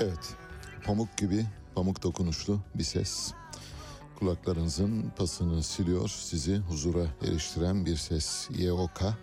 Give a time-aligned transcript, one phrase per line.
[0.00, 0.34] Evet,
[0.84, 3.32] pamuk gibi, pamuk dokunuşlu bir ses.
[4.18, 8.48] Kulaklarınızın pasını siliyor, sizi huzura eriştiren bir ses.
[8.58, 9.18] Yeoka.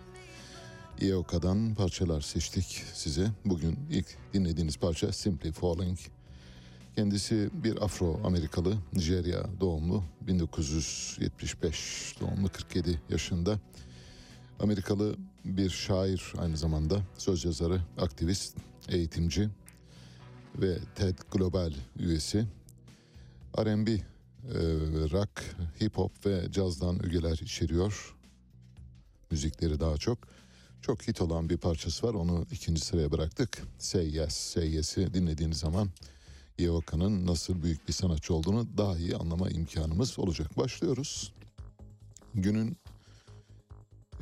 [1.01, 3.27] Yeoka'dan parçalar seçtik size.
[3.45, 5.99] Bugün ilk dinlediğiniz parça Simply Falling.
[6.95, 13.59] Kendisi bir Afro-Amerikalı, Nijerya doğumlu, 1975 doğumlu, 47 yaşında.
[14.59, 15.15] Amerikalı
[15.45, 18.57] bir şair aynı zamanda, söz yazarı, aktivist,
[18.89, 19.49] eğitimci
[20.55, 22.47] ve TED Global üyesi.
[23.57, 23.99] R&B, e,
[25.11, 25.29] rock,
[25.81, 28.15] hip hop ve cazdan ögeler içeriyor.
[29.31, 30.17] Müzikleri daha çok.
[30.81, 32.13] Çok hit olan bir parçası var.
[32.13, 33.61] Onu ikinci sıraya bıraktık.
[33.77, 35.89] Say Yes, Say Yes'i dinlediğiniz zaman
[36.57, 40.57] Yeoka'nın nasıl büyük bir sanatçı olduğunu daha iyi anlama imkanımız olacak.
[40.57, 41.33] Başlıyoruz.
[42.33, 42.77] Günün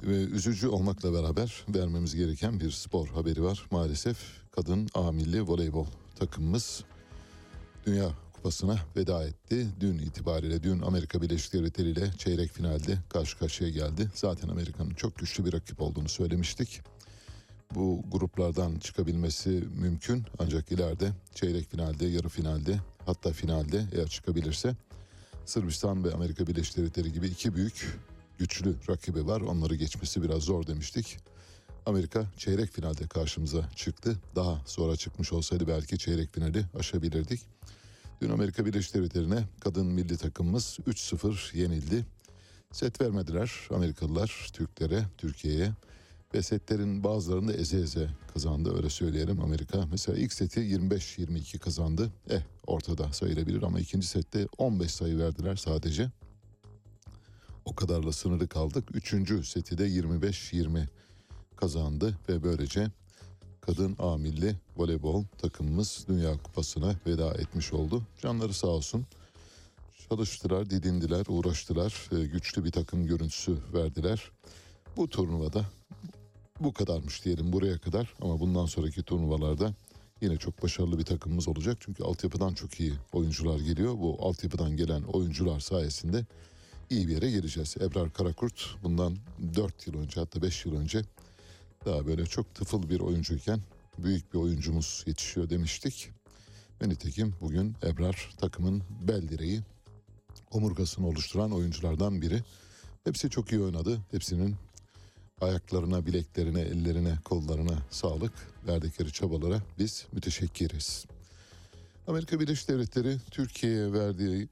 [0.03, 3.65] e, üzücü olmakla beraber vermemiz gereken bir spor haberi var.
[3.71, 4.17] Maalesef
[4.51, 5.85] kadın A milli voleybol
[6.19, 6.83] takımımız
[7.85, 9.67] Dünya Kupası'na veda etti.
[9.79, 14.11] Dün itibariyle dün Amerika Birleşik Devletleri ile çeyrek finalde karşı karşıya geldi.
[14.13, 16.81] Zaten Amerika'nın çok güçlü bir rakip olduğunu söylemiştik.
[17.75, 20.25] bu gruplardan çıkabilmesi mümkün.
[20.39, 24.75] Ancak ileride çeyrek finalde, yarı finalde hatta finalde eğer çıkabilirse
[25.45, 27.99] Sırbistan ve Amerika Birleşik Devletleri gibi iki büyük
[28.37, 29.41] güçlü rakibi var.
[29.41, 31.17] Onları geçmesi biraz zor demiştik.
[31.89, 34.17] Amerika çeyrek finalde karşımıza çıktı.
[34.35, 37.41] Daha sonra çıkmış olsaydı belki çeyrek finali aşabilirdik.
[38.21, 42.05] Dün Amerika Birleşik Devletleri'ne kadın milli takımımız 3-0 yenildi.
[42.71, 45.71] Set vermediler Amerikalılar Türklere, Türkiye'ye.
[46.33, 49.85] Ve setlerin bazılarını da eze eze kazandı öyle söyleyelim Amerika.
[49.91, 52.11] Mesela ilk seti 25-22 kazandı.
[52.29, 56.11] Eh ortada sayılabilir ama ikinci sette 15 sayı verdiler sadece.
[57.65, 58.95] O kadarla sınırlı kaldık.
[58.95, 60.87] Üçüncü seti de 25-20
[61.59, 62.87] kazandı ve böylece
[63.61, 68.03] kadın A milli voleybol takımımız Dünya Kupası'na veda etmiş oldu.
[68.21, 69.05] Canları sağ olsun.
[70.09, 72.09] Çalıştılar, didindiler, uğraştılar.
[72.11, 74.31] e, Güçlü bir takım görüntüsü verdiler.
[74.97, 75.65] Bu turnuvada
[76.59, 79.73] bu kadarmış diyelim buraya kadar ama bundan sonraki turnuvalarda
[80.21, 81.77] yine çok başarılı bir takımımız olacak.
[81.79, 83.93] Çünkü altyapıdan çok iyi oyuncular geliyor.
[83.97, 86.25] Bu altyapıdan gelen oyuncular sayesinde
[86.89, 87.75] iyi bir yere geleceğiz.
[87.81, 89.17] Ebrar Karakurt bundan
[89.55, 91.01] 4 yıl önce hatta 5 yıl önce
[91.85, 93.61] daha böyle çok tıfıl bir oyuncuyken
[93.97, 96.09] büyük bir oyuncumuz yetişiyor demiştik.
[96.81, 99.61] Ve nitekim bugün Ebrar takımın bel direği,
[100.51, 102.43] omurgasını oluşturan oyunculardan biri.
[103.03, 103.99] Hepsi çok iyi oynadı.
[104.11, 104.55] Hepsinin
[105.41, 108.33] ayaklarına, bileklerine, ellerine, kollarına sağlık
[108.67, 111.05] verdikleri çabalara biz müteşekkiriz.
[112.07, 114.49] Amerika Birleşik Devletleri Türkiye'ye verdiği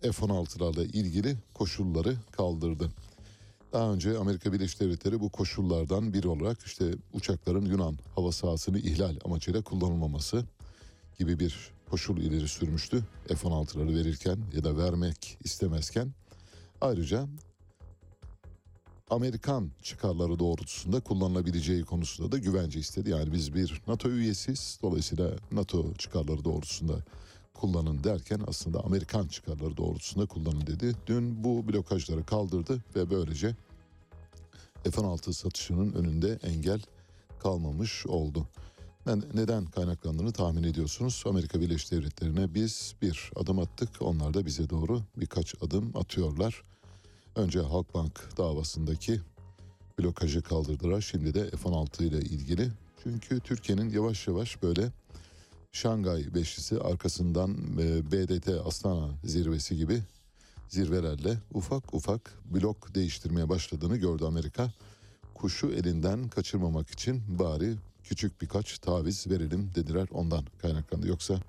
[0.00, 2.90] F-16'larla ilgili koşulları kaldırdı.
[3.72, 9.16] Daha önce Amerika Birleşik Devletleri bu koşullardan biri olarak işte uçakların Yunan hava sahasını ihlal
[9.24, 10.44] amacıyla kullanılmaması
[11.18, 13.04] gibi bir koşul ileri sürmüştü.
[13.28, 16.12] F-16'ları verirken ya da vermek istemezken
[16.80, 17.26] ayrıca
[19.10, 23.10] Amerikan çıkarları doğrultusunda kullanılabileceği konusunda da güvence istedi.
[23.10, 24.78] Yani biz bir NATO üyesiyiz.
[24.82, 26.94] Dolayısıyla NATO çıkarları doğrultusunda
[27.60, 30.94] kullanın derken aslında Amerikan çıkarları doğrultusunda kullanın dedi.
[31.06, 33.56] Dün bu blokajları kaldırdı ve böylece
[34.84, 36.80] F-16 satışının önünde engel
[37.38, 38.48] kalmamış oldu.
[39.06, 41.24] Ben neden kaynaklandığını tahmin ediyorsunuz.
[41.26, 43.88] Amerika Birleşik Devletleri'ne biz bir adım attık.
[44.00, 46.62] Onlar da bize doğru birkaç adım atıyorlar.
[47.36, 49.20] Önce Halkbank davasındaki
[49.98, 51.00] blokajı kaldırdılar.
[51.00, 52.70] Şimdi de F-16 ile ilgili.
[53.02, 54.92] Çünkü Türkiye'nin yavaş yavaş böyle
[55.72, 60.02] Şangay Beşlisi arkasından e, BDT Astana zirvesi gibi
[60.68, 64.72] zirvelerle ufak ufak blok değiştirmeye başladığını gördü Amerika.
[65.34, 67.74] Kuşu elinden kaçırmamak için bari
[68.04, 71.08] küçük birkaç taviz verelim dediler ondan kaynaklandı.
[71.08, 71.40] Yoksa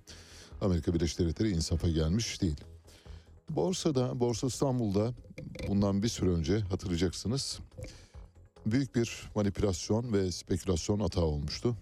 [0.62, 2.58] Amerika Birleşik Devletleri insafa gelmiş değil.
[3.50, 5.14] Borsada, Borsa İstanbul'da
[5.68, 7.60] bundan bir süre önce hatırlayacaksınız
[8.66, 11.76] büyük bir manipülasyon ve spekülasyon hata olmuştu.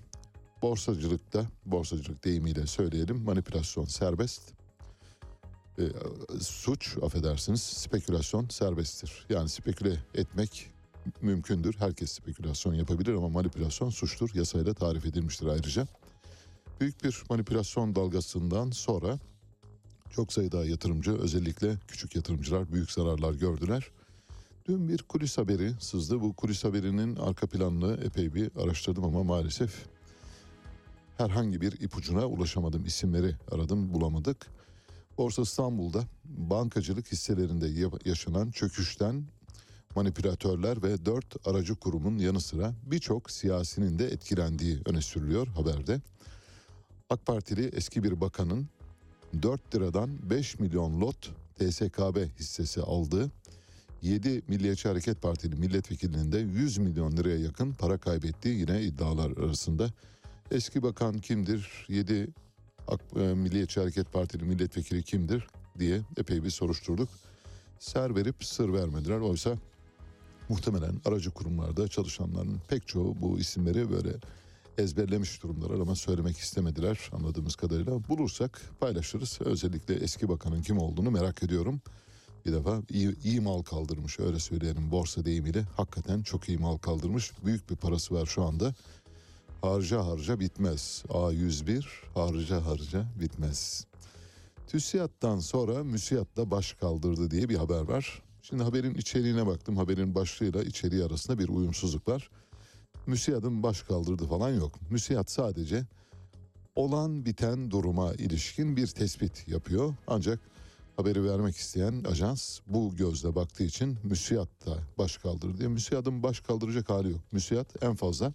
[0.61, 4.41] Borsacılıkta, borsacılık deyimiyle söyleyelim manipülasyon serbest.
[5.79, 5.83] Ee,
[6.39, 9.25] suç affedersiniz spekülasyon serbesttir.
[9.29, 10.71] Yani speküle etmek
[11.21, 11.75] mümkündür.
[11.79, 14.29] Herkes spekülasyon yapabilir ama manipülasyon suçtur.
[14.33, 15.87] Yasayla tarif edilmiştir ayrıca.
[16.79, 19.19] Büyük bir manipülasyon dalgasından sonra
[20.09, 23.91] çok sayıda yatırımcı özellikle küçük yatırımcılar büyük zararlar gördüler.
[24.67, 26.21] Dün bir kulis haberi sızdı.
[26.21, 29.85] Bu kulis haberinin arka planını epey bir araştırdım ama maalesef
[31.17, 32.85] herhangi bir ipucuna ulaşamadım.
[32.85, 34.47] İsimleri aradım bulamadık.
[35.17, 39.23] Borsa İstanbul'da bankacılık hisselerinde ya- yaşanan çöküşten
[39.95, 46.01] manipülatörler ve dört aracı kurumun yanı sıra birçok siyasinin de etkilendiği öne sürülüyor haberde.
[47.09, 48.67] AK Partili eski bir bakanın
[49.41, 53.31] 4 liradan 5 milyon lot TSKB hissesi aldığı
[54.01, 59.89] 7 Milliyetçi Hareket Partili milletvekilinin de 100 milyon liraya yakın para kaybettiği yine iddialar arasında.
[60.51, 61.85] Eski bakan kimdir?
[61.87, 62.27] 7
[62.87, 65.47] AK, e, Milliyetçi Hareket Partili milletvekili kimdir
[65.79, 67.09] diye epey bir soruşturduk.
[67.79, 69.19] Ser verip sır vermediler.
[69.19, 69.55] Oysa
[70.49, 74.09] muhtemelen aracı kurumlarda çalışanların pek çoğu bu isimleri böyle
[74.77, 78.07] ezberlemiş durumdalar ama söylemek istemediler anladığımız kadarıyla.
[78.07, 79.39] Bulursak paylaşırız.
[79.41, 81.81] Özellikle eski bakanın kim olduğunu merak ediyorum.
[82.45, 85.63] Bir defa iyi, iyi mal kaldırmış öyle söyleyelim borsa deyimiyle.
[85.77, 87.31] Hakikaten çok iyi mal kaldırmış.
[87.45, 88.73] Büyük bir parası var şu anda.
[89.61, 91.03] Harca harca bitmez.
[91.09, 93.85] A101 harca harca bitmez.
[94.67, 98.21] TÜSİAD'dan sonra MÜSİAD'da baş kaldırdı diye bir haber var.
[98.41, 99.77] Şimdi haberin içeriğine baktım.
[99.77, 102.29] Haberin başlığıyla içeriği arasında bir uyumsuzluk var.
[103.07, 104.91] MÜSİAD'ın baş kaldırdı falan yok.
[104.91, 105.83] MÜSİAD sadece
[106.75, 109.95] olan biten duruma ilişkin bir tespit yapıyor.
[110.07, 110.39] Ancak
[110.97, 115.69] haberi vermek isteyen ajans bu gözle baktığı için MÜSİAD da baş kaldırdı diye.
[115.69, 117.21] MÜSİAD'ın baş kaldıracak hali yok.
[117.31, 118.33] MÜSİAD en fazla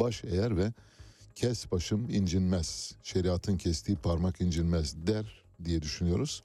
[0.00, 0.72] Baş eğer ve
[1.34, 6.42] kes başım incinmez, şeriatın kestiği parmak incinmez der diye düşünüyoruz.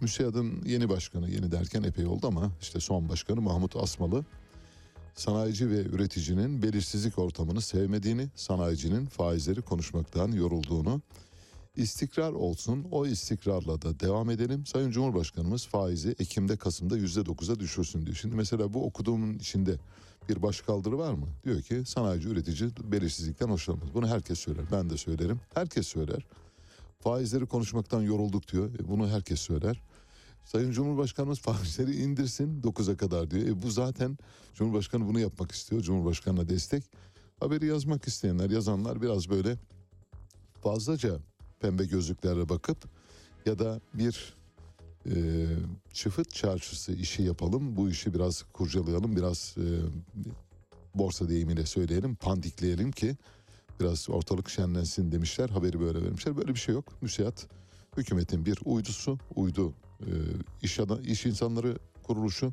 [0.00, 4.24] MÜSİAD'ın yeni başkanı, yeni derken epey oldu ama işte son başkanı Mahmut Asmalı
[5.14, 11.02] sanayici ve üreticinin belirsizlik ortamını sevmediğini, sanayicinin faizleri konuşmaktan yorulduğunu,
[11.78, 14.66] istikrar olsun o istikrarla da devam edelim.
[14.66, 18.16] Sayın Cumhurbaşkanımız faizi Ekim'de Kasım'da yüzde dokuza düşürsün diyor.
[18.16, 19.78] Şimdi mesela bu okuduğumun içinde
[20.28, 21.26] bir başkaldırı var mı?
[21.44, 23.94] Diyor ki sanayici üretici belirsizlikten hoşlanmaz.
[23.94, 24.64] Bunu herkes söyler.
[24.72, 25.40] Ben de söylerim.
[25.54, 26.26] Herkes söyler.
[27.00, 28.74] Faizleri konuşmaktan yorulduk diyor.
[28.74, 29.80] E, bunu herkes söyler.
[30.44, 33.46] Sayın Cumhurbaşkanımız faizleri indirsin 9'a kadar diyor.
[33.46, 34.18] E bu zaten
[34.54, 35.82] Cumhurbaşkanı bunu yapmak istiyor.
[35.82, 36.84] Cumhurbaşkanına destek.
[37.40, 39.56] Haberi yazmak isteyenler, yazanlar biraz böyle
[40.62, 41.18] fazlaca
[41.60, 42.78] pembe gözlüklerle bakıp
[43.46, 44.34] ya da bir
[45.06, 45.46] e,
[45.92, 47.76] çıfıt çarşısı işi yapalım.
[47.76, 49.66] Bu işi biraz kurcalayalım, biraz e,
[50.94, 53.16] borsa deyimiyle söyleyelim, pandikleyelim ki
[53.80, 55.48] biraz ortalık şenlensin demişler.
[55.48, 56.36] Haberi böyle vermişler.
[56.36, 57.02] Böyle bir şey yok.
[57.02, 57.46] Müsiyat
[57.96, 60.10] hükümetin bir uydusu, uydu e,
[60.62, 62.52] iş, ada, iş insanları kuruluşu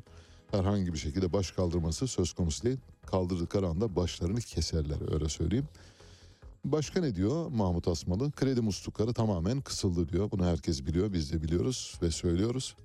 [0.50, 2.78] herhangi bir şekilde baş kaldırması söz konusu değil.
[3.06, 5.68] Kaldırdıkları anda başlarını keserler öyle söyleyeyim.
[6.72, 8.32] Başka ne diyor Mahmut Asmalı?
[8.32, 10.30] Kredi muslukları tamamen kısıldı diyor.
[10.30, 12.76] Bunu herkes biliyor, biz de biliyoruz ve söylüyoruz.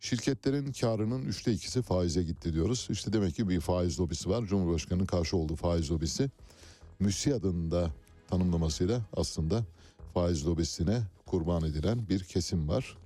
[0.00, 2.88] Şirketlerin karının üçte ikisi faize gitti diyoruz.
[2.90, 4.44] İşte demek ki bir faiz lobisi var.
[4.44, 6.30] Cumhurbaşkanının karşı olduğu faiz lobisi.
[7.00, 7.90] MÜSİAD'ın da
[8.30, 9.64] tanımlamasıyla aslında
[10.14, 12.96] faiz lobisine kurban edilen bir kesim var.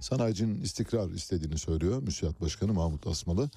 [0.00, 3.50] Sanayicinin istikrar istediğini söylüyor MÜSİAD Başkanı Mahmut Asmalı.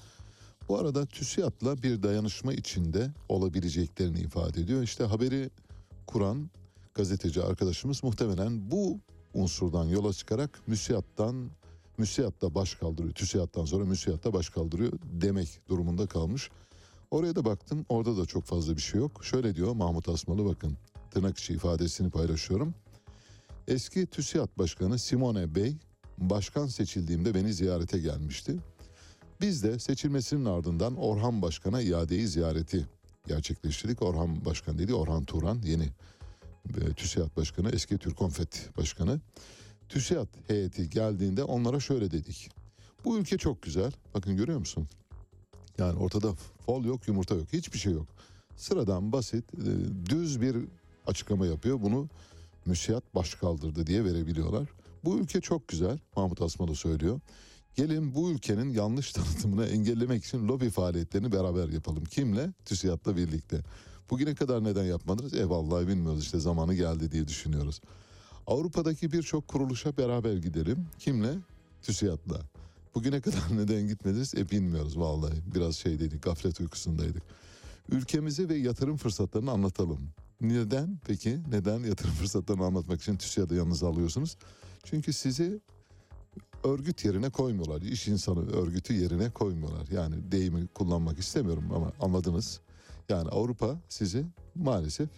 [0.68, 4.82] Bu arada TÜSİAD'la bir dayanışma içinde olabileceklerini ifade ediyor.
[4.82, 5.50] İşte haberi
[6.12, 6.50] kuran
[6.94, 8.98] gazeteci arkadaşımız muhtemelen bu
[9.34, 11.50] unsurdan yola çıkarak MÜSİAD'dan
[11.98, 13.14] MÜSİAD'da baş kaldırıyor.
[13.14, 16.50] TÜSİAD'dan sonra MÜSİAD'da baş kaldırıyor demek durumunda kalmış.
[17.10, 19.24] Oraya da baktım orada da çok fazla bir şey yok.
[19.24, 20.76] Şöyle diyor Mahmut Asmalı bakın
[21.10, 22.74] tırnak içi ifadesini paylaşıyorum.
[23.68, 25.76] Eski TÜSİAD Başkanı Simone Bey
[26.18, 28.56] başkan seçildiğimde beni ziyarete gelmişti.
[29.40, 32.86] Biz de seçilmesinin ardından Orhan Başkan'a iadeyi ziyareti
[33.26, 34.02] gerçekleştirdik.
[34.02, 35.88] Orhan Başkan dedi Orhan Turan yeni
[36.80, 39.20] e, TÜSİAD Başkanı eski Türkonfet Başkanı.
[39.88, 42.50] TÜSİAD heyeti geldiğinde onlara şöyle dedik.
[43.04, 43.92] Bu ülke çok güzel.
[44.14, 44.88] Bakın görüyor musun?
[45.78, 46.32] Yani ortada
[46.66, 48.06] fol yok yumurta yok hiçbir şey yok.
[48.56, 49.70] Sıradan basit e,
[50.10, 50.56] düz bir
[51.06, 51.82] açıklama yapıyor.
[51.82, 52.08] Bunu
[52.66, 54.68] müsiyat baş kaldırdı diye verebiliyorlar.
[55.04, 57.20] Bu ülke çok güzel Mahmut Asmalı söylüyor.
[57.80, 62.04] Gelin bu ülkenin yanlış tanıtımını engellemek için lobi faaliyetlerini beraber yapalım.
[62.04, 62.52] Kimle?
[62.64, 63.60] TÜSİAD'la birlikte.
[64.10, 65.34] Bugüne kadar neden yapmadınız?
[65.34, 67.80] E vallahi bilmiyoruz işte zamanı geldi diye düşünüyoruz.
[68.46, 70.86] Avrupa'daki birçok kuruluşa beraber gidelim.
[70.98, 71.34] Kimle?
[71.82, 72.40] TÜSİAD'la.
[72.94, 74.34] Bugüne kadar neden gitmediniz?
[74.34, 75.54] E bilmiyoruz vallahi.
[75.54, 77.22] Biraz şey dedik, gaflet uykusundaydık.
[77.88, 80.10] Ülkemizi ve yatırım fırsatlarını anlatalım.
[80.40, 81.38] Neden peki?
[81.50, 84.36] Neden yatırım fırsatlarını anlatmak için TÜSİAD'ı yanınıza alıyorsunuz?
[84.84, 85.60] Çünkü sizi
[86.64, 87.82] örgüt yerine koymuyorlar.
[87.82, 89.88] İş insanı örgütü yerine koymuyorlar.
[89.88, 92.60] Yani deyimi kullanmak istemiyorum ama anladınız.
[93.08, 95.08] Yani Avrupa sizi maalesef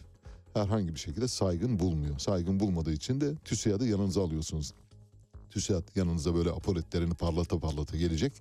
[0.55, 2.19] herhangi bir şekilde saygın bulmuyor.
[2.19, 4.75] Saygın bulmadığı için de TÜSİAD'ı yanınıza alıyorsunuz.
[5.51, 8.33] TÜSİAD yanınıza böyle apoletlerini parlata parlata gelecek.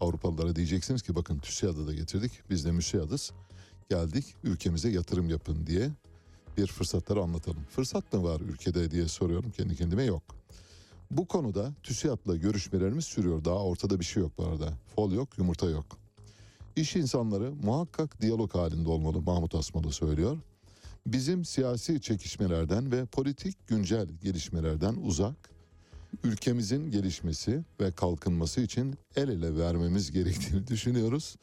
[0.00, 2.32] Avrupalılara diyeceksiniz ki bakın TÜSİAD'ı da getirdik.
[2.50, 3.32] Biz de müsiadız.
[3.90, 5.90] Geldik ülkemize yatırım yapın diye
[6.56, 7.64] bir fırsatları anlatalım.
[7.70, 10.37] Fırsat mı var ülkede diye soruyorum kendi kendime yok.
[11.10, 13.44] Bu konuda TÜSİAD'la görüşmelerimiz sürüyor.
[13.44, 14.72] Daha ortada bir şey yok bu arada.
[14.96, 15.86] Fol yok, yumurta yok.
[16.76, 20.38] İş insanları muhakkak diyalog halinde olmalı Mahmut Asmalı söylüyor.
[21.06, 25.50] Bizim siyasi çekişmelerden ve politik güncel gelişmelerden uzak,
[26.24, 31.36] ülkemizin gelişmesi ve kalkınması için el ele vermemiz gerektiğini düşünüyoruz.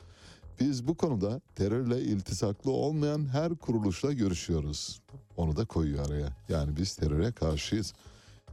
[0.60, 5.02] Biz bu konuda terörle iltisaklı olmayan her kuruluşla görüşüyoruz.
[5.38, 6.38] Onu da koyuyor araya.
[6.50, 7.94] Yani biz teröre karşıyız.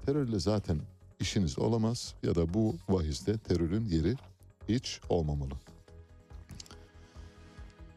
[0.07, 0.81] Terörle zaten
[1.23, 4.17] işiniz olamaz ya da bu vahiste terörün yeri
[4.69, 5.55] hiç olmamalı.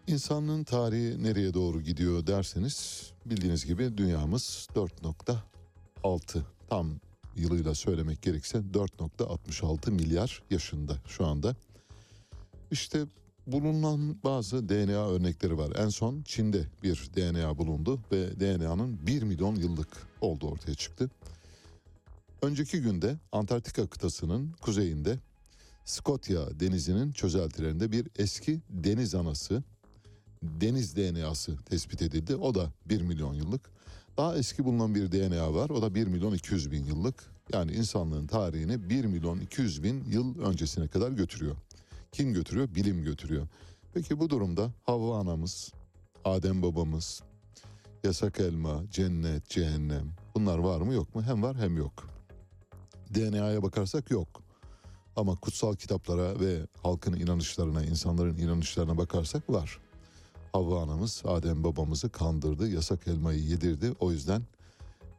[0.08, 6.40] İnsanlığın tarihi nereye doğru gidiyor derseniz bildiğiniz gibi dünyamız 4.6
[6.70, 7.00] tam
[7.36, 11.56] yılıyla söylemek gerekirse 4.66 milyar yaşında şu anda.
[12.72, 13.06] İşte
[13.48, 15.72] bulunan bazı DNA örnekleri var.
[15.76, 19.90] En son Çin'de bir DNA bulundu ve DNA'nın 1 milyon yıllık
[20.22, 21.10] olduğu ortaya çıktı.
[22.46, 25.20] Önceki günde Antarktika kıtasının kuzeyinde
[25.86, 29.64] Skotya denizinin çözeltilerinde bir eski deniz anası,
[30.44, 32.36] deniz DNA'sı tespit edildi.
[32.36, 33.62] O da 1 milyon yıllık.
[34.18, 35.70] Daha eski bulunan bir DNA var.
[35.70, 37.24] O da 1 milyon 200 bin yıllık.
[37.54, 41.56] Yani insanlığın tarihini 1 milyon 200 bin yıl öncesine kadar götürüyor.
[42.12, 42.76] Kim götürüyor?
[42.76, 43.48] Bilim götürüyor.
[43.94, 45.72] Peki bu durumda Havva anamız,
[46.26, 47.22] Adem babamız,
[48.04, 51.24] yasak elma, cennet, cehennem bunlar var mı yok mu?
[51.24, 52.15] Hem var hem yok.
[53.14, 54.42] DNA'ya bakarsak yok.
[55.16, 59.80] Ama kutsal kitaplara ve halkın inanışlarına, insanların inanışlarına bakarsak var.
[60.52, 63.94] Havva anamız Adem babamızı kandırdı, yasak elmayı yedirdi.
[64.00, 64.42] O yüzden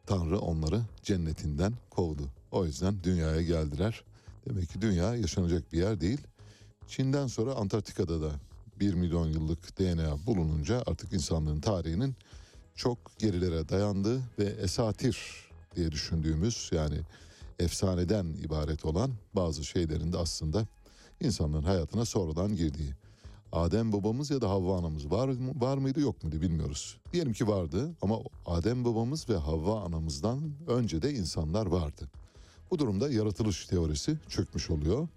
[0.06, 2.22] Tanrı onları cennetinden kovdu.
[2.50, 4.04] O yüzden dünyaya geldiler.
[4.48, 6.20] Demek ki dünya yaşanacak bir yer değil.
[6.88, 8.30] Çin'den sonra Antarktika'da da
[8.80, 12.14] 1 milyon yıllık DNA bulununca artık insanlığın tarihinin
[12.74, 15.18] çok gerilere dayandığı ve esatir
[15.76, 17.00] diye düşündüğümüz yani
[17.58, 20.66] efsaneden ibaret olan bazı şeylerin de aslında
[21.20, 22.94] insanlığın hayatına sonradan girdiği.
[23.52, 26.98] Adem babamız ya da Havva anamız var mı, var mıydı yok muydu bilmiyoruz.
[27.12, 32.10] Diyelim ki vardı ama Adem babamız ve Havva anamızdan önce de insanlar vardı.
[32.70, 35.08] Bu durumda yaratılış teorisi çökmüş oluyor.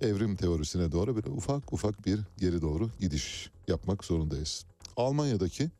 [0.00, 4.64] Evrim teorisine doğru böyle ufak ufak bir geri doğru gidiş yapmak zorundayız.
[4.96, 5.70] Almanya'daki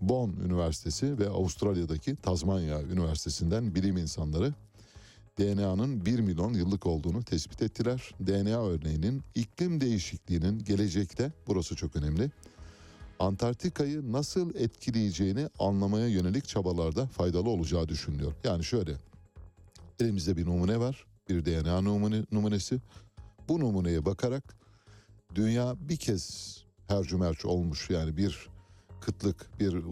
[0.00, 4.54] Bonn Üniversitesi ve Avustralya'daki Tazmanya Üniversitesi'nden bilim insanları
[5.38, 8.14] DNA'nın 1 milyon yıllık olduğunu tespit ettiler.
[8.26, 12.30] DNA örneğinin iklim değişikliğinin gelecekte, burası çok önemli,
[13.18, 18.32] Antarktika'yı nasıl etkileyeceğini anlamaya yönelik çabalarda faydalı olacağı düşünülüyor.
[18.44, 18.96] Yani şöyle,
[20.00, 22.80] elimizde bir numune var, bir DNA numune, numunesi.
[23.48, 24.56] Bu numuneye bakarak
[25.34, 26.56] dünya bir kez
[26.88, 28.48] hercümerç olmuş yani bir
[29.00, 29.84] kıtlık, bir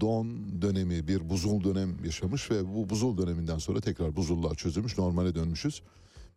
[0.00, 5.34] don dönemi, bir buzul dönem yaşamış ve bu buzul döneminden sonra tekrar buzullar çözülmüş, normale
[5.34, 5.82] dönmüşüz.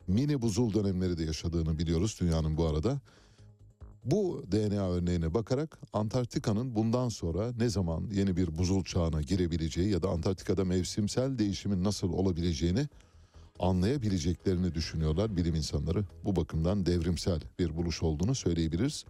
[0.08, 3.00] Mini buzul dönemleri de yaşadığını biliyoruz dünyanın bu arada.
[4.06, 10.04] Bu DNA örneğine bakarak Antarktika'nın bundan sonra ne zaman yeni bir buzul çağına girebileceği ya
[10.04, 12.88] da Antarktika'da mevsimsel değişimin nasıl olabileceğini
[13.60, 16.04] anlayabileceklerini düşünüyorlar bilim insanları.
[16.26, 19.06] Bu bakımdan devrimsel bir buluş olduğunu söyleyebiliriz.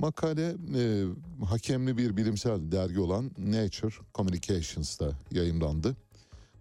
[0.00, 1.04] Makale e,
[1.44, 5.96] hakemli bir bilimsel dergi olan Nature Communications'ta yayınlandı.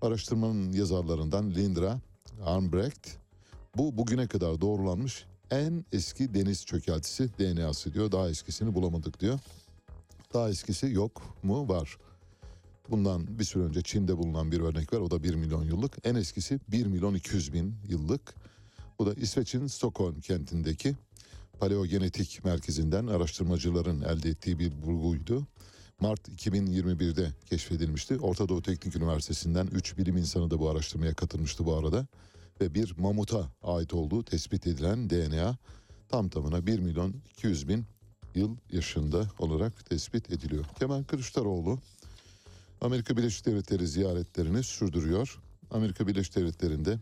[0.01, 1.99] Araştırmanın yazarlarından Lindra
[2.45, 3.09] Armbrecht
[3.77, 8.11] bu bugüne kadar doğrulanmış en eski deniz çökeltisi DNA'sı diyor.
[8.11, 9.39] Daha eskisini bulamadık diyor.
[10.33, 11.69] Daha eskisi yok mu?
[11.69, 11.97] Var.
[12.89, 14.99] Bundan bir süre önce Çin'de bulunan bir örnek var.
[14.99, 15.97] O da 1 milyon yıllık.
[16.03, 18.35] En eskisi 1 milyon 200 bin yıllık.
[18.99, 20.95] Bu da İsveç'in Stockholm kentindeki
[21.59, 25.47] Paleogenetik Merkezi'nden araştırmacıların elde ettiği bir bulguydu.
[25.99, 28.17] Mart 2021'de keşfedilmişti.
[28.19, 32.07] Orta Doğu Teknik Üniversitesi'nden 3 bilim insanı da bu araştırmaya katılmıştı bu arada.
[32.61, 35.57] Ve bir mamuta ait olduğu tespit edilen DNA
[36.09, 37.85] tam tamına 1 milyon 200 bin
[38.35, 40.65] yıl yaşında olarak tespit ediliyor.
[40.79, 41.79] Kemal Kılıçdaroğlu
[42.81, 45.39] Amerika Birleşik Devletleri ziyaretlerini sürdürüyor.
[45.71, 46.99] Amerika Birleşik Devletleri'nde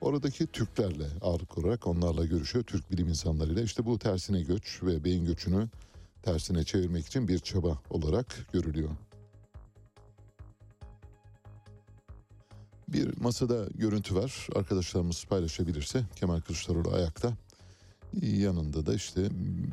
[0.00, 2.64] oradaki Türklerle ağırlık olarak onlarla görüşüyor.
[2.64, 5.68] Türk bilim insanlarıyla işte bu tersine göç ve beyin göçünü
[6.22, 8.90] tersine çevirmek için bir çaba olarak görülüyor.
[12.88, 14.48] Bir masada görüntü var.
[14.54, 17.32] Arkadaşlarımız paylaşabilirse Kemal Kılıçdaroğlu ayakta.
[18.22, 19.28] Yanında da işte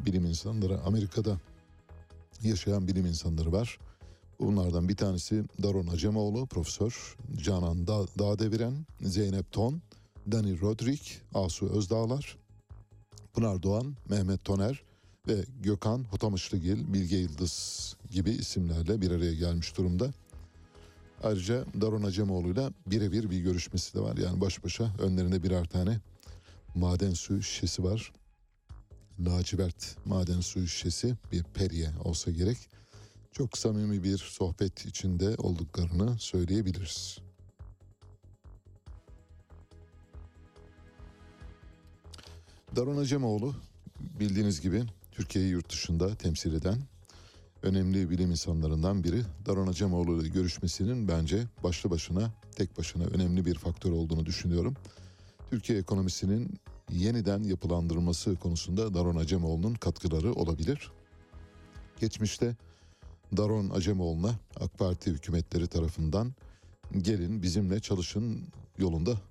[0.06, 1.38] bilim insanları Amerika'da
[2.44, 3.78] yaşayan bilim insanları var.
[4.40, 9.82] Bunlardan bir tanesi Daron Acemoğlu, Profesör Canan da Dağdeviren, Zeynep Ton,
[10.32, 12.38] Dani Rodrik, Asu Özdağlar,
[13.34, 14.84] Pınar Doğan, Mehmet Toner
[15.28, 20.14] ve Gökhan Hotamışlıgil, Bilge Yıldız gibi isimlerle bir araya gelmiş durumda.
[21.24, 24.18] Ayrıca Daron Acemoğlu'yla birebir bir görüşmesi de var.
[24.18, 26.00] Yani baş başa önlerinde birer tane
[26.76, 28.14] maden suyu şişesi var.
[29.20, 32.58] Lacivert maden suyu şişesi bir periye olsa gerek.
[33.32, 37.20] Çok samimi bir sohbet içinde olduklarını söyleyebiliriz.
[42.76, 43.54] Daron Acemoğlu
[44.00, 46.78] bildiğiniz gibi Türkiye'yi yurt dışında temsil eden
[47.64, 49.22] önemli bilim insanlarından biri.
[49.46, 54.76] Daron Acemoğlu görüşmesinin bence başlı başına tek başına önemli bir faktör olduğunu düşünüyorum.
[55.50, 56.60] Türkiye ekonomisinin
[56.92, 60.92] yeniden yapılandırılması konusunda Daron Acemoğlu'nun katkıları olabilir.
[62.00, 62.56] Geçmişte
[63.38, 66.34] Daron Acemoğlu'na AK Parti hükümetleri tarafından
[66.98, 69.22] gelin bizimle çalışın yolunda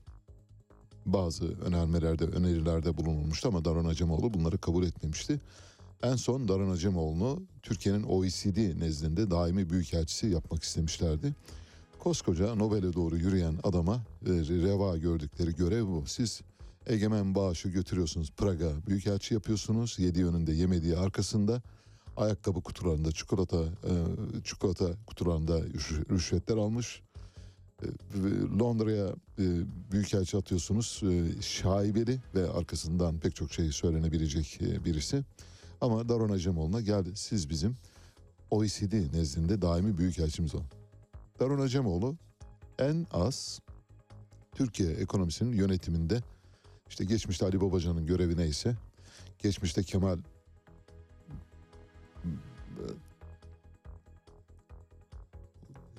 [1.07, 5.41] bazı önermelerde, önerilerde bulunulmuştu ama Daron Acemoğlu bunları kabul etmemişti.
[6.03, 11.35] En son Daron Acemoğlu'nu Türkiye'nin OECD nezdinde daimi büyükelçisi yapmak istemişlerdi.
[11.99, 13.95] Koskoca Nobel'e doğru yürüyen adama
[14.27, 16.05] e, reva gördükleri görev bu.
[16.07, 16.41] Siz
[16.87, 19.99] egemen bağışı götürüyorsunuz Praga büyükelçi yapıyorsunuz.
[19.99, 21.63] Yediği önünde yemediği arkasında
[22.17, 23.93] ayakkabı kutularında çikolata e,
[24.45, 27.03] çikolata kutularında rüş- rüşvetler almış.
[27.83, 29.07] E, ve Londra'ya
[29.39, 29.45] e,
[29.93, 31.03] büyükelçi atıyorsunuz.
[31.05, 35.25] E, şaibeli ve arkasından pek çok şey söylenebilecek e, birisi.
[35.81, 37.75] Ama Daron Acemoğlu'na gel siz bizim
[38.51, 40.67] OECD nezdinde daimi büyükelçimiz olun.
[41.41, 42.17] Daron Acemoğlu
[42.79, 43.61] en az
[44.53, 46.23] Türkiye ekonomisinin yönetiminde
[46.89, 48.77] işte geçmişte Ali Babacan'ın görevi neyse
[49.39, 50.19] geçmişte Kemal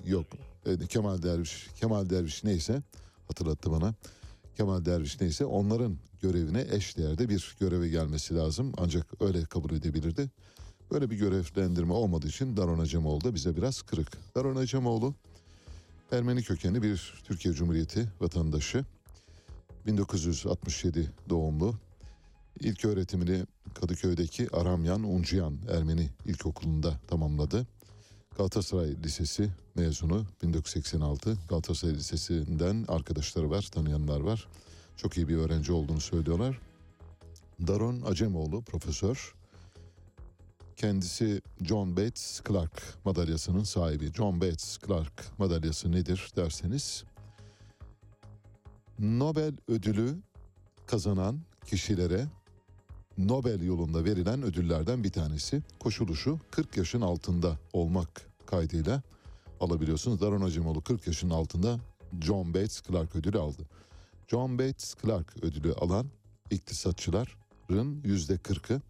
[0.04, 0.26] yok
[0.66, 2.82] e, Kemal Derviş Kemal Derviş neyse
[3.28, 3.94] hatırlattı bana
[4.56, 10.30] Kemal Derviş neyse onların görevine eş değerde bir göreve gelmesi lazım ancak öyle kabul edebilirdi.
[10.90, 14.34] Böyle bir görevlendirme olmadığı için Daron Acemoğlu da bize biraz kırık.
[14.34, 15.14] Daron Acemoğlu
[16.12, 18.84] Ermeni kökenli bir Türkiye Cumhuriyeti vatandaşı.
[19.86, 21.74] 1967 doğumlu.
[22.60, 27.66] İlk öğretimini Kadıköy'deki Aramyan Uncuyan Ermeni İlkokulu'nda tamamladı.
[28.36, 31.38] Galatasaray Lisesi mezunu 1986.
[31.48, 34.48] Galatasaray Lisesi'nden arkadaşları var, tanıyanlar var.
[34.96, 36.60] Çok iyi bir öğrenci olduğunu söylüyorlar.
[37.66, 39.34] Daron Acemoğlu profesör.
[40.76, 44.12] Kendisi John Bates Clark madalyasının sahibi.
[44.12, 47.04] John Bates Clark madalyası nedir derseniz
[48.98, 50.16] Nobel ödülü
[50.86, 52.26] kazanan kişilere
[53.18, 55.62] Nobel yolunda verilen ödüllerden bir tanesi.
[55.80, 59.02] Koşulu şu 40 yaşın altında olmak kaydıyla
[59.60, 60.20] alabiliyorsunuz.
[60.20, 61.78] Daron Acemoğlu 40 yaşın altında
[62.20, 63.62] John Bates Clark ödülü aldı.
[64.28, 66.06] John Bates Clark ödülü alan
[66.50, 68.80] iktisatçıların yüzde 40'ı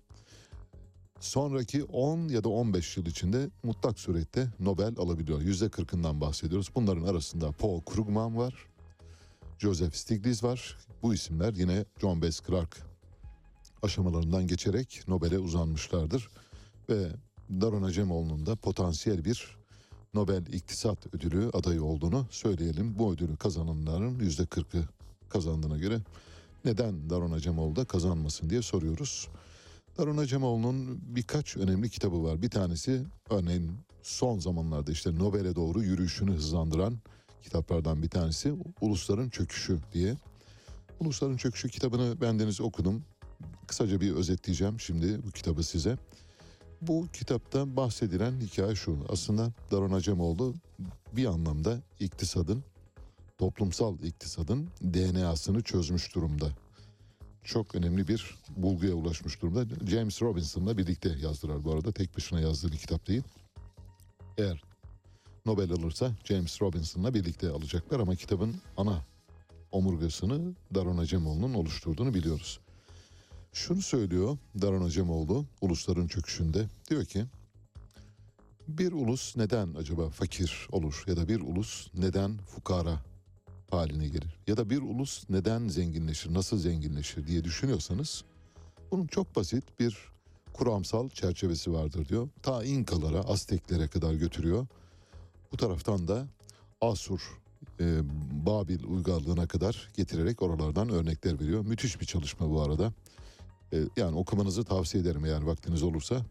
[1.21, 5.41] sonraki 10 ya da 15 yıl içinde mutlak surette Nobel alabiliyor.
[5.41, 6.69] Yüzde 40'ından bahsediyoruz.
[6.75, 8.55] Bunların arasında Paul Krugman var,
[9.59, 10.77] Joseph Stiglitz var.
[11.03, 12.92] Bu isimler yine John Bates Clark
[13.83, 16.29] aşamalarından geçerek Nobel'e uzanmışlardır.
[16.89, 17.09] Ve
[17.51, 19.57] Daron Acemoğlu'nun da potansiyel bir
[20.15, 22.99] Nobel İktisat Ödülü adayı olduğunu söyleyelim.
[22.99, 24.85] Bu ödülü kazananların yüzde 40'ı
[25.29, 25.99] kazandığına göre
[26.65, 29.29] neden Daron Acemoğlu da kazanmasın diye soruyoruz.
[29.99, 32.43] Daron Acemoğlu'nun birkaç önemli kitabı var.
[32.43, 36.99] Bir tanesi örneğin son zamanlarda işte Nobel'e doğru yürüyüşünü hızlandıran
[37.43, 40.17] kitaplardan bir tanesi Ulusların Çöküşü diye.
[41.01, 43.05] Ulusların Çöküşü kitabını bendeniz okudum.
[43.67, 45.99] Kısaca bir özetleyeceğim şimdi bu kitabı size.
[46.81, 48.99] Bu kitapta bahsedilen hikaye şu.
[49.09, 50.55] Aslında Daron Acemoğlu
[51.13, 52.65] bir anlamda iktisadın,
[53.39, 56.49] toplumsal iktisadın DNA'sını çözmüş durumda.
[57.45, 59.87] Çok önemli bir bulguya ulaşmış durumda.
[59.87, 61.93] James Robinson'la birlikte yazdılar bu arada.
[61.93, 63.23] Tek başına yazdığı bir kitap değil.
[64.39, 64.63] Eğer
[65.47, 69.05] Nobel alırsa James Robinson'la birlikte alacaklar ama kitabın ana
[69.73, 72.61] omurgasını Daron Acemoğlu'nun oluşturduğunu biliyoruz.
[73.53, 76.69] Şunu söylüyor Daron Acemoğlu ulusların çöküşünde.
[76.91, 77.25] Diyor ki
[78.69, 83.03] bir ulus neden acaba fakir olur ya da bir ulus neden fukara
[83.71, 88.25] haline gelir ya da bir ulus neden zenginleşir, nasıl zenginleşir diye düşünüyorsanız
[88.91, 89.99] bunun çok basit bir
[90.53, 92.29] kuramsal çerçevesi vardır diyor.
[92.43, 94.67] Ta İnkalara, Azteklere kadar götürüyor.
[95.53, 96.27] Bu taraftan da
[96.81, 97.41] Asur,
[97.81, 98.01] e,
[98.47, 101.67] Babil uygarlığına kadar getirerek oralardan örnekler veriyor.
[101.67, 102.93] Müthiş bir çalışma bu arada.
[103.73, 106.27] E, yani okumanızı tavsiye ederim eğer vaktiniz olursa.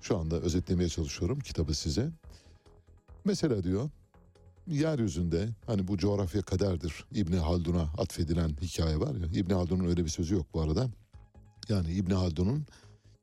[0.00, 2.10] Şu anda özetlemeye çalışıyorum kitabı size.
[3.24, 3.90] Mesela diyor
[4.66, 9.26] yeryüzünde hani bu coğrafya kaderdir İbni Haldun'a atfedilen hikaye var ya.
[9.26, 10.88] İbni Haldun'un öyle bir sözü yok bu arada.
[11.68, 12.66] Yani İbni Haldun'un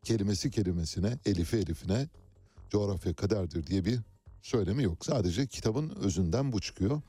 [0.04, 2.08] kelimesi kelimesine, elifi elifine
[2.70, 4.00] coğrafya kaderdir diye bir
[4.42, 5.06] söylemi yok.
[5.06, 7.02] Sadece kitabın özünden bu çıkıyor.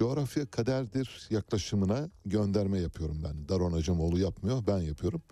[0.00, 3.48] Coğrafya kaderdir yaklaşımına gönderme yapıyorum ben.
[3.48, 5.22] Daron Acemoğlu yapmıyor, ben yapıyorum.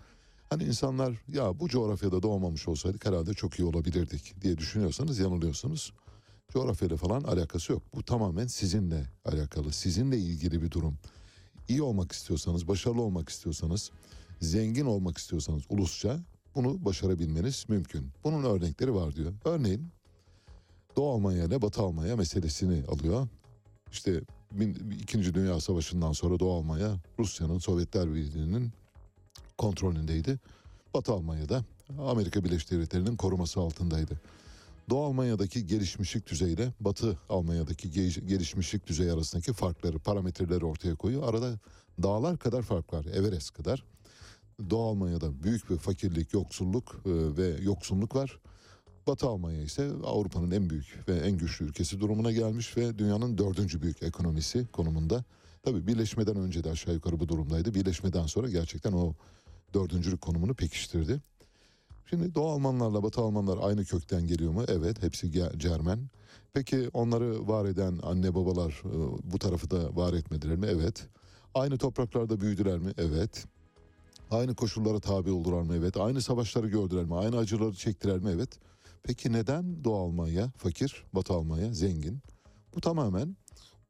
[0.49, 5.93] Hani insanlar ya bu coğrafyada doğmamış olsaydık herhalde çok iyi olabilirdik diye düşünüyorsanız yanılıyorsunuz.
[6.49, 7.83] Coğrafyayla falan alakası yok.
[7.95, 10.97] Bu tamamen sizinle alakalı, sizinle ilgili bir durum.
[11.69, 13.91] İyi olmak istiyorsanız, başarılı olmak istiyorsanız,
[14.41, 16.19] zengin olmak istiyorsanız ulusça
[16.55, 18.11] bunu başarabilmeniz mümkün.
[18.23, 19.33] Bunun örnekleri var diyor.
[19.45, 19.87] Örneğin
[20.95, 23.27] Doğu Almanya ile Batı Almanya meselesini alıyor.
[23.91, 24.21] İşte
[25.01, 28.71] İkinci Dünya Savaşı'ndan sonra Doğu Almanya Rusya'nın Sovyetler Birliği'nin
[29.57, 30.39] kontrolündeydi.
[30.93, 31.63] Batı Almanya'da
[31.99, 34.21] Amerika Birleşik Devletleri'nin koruması altındaydı.
[34.89, 41.29] Doğu Almanya'daki gelişmişlik düzeyiyle Batı Almanya'daki ge- gelişmişlik düzeyi arasındaki farkları, parametreleri ortaya koyuyor.
[41.29, 41.59] Arada
[42.03, 43.83] dağlar kadar fark var, Everest kadar.
[44.69, 48.39] Doğu Almanya'da büyük bir fakirlik, yoksulluk e, ve yoksunluk var.
[49.07, 53.81] Batı Almanya ise Avrupa'nın en büyük ve en güçlü ülkesi durumuna gelmiş ve dünyanın dördüncü
[53.81, 55.23] büyük ekonomisi konumunda.
[55.63, 57.73] Tabii birleşmeden önce de aşağı yukarı bu durumdaydı.
[57.73, 59.13] Birleşmeden sonra gerçekten o
[59.73, 61.21] dördüncülük konumunu pekiştirdi.
[62.09, 64.63] Şimdi Doğu Almanlarla Batı Almanlar aynı kökten geliyor mu?
[64.67, 65.99] Evet, hepsi Cermen.
[66.53, 70.65] Peki onları var eden anne babalar e, bu tarafı da var etmediler mi?
[70.69, 71.07] Evet.
[71.53, 72.93] Aynı topraklarda büyüdüler mi?
[72.97, 73.45] Evet.
[74.31, 75.75] Aynı koşullara tabi oldular mı?
[75.75, 75.97] Evet.
[75.97, 77.15] Aynı savaşları gördüler mi?
[77.15, 78.31] Aynı acıları çektiler mi?
[78.33, 78.49] Evet.
[79.03, 82.19] Peki neden Doğu Almanya fakir, Batı Almanya zengin?
[82.75, 83.37] Bu tamamen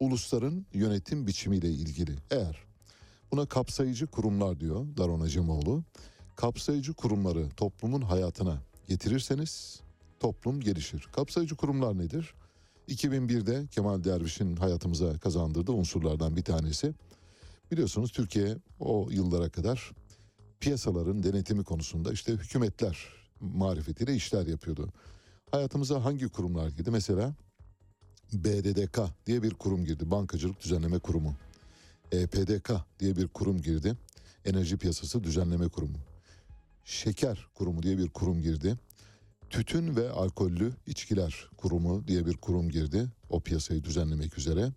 [0.00, 2.16] ulusların yönetim biçimiyle ilgili.
[2.30, 2.64] Eğer
[3.32, 5.84] buna kapsayıcı kurumlar diyor Daron Acemoğlu.
[6.36, 9.80] Kapsayıcı kurumları toplumun hayatına getirirseniz
[10.20, 11.08] toplum gelişir.
[11.12, 12.34] Kapsayıcı kurumlar nedir?
[12.88, 16.94] 2001'de Kemal Derviş'in hayatımıza kazandırdığı unsurlardan bir tanesi.
[17.72, 19.92] Biliyorsunuz Türkiye o yıllara kadar
[20.60, 24.88] piyasaların denetimi konusunda işte hükümetler marifetiyle işler yapıyordu.
[25.50, 26.90] Hayatımıza hangi kurumlar girdi?
[26.90, 27.34] Mesela
[28.32, 30.10] BDDK diye bir kurum girdi.
[30.10, 31.34] Bankacılık Düzenleme Kurumu.
[32.12, 33.96] EPDK diye bir kurum girdi.
[34.44, 35.98] Enerji Piyasası Düzenleme Kurumu.
[36.84, 38.76] Şeker Kurumu diye bir kurum girdi.
[39.50, 43.06] Tütün ve Alkollü İçkiler Kurumu diye bir kurum girdi.
[43.30, 44.72] O piyasayı düzenlemek üzere.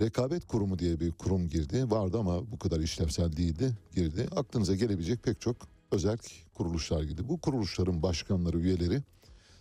[0.00, 1.90] Rekabet Kurumu diye bir kurum girdi.
[1.90, 3.72] Vardı ama bu kadar işlevsel değildi.
[3.94, 4.28] Girdi.
[4.36, 5.56] Aklınıza gelebilecek pek çok
[5.90, 6.18] özel
[6.54, 7.28] kuruluşlar girdi.
[7.28, 9.02] Bu kuruluşların başkanları, üyeleri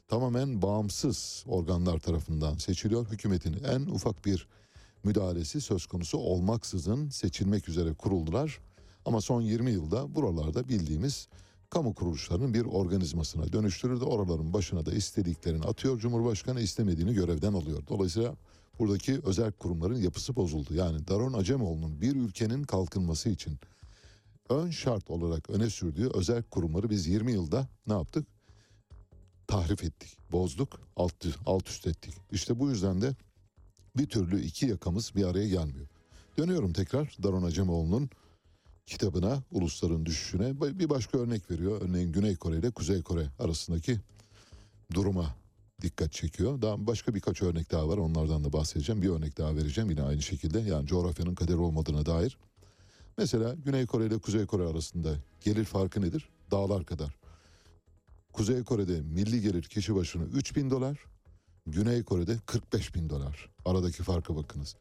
[0.07, 3.07] tamamen bağımsız organlar tarafından seçiliyor.
[3.07, 4.47] Hükümetin en ufak bir
[5.03, 8.59] müdahalesi söz konusu olmaksızın seçilmek üzere kuruldular.
[9.05, 11.27] Ama son 20 yılda buralarda bildiğimiz
[11.69, 14.03] kamu kuruluşlarının bir organizmasına dönüştürüldü.
[14.03, 15.99] Oraların başına da istediklerini atıyor.
[15.99, 17.83] Cumhurbaşkanı istemediğini görevden alıyor.
[17.89, 18.35] Dolayısıyla
[18.79, 20.73] buradaki özel kurumların yapısı bozuldu.
[20.73, 23.57] Yani Daron Acemoğlu'nun bir ülkenin kalkınması için
[24.49, 28.27] ön şart olarak öne sürdüğü özel kurumları biz 20 yılda ne yaptık?
[29.47, 32.13] Tahrif ettik, bozduk, alt, alt üst ettik.
[32.31, 33.15] İşte bu yüzden de
[33.97, 35.87] bir türlü iki yakamız bir araya gelmiyor.
[36.37, 38.09] Dönüyorum tekrar Daron Acemoğlu'nun
[38.85, 41.81] kitabına, ulusların düşüşüne bir başka örnek veriyor.
[41.81, 43.99] Örneğin Güney Kore ile Kuzey Kore arasındaki
[44.93, 45.35] duruma
[45.81, 46.61] dikkat çekiyor.
[46.61, 47.97] Daha başka birkaç örnek daha var.
[47.97, 49.01] Onlardan da bahsedeceğim.
[49.01, 50.59] Bir örnek daha vereceğim yine aynı şekilde.
[50.59, 52.37] Yani coğrafyanın kaderi olmadığına dair.
[53.19, 55.09] Mesela Güney Kore ile Kuzey Kore arasında
[55.41, 56.29] gelir farkı nedir?
[56.51, 57.15] Dağlar kadar.
[58.33, 60.99] Kuzey Kore'de milli gelir kişi başına 3 bin dolar.
[61.67, 63.49] Güney Kore'de 45 bin dolar.
[63.65, 64.75] Aradaki farka bakınız.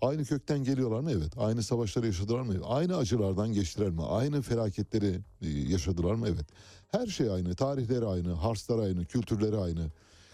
[0.00, 1.10] Aynı kökten geliyorlar mı?
[1.12, 1.32] Evet.
[1.38, 2.54] Aynı savaşları yaşadılar mı?
[2.64, 4.02] Aynı acılardan geçtiler mi?
[4.02, 6.26] Aynı felaketleri e, yaşadılar mı?
[6.28, 6.46] Evet.
[6.88, 7.54] Her şey aynı.
[7.54, 9.90] Tarihleri aynı, harsları aynı, kültürleri aynı,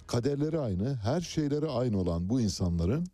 [0.06, 3.06] kaderleri aynı, her şeyleri aynı olan bu insanların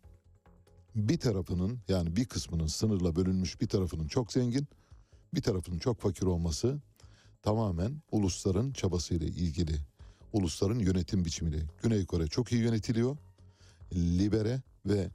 [0.97, 4.67] bir tarafının yani bir kısmının sınırla bölünmüş bir tarafının çok zengin,
[5.33, 6.77] bir tarafının çok fakir olması
[7.41, 9.75] tamamen ulusların çabasıyla ilgili.
[10.33, 11.59] Ulusların yönetim biçimiyle.
[11.83, 13.17] Güney Kore çok iyi yönetiliyor.
[13.93, 15.09] Libere ve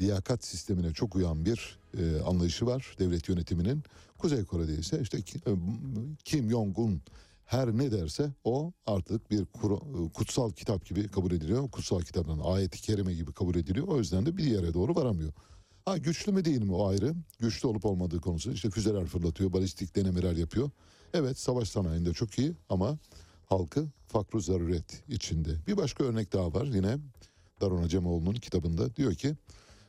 [0.00, 3.82] liyakat sistemine çok uyan bir e, anlayışı var devlet yönetiminin.
[4.18, 5.52] Kuzey Kore'de ise işte e,
[6.24, 7.00] Kim Jong-un
[7.48, 11.70] her ne derse o artık bir e, kutsal kitap gibi kabul ediliyor.
[11.70, 13.88] Kutsal kitaptan ayeti kerime gibi kabul ediliyor.
[13.88, 15.32] O yüzden de bir yere doğru varamıyor.
[15.84, 17.14] Ha güçlü mü değil mi o ayrı.
[17.38, 20.70] Güçlü olup olmadığı konusu işte füzeler fırlatıyor, balistik denemeler yapıyor.
[21.14, 22.98] Evet savaş sanayinde çok iyi ama
[23.46, 25.50] halkı fakru zaruret içinde.
[25.66, 26.96] Bir başka örnek daha var yine
[27.60, 29.34] Daron Acemoğlu'nun kitabında diyor ki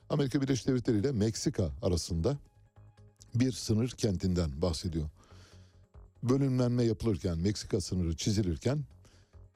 [0.09, 2.37] Amerika Birleşik Devletleri ile Meksika arasında
[3.35, 5.09] bir sınır kentinden bahsediyor.
[6.23, 8.84] Bölümlenme yapılırken, Meksika sınırı çizilirken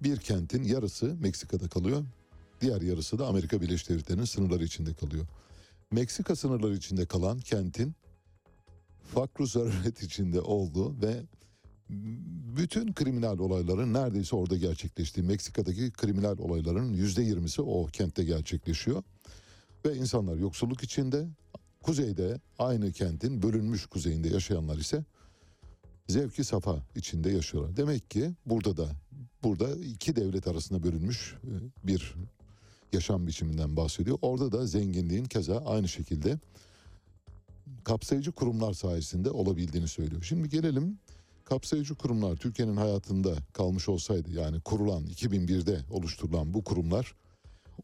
[0.02, 2.04] bir kentin yarısı Meksika'da kalıyor.
[2.62, 5.28] Diğer yarısı da Amerika Birleşik Devletleri'nin sınırları içinde kalıyor.
[5.91, 7.95] Meksika sınırları içinde kalan kentin
[9.13, 11.23] fakru zaruret içinde olduğu ve
[12.58, 19.04] bütün kriminal olayların neredeyse orada gerçekleştiği Meksika'daki kriminal olayların yüzde yirmisi o kentte gerçekleşiyor.
[19.86, 21.28] Ve insanlar yoksulluk içinde
[21.82, 25.04] kuzeyde aynı kentin bölünmüş kuzeyinde yaşayanlar ise
[26.07, 27.77] zevki safa içinde yaşıyorlar.
[27.77, 28.87] Demek ki burada da
[29.43, 31.51] burada iki devlet arasında bölünmüş e,
[31.87, 32.15] bir
[32.93, 34.17] yaşam biçiminden bahsediyor.
[34.21, 36.39] Orada da zenginliğin keza aynı şekilde
[37.83, 40.23] kapsayıcı kurumlar sayesinde olabildiğini söylüyor.
[40.23, 40.99] Şimdi gelelim
[41.45, 47.15] kapsayıcı kurumlar Türkiye'nin hayatında kalmış olsaydı yani kurulan 2001'de oluşturulan bu kurumlar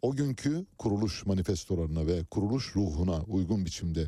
[0.01, 4.07] o günkü kuruluş manifestolarına ve kuruluş ruhuna uygun biçimde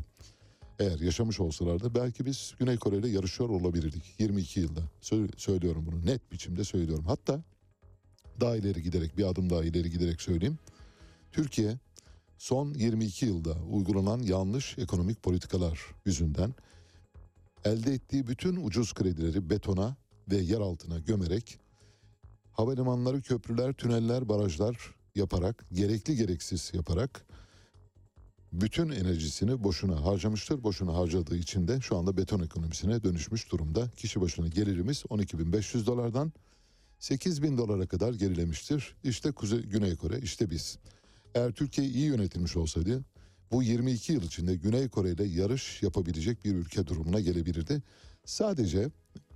[0.82, 4.80] eğer yaşamış olsalardı belki biz Güney Kore ile yarışıyor olabilirdik 22 yılda.
[5.02, 7.04] Sö- söylüyorum bunu net biçimde söylüyorum.
[7.06, 7.42] Hatta
[8.40, 10.58] daha ileri giderek bir adım daha ileri giderek söyleyeyim.
[11.32, 11.78] Türkiye
[12.38, 16.54] son 22 yılda uygulanan yanlış ekonomik politikalar yüzünden
[17.64, 19.96] elde ettiği bütün ucuz kredileri betona
[20.30, 21.58] ve yer altına gömerek
[22.52, 27.26] havalimanları, köprüler, tüneller, barajlar yaparak, gerekli gereksiz yaparak
[28.52, 30.62] bütün enerjisini boşuna harcamıştır.
[30.62, 33.90] Boşuna harcadığı için de şu anda beton ekonomisine dönüşmüş durumda.
[33.96, 36.32] Kişi başına gelirimiz 12.500 dolardan
[37.00, 38.94] 8.000 dolara kadar gerilemiştir.
[39.04, 40.78] İşte Kuzey Güney Kore, işte biz.
[41.34, 43.04] Eğer Türkiye iyi yönetilmiş olsaydı
[43.52, 47.82] bu 22 yıl içinde Güney Kore ile yarış yapabilecek bir ülke durumuna gelebilirdi.
[48.24, 48.90] Sadece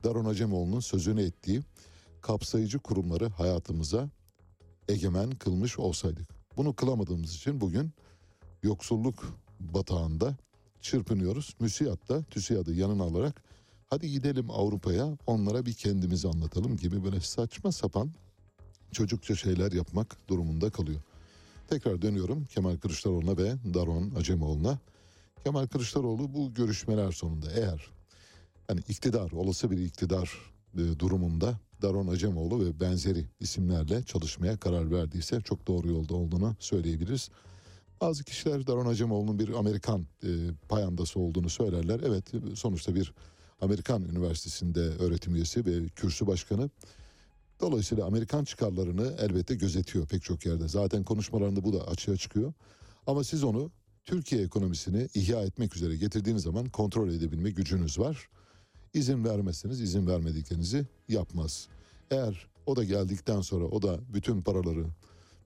[0.04, 1.60] Daron Acemoğlu'nun sözünü ettiği
[2.22, 4.10] kapsayıcı kurumları hayatımıza
[4.88, 6.28] egemen kılmış olsaydık.
[6.56, 7.92] Bunu kılamadığımız için bugün
[8.62, 10.36] yoksulluk batağında
[10.80, 11.54] çırpınıyoruz.
[11.60, 13.42] MÜSİAD da TÜSİAD'ı yanına alarak
[13.86, 18.10] hadi gidelim Avrupa'ya onlara bir kendimizi anlatalım gibi böyle saçma sapan
[18.92, 21.00] çocukça şeyler yapmak durumunda kalıyor.
[21.68, 24.78] Tekrar dönüyorum Kemal Kılıçdaroğlu'na ve Daron Acemoğlu'na.
[25.44, 27.90] Kemal Kılıçdaroğlu bu görüşmeler sonunda eğer
[28.68, 30.32] hani iktidar, olası bir iktidar
[30.74, 37.30] e, durumunda Daron Acemoğlu ve benzeri isimlerle çalışmaya karar verdiyse çok doğru yolda olduğunu söyleyebiliriz.
[38.00, 40.28] Bazı kişiler Daron Acemoğlu'nun bir Amerikan e,
[40.68, 42.00] payandası olduğunu söylerler.
[42.04, 43.12] Evet sonuçta bir
[43.60, 46.70] Amerikan Üniversitesi'nde öğretim üyesi ve kürsü başkanı.
[47.60, 50.68] Dolayısıyla Amerikan çıkarlarını elbette gözetiyor pek çok yerde.
[50.68, 52.52] Zaten konuşmalarında bu da açığa çıkıyor.
[53.06, 53.70] Ama siz onu
[54.04, 58.28] Türkiye ekonomisini ihya etmek üzere getirdiğiniz zaman kontrol edebilme gücünüz var.
[58.94, 61.68] İzin vermezseniz izin vermediklerinizi yapmaz.
[62.10, 64.84] Eğer o da geldikten sonra o da bütün paraları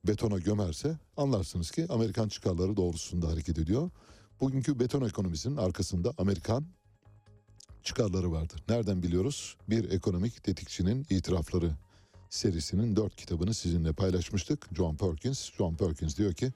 [0.04, 3.90] betona gömerse anlarsınız ki Amerikan çıkarları doğrultusunda hareket ediyor.
[4.40, 6.66] Bugünkü beton ekonomisinin arkasında Amerikan
[7.82, 8.62] çıkarları vardır.
[8.68, 9.56] Nereden biliyoruz?
[9.68, 11.72] Bir ekonomik tetikçinin itirafları
[12.30, 14.68] serisinin dört kitabını sizinle paylaşmıştık.
[14.76, 15.50] John Perkins.
[15.52, 16.52] John Perkins diyor ki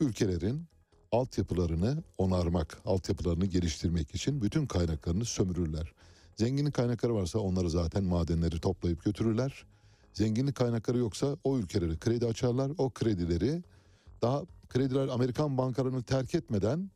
[0.00, 0.66] ülkelerin
[1.12, 5.92] altyapılarını onarmak, altyapılarını geliştirmek için bütün kaynaklarını sömürürler.
[6.36, 9.64] Zenginlik kaynakları varsa onları zaten madenleri toplayıp götürürler.
[10.14, 12.72] Zenginlik kaynakları yoksa o ülkelere kredi açarlar.
[12.78, 13.62] O kredileri
[14.22, 16.90] daha krediler Amerikan bankalarını terk etmeden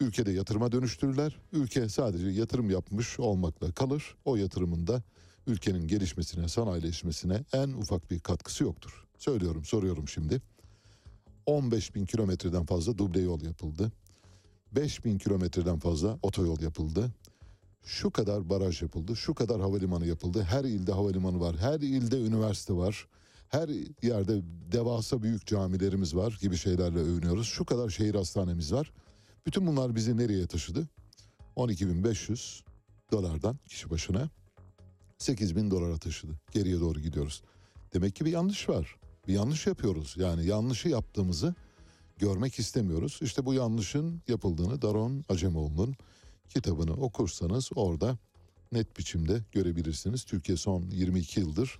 [0.00, 1.40] ülkede yatırıma dönüştürürler.
[1.52, 4.16] Ülke sadece yatırım yapmış olmakla kalır.
[4.24, 5.02] O yatırımın da
[5.46, 9.04] ülkenin gelişmesine, sanayileşmesine en ufak bir katkısı yoktur.
[9.18, 10.40] Söylüyorum, soruyorum şimdi.
[11.46, 13.92] 15 bin kilometreden fazla duble yol yapıldı.
[14.72, 17.10] 5 bin kilometreden fazla otoyol yapıldı.
[17.84, 20.42] Şu kadar baraj yapıldı, şu kadar havalimanı yapıldı.
[20.42, 23.08] Her ilde havalimanı var, her ilde üniversite var.
[23.48, 23.68] Her
[24.02, 24.42] yerde
[24.72, 27.46] devasa büyük camilerimiz var gibi şeylerle övünüyoruz.
[27.46, 28.92] Şu kadar şehir hastanemiz var.
[29.46, 30.88] Bütün bunlar bizi nereye taşıdı?
[31.56, 32.62] 12.500
[33.12, 34.30] dolardan kişi başına
[35.18, 36.32] 8 bin dolara taşıdı.
[36.52, 37.42] Geriye doğru gidiyoruz.
[37.94, 38.96] Demek ki bir yanlış var.
[39.28, 40.14] Bir yanlış yapıyoruz.
[40.18, 41.54] Yani yanlışı yaptığımızı
[42.18, 43.18] görmek istemiyoruz.
[43.22, 45.96] İşte bu yanlışın yapıldığını Daron Acemoğlu'nun
[46.48, 48.18] kitabını okursanız orada
[48.72, 50.24] net biçimde görebilirsiniz.
[50.24, 51.78] Türkiye son 22 yıldır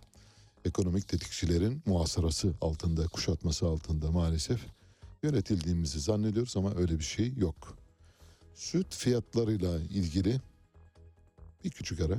[0.64, 4.61] ekonomik tetikçilerin muhasarası altında, kuşatması altında maalesef
[5.22, 7.79] yönetildiğimizi zannediyoruz ama öyle bir şey yok.
[8.55, 10.40] Süt fiyatlarıyla ilgili
[11.64, 12.18] bir küçük ara.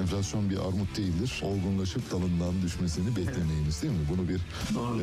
[0.00, 1.42] Enflasyon bir armut değildir.
[1.44, 4.06] Olgunlaşıp dalından düşmesini beklemeyiniz değil mi?
[4.12, 4.36] Bunu bir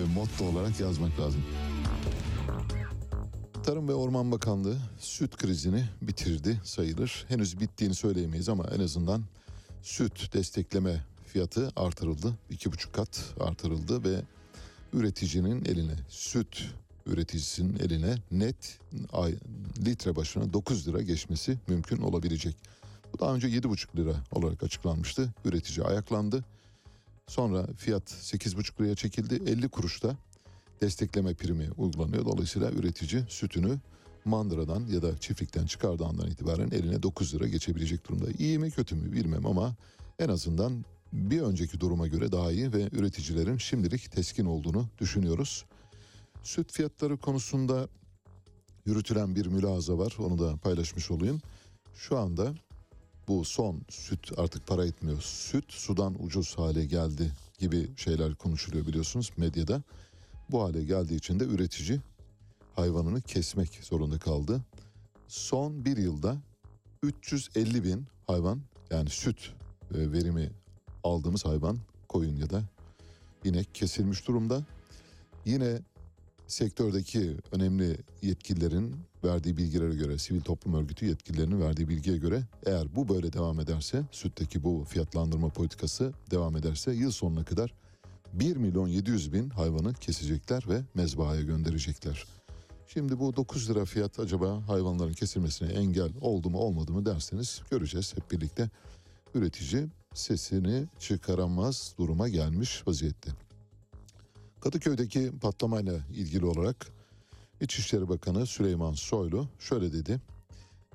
[0.01, 1.43] e, motto olarak yazmak lazım.
[3.63, 7.25] Tarım ve Orman Bakanlığı süt krizini bitirdi sayılır.
[7.27, 9.23] Henüz bittiğini söyleyemeyiz ama en azından
[9.81, 12.33] süt destekleme fiyatı artırıldı.
[12.49, 14.21] iki buçuk kat artırıldı ve
[14.93, 16.73] üreticinin eline süt
[17.05, 18.79] üreticisinin eline net
[19.13, 19.35] ay,
[19.85, 22.55] litre başına 9 lira geçmesi mümkün olabilecek.
[23.19, 25.33] Daha önce 7,5 lira olarak açıklanmıştı.
[25.45, 26.45] Üretici ayaklandı.
[27.27, 29.51] Sonra fiyat 8,5 liraya çekildi.
[29.51, 30.15] 50 kuruşta
[30.81, 32.25] destekleme primi uygulanıyor.
[32.25, 33.79] Dolayısıyla üretici sütünü
[34.25, 38.25] mandıradan ya da çiftlikten çıkardığı andan itibaren eline 9 lira geçebilecek durumda.
[38.39, 39.75] İyi mi kötü mü bilmem ama
[40.19, 45.65] en azından bir önceki duruma göre daha iyi ve üreticilerin şimdilik teskin olduğunu düşünüyoruz.
[46.43, 47.87] Süt fiyatları konusunda
[48.85, 50.15] yürütülen bir mülaza var.
[50.19, 51.41] Onu da paylaşmış olayım.
[51.95, 52.53] Şu anda
[53.27, 55.21] bu son süt artık para etmiyor.
[55.21, 59.83] Süt sudan ucuz hale geldi gibi şeyler konuşuluyor biliyorsunuz medyada.
[60.51, 61.99] Bu hale geldiği için de üretici
[62.75, 64.61] hayvanını kesmek zorunda kaldı.
[65.27, 66.37] Son bir yılda
[67.03, 68.61] 350 bin hayvan
[68.91, 69.53] yani süt
[69.93, 70.51] e, verimi
[71.03, 72.63] aldığımız hayvan koyun ya da
[73.43, 74.65] inek kesilmiş durumda.
[75.45, 75.79] Yine
[76.53, 83.09] sektördeki önemli yetkililerin verdiği bilgilere göre, sivil toplum örgütü yetkililerinin verdiği bilgiye göre eğer bu
[83.09, 87.73] böyle devam ederse, sütteki bu fiyatlandırma politikası devam ederse yıl sonuna kadar
[88.33, 92.25] 1 milyon 700 bin hayvanı kesecekler ve mezbahaya gönderecekler.
[92.87, 98.13] Şimdi bu 9 lira fiyat acaba hayvanların kesilmesine engel oldu mu olmadı mı derseniz göreceğiz
[98.17, 98.69] hep birlikte.
[99.35, 103.31] Üretici sesini çıkaramaz duruma gelmiş vaziyette.
[104.63, 106.87] Kadıköy'deki patlamayla ilgili olarak
[107.61, 110.21] İçişleri Bakanı Süleyman Soylu şöyle dedi.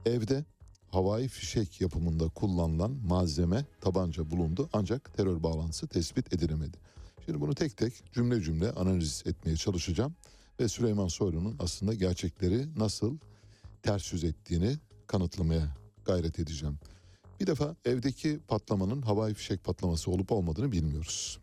[0.06, 0.44] Evde
[0.90, 6.76] havai fişek yapımında kullanılan malzeme tabanca bulundu ancak terör bağlantısı tespit edilemedi.
[7.24, 10.14] Şimdi bunu tek tek cümle cümle analiz etmeye çalışacağım
[10.60, 13.18] ve Süleyman Soylu'nun aslında gerçekleri nasıl
[13.82, 16.78] ters yüz ettiğini kanıtlamaya gayret edeceğim.
[17.40, 21.38] Bir defa evdeki patlamanın havai fişek patlaması olup olmadığını bilmiyoruz.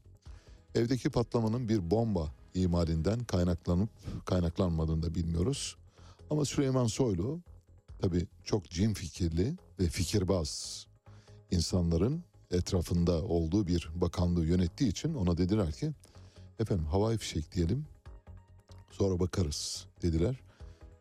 [0.76, 3.89] Evdeki patlamanın bir bomba imalinden kaynaklanıp
[4.26, 5.76] kaynaklanmadığını da bilmiyoruz.
[6.30, 7.39] Ama Süleyman Soylu
[8.01, 10.82] tabii çok cin fikirli ve fikirbaz
[11.51, 15.91] insanların etrafında olduğu bir bakanlığı yönettiği için ona dediler ki
[16.59, 17.86] efendim havai fişek diyelim
[18.91, 20.39] sonra bakarız dediler.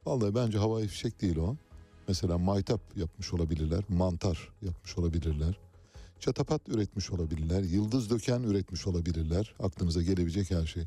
[0.07, 1.57] Vallahi bence havai fişek değil o.
[2.09, 5.59] Mesela maytap yapmış olabilirler, mantar yapmış olabilirler.
[6.25, 9.55] Çatapat üretmiş olabilirler, yıldız döken üretmiş olabilirler.
[9.61, 10.85] Aklınıza gelebilecek her şey.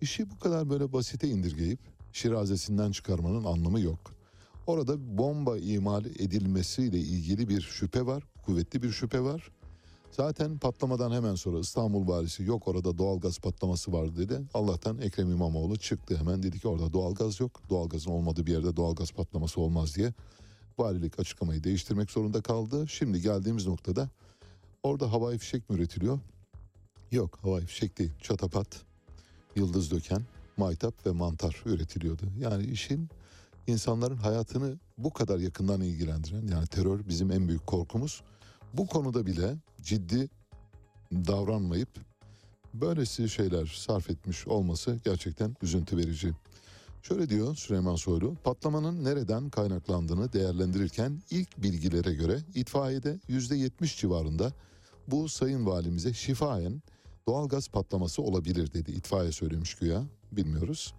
[0.00, 1.78] İşi bu kadar böyle basite indirgeyip
[2.12, 3.98] şirazesinden çıkarmanın anlamı yok.
[4.66, 9.50] Orada bomba imal edilmesiyle ilgili bir şüphe var, kuvvetli bir şüphe var.
[10.10, 14.40] Zaten patlamadan hemen sonra İstanbul valisi yok orada doğalgaz patlaması vardı dedi.
[14.54, 17.62] Allah'tan Ekrem İmamoğlu çıktı hemen dedi ki orada doğalgaz yok.
[17.70, 20.12] Doğalgazın olmadığı bir yerde doğalgaz patlaması olmaz diye.
[20.78, 22.88] Valilik açıklamayı değiştirmek zorunda kaldı.
[22.88, 24.10] Şimdi geldiğimiz noktada
[24.86, 26.18] orada havai fişek mi üretiliyor?
[27.12, 28.82] Yok havai fişek değil çatapat,
[29.56, 30.22] yıldız döken,
[30.56, 32.24] maytap ve mantar üretiliyordu.
[32.38, 33.08] Yani işin
[33.66, 38.22] insanların hayatını bu kadar yakından ilgilendiren yani terör bizim en büyük korkumuz.
[38.74, 40.28] Bu konuda bile ciddi
[41.12, 41.88] davranmayıp
[42.74, 46.32] böylesi şeyler sarf etmiş olması gerçekten üzüntü verici.
[47.02, 54.52] Şöyle diyor Süleyman Soylu, patlamanın nereden kaynaklandığını değerlendirirken ilk bilgilere göre itfaiyede %70 civarında
[55.08, 56.82] bu sayın valimize şifayen
[57.28, 58.90] doğalgaz patlaması olabilir dedi.
[58.90, 60.94] İtfaiye söylemiş güya bilmiyoruz.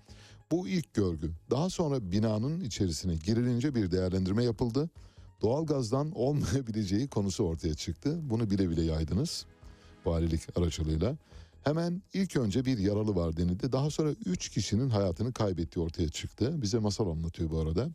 [0.51, 1.31] Bu ilk görgü.
[1.51, 4.89] Daha sonra binanın içerisine girilince bir değerlendirme yapıldı.
[5.41, 8.19] Doğalgazdan olmayabileceği konusu ortaya çıktı.
[8.29, 9.45] Bunu bile bile yaydınız
[10.05, 11.17] valilik aracılığıyla.
[11.63, 13.71] Hemen ilk önce bir yaralı var denildi.
[13.71, 16.61] Daha sonra 3 kişinin hayatını kaybettiği ortaya çıktı.
[16.61, 17.89] Bize masal anlatıyor bu arada.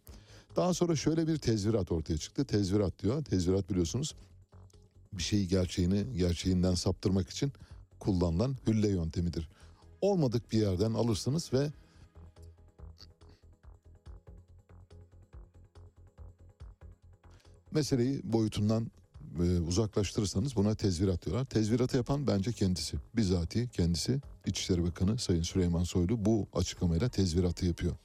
[0.57, 2.45] Daha sonra şöyle bir tezvirat ortaya çıktı.
[2.45, 3.25] Tezvirat diyor.
[3.25, 4.15] Tezvirat biliyorsunuz
[5.13, 7.53] bir şeyi gerçeğini gerçeğinden saptırmak için
[7.99, 9.49] kullanılan hülle yöntemidir.
[10.01, 11.71] Olmadık bir yerden alırsınız ve
[17.71, 18.91] meseleyi boyutundan
[19.41, 21.45] e, uzaklaştırırsanız buna tezvirat diyorlar.
[21.45, 22.97] Tezviratı yapan bence kendisi.
[23.17, 27.97] Bizatihi kendisi İçişleri Bakanı Sayın Süleyman Soylu bu açıklamayla tezviratı yapıyor.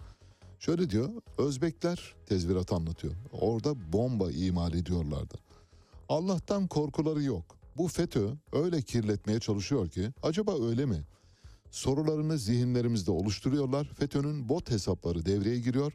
[0.60, 3.14] Şöyle diyor, Özbekler tezviratı anlatıyor.
[3.32, 5.47] Orada bomba imal ediyorlardı.
[6.10, 7.58] Allah'tan korkuları yok.
[7.78, 11.03] Bu FETÖ öyle kirletmeye çalışıyor ki acaba öyle mi?
[11.72, 13.86] Sorularını zihinlerimizde oluşturuyorlar.
[13.99, 15.93] FETÖ'nün bot hesapları devreye giriyor.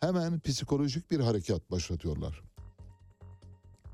[0.00, 2.42] Hemen psikolojik bir harekat başlatıyorlar.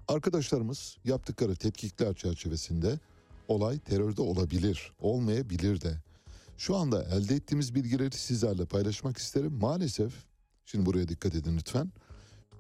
[0.09, 3.01] Arkadaşlarımız yaptıkları tetkikler çerçevesinde
[3.49, 6.03] olay terörde olabilir, olmayabilir de.
[6.59, 9.53] Şu anda elde ettiğimiz bilgileri sizlerle paylaşmak isterim.
[9.53, 10.13] Maalesef,
[10.65, 11.93] şimdi buraya dikkat edin lütfen.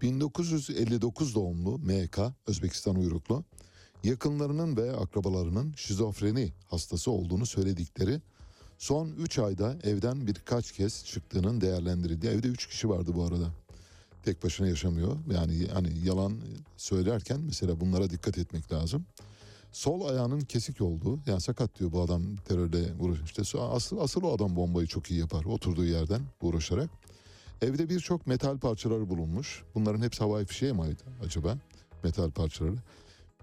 [0.03, 3.45] 1959 doğumlu MK, Özbekistan uyruklu,
[4.05, 8.21] yakınlarının ve akrabalarının şizofreni hastası olduğunu söyledikleri
[8.79, 13.51] son 3 ayda evden birkaç kez çıktığının değerlendirildiği evde 3 kişi vardı bu arada.
[14.23, 15.17] Tek başına yaşamıyor.
[15.33, 16.41] Yani hani yalan
[16.77, 19.07] söylerken mesela bunlara dikkat etmek lazım.
[19.73, 23.27] Sol ayağının kesik olduğu yani sakat diyor bu adam terörle uğraşıyor.
[23.27, 26.91] İşte asıl, asıl o adam bombayı çok iyi yapar oturduğu yerden uğraşarak.
[27.65, 29.63] Evde birçok metal parçaları bulunmuş.
[29.75, 30.83] Bunların hepsi havai fişeğe mi
[31.25, 31.59] acaba?
[32.03, 32.77] Metal parçaları.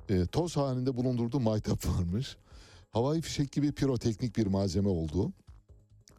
[0.10, 2.38] E, toz halinde bulundurduğu maytap varmış.
[2.92, 5.32] Havai fişek gibi piroteknik bir malzeme olduğu.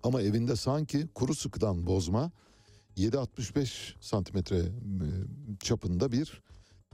[0.03, 2.30] Ama evinde sanki kuru sıkıdan bozma
[2.96, 4.66] 7.65 santimetre e,
[5.61, 6.42] çapında bir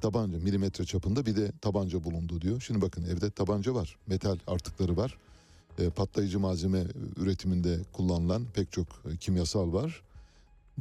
[0.00, 2.61] tabanca, milimetre çapında bir de tabanca bulundu diyor.
[2.61, 5.18] Şimdi bakın evde tabanca var, metal artıkları var.
[5.78, 6.84] E, patlayıcı malzeme
[7.16, 10.02] üretiminde kullanılan pek çok e, kimyasal var.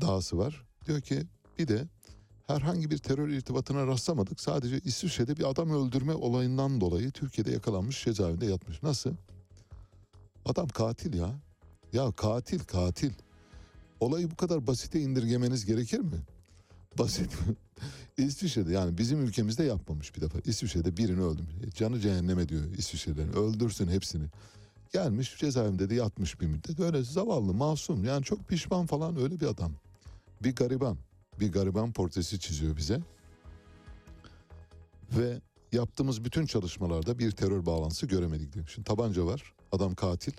[0.01, 0.65] Dahası var.
[0.87, 1.23] Diyor ki
[1.59, 1.87] bir de
[2.47, 4.41] herhangi bir terör irtibatına rastlamadık.
[4.41, 8.83] Sadece İsviçre'de bir adam öldürme olayından dolayı Türkiye'de yakalanmış cezaevinde yatmış.
[8.83, 9.13] Nasıl?
[10.45, 11.39] Adam katil ya.
[11.93, 13.11] Ya katil katil.
[13.99, 16.17] Olayı bu kadar basite indirgemeniz gerekir mi?
[16.97, 17.37] Basit.
[18.17, 20.39] İsviçre'de yani bizim ülkemizde yapmamış bir defa.
[20.45, 21.75] İsviçre'de birini öldürmüş.
[21.75, 23.33] Canı cehenneme diyor İsviçre'den.
[23.33, 24.25] Öldürsün hepsini.
[24.93, 26.79] Gelmiş cezaevinde de yatmış bir müddet.
[26.79, 28.05] Öyle zavallı, masum.
[28.05, 29.71] Yani çok pişman falan öyle bir adam.
[30.43, 30.97] Bir gariban.
[31.39, 32.99] Bir gariban portresi çiziyor bize.
[35.17, 38.71] Ve yaptığımız bütün çalışmalarda bir terör bağlantısı göremedik diyor.
[38.73, 40.33] Şimdi tabanca var, adam katil.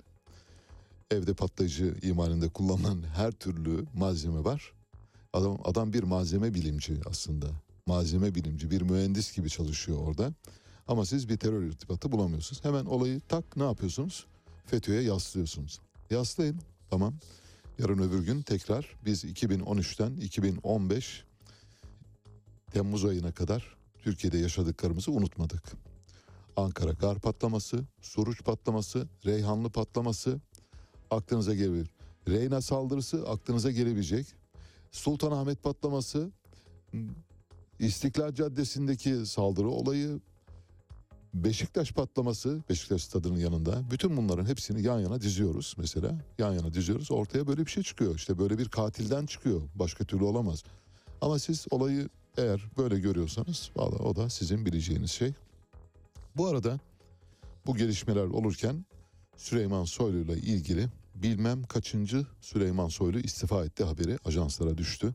[1.11, 4.73] Evde patlayıcı imalinde kullanılan her türlü malzeme var.
[5.33, 7.47] Adam adam bir malzeme bilimci aslında.
[7.87, 10.33] Malzeme bilimci, bir mühendis gibi çalışıyor orada.
[10.87, 12.65] Ama siz bir terör irtibatı bulamıyorsunuz.
[12.65, 14.25] Hemen olayı tak ne yapıyorsunuz?
[14.65, 15.79] FETÖ'ye yaslıyorsunuz.
[16.09, 16.59] Yaslayın.
[16.89, 17.13] Tamam.
[17.79, 21.23] Yarın öbür gün tekrar biz 2013'ten 2015
[22.71, 25.63] Temmuz ayına kadar Türkiye'de yaşadıklarımızı unutmadık.
[26.55, 30.39] Ankara gar patlaması, Suruç patlaması, Reyhanlı patlaması
[31.11, 31.89] aklınıza gelebilir.
[32.27, 34.27] Reyna saldırısı aklınıza gelebilecek.
[34.91, 36.31] Sultanahmet patlaması,
[37.79, 40.19] İstiklal Caddesi'ndeki saldırı olayı,
[41.33, 43.91] Beşiktaş patlaması, Beşiktaş stadının yanında.
[43.91, 46.21] Bütün bunların hepsini yan yana diziyoruz mesela.
[46.39, 47.11] Yan yana diziyoruz.
[47.11, 48.15] Ortaya böyle bir şey çıkıyor.
[48.15, 49.61] İşte böyle bir katilden çıkıyor.
[49.75, 50.63] Başka türlü olamaz.
[51.21, 55.33] Ama siz olayı eğer böyle görüyorsanız valla o da sizin bileceğiniz şey.
[56.37, 56.79] Bu arada
[57.65, 58.85] bu gelişmeler olurken
[59.37, 65.13] Süleyman Soylu ile ilgili bilmem kaçıncı Süleyman Soylu istifa etti haberi ajanslara düştü.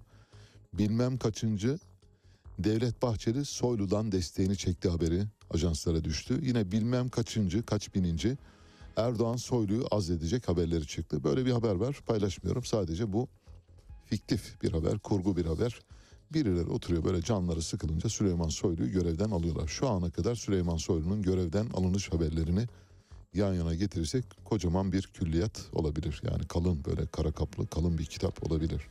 [0.75, 1.79] Bilmem kaçıncı
[2.59, 5.25] Devlet Bahçeli Soylu'dan desteğini çekti haberi
[5.55, 6.39] ajanslara düştü.
[6.43, 8.39] Yine bilmem kaçıncı, kaç bininci
[8.97, 11.25] Erdoğan Soylu'yu azledecek haberleri çıktı.
[11.25, 12.65] Böyle bir haber var paylaşmıyorum.
[12.65, 13.29] Sadece bu
[14.07, 15.81] fiktif bir haber, kurgu bir haber.
[16.33, 19.69] Birileri oturuyor böyle canları sıkılınca Süleyman Soylu'yu görevden alıyorlar.
[19.69, 22.67] Şu ana kadar Süleyman Soylu'nun görevden alınış haberlerini
[23.35, 26.23] yan yana getirirsek kocaman bir külliyat olabilir.
[26.25, 28.83] Yani kalın böyle kara kaplı kalın bir kitap olabilir.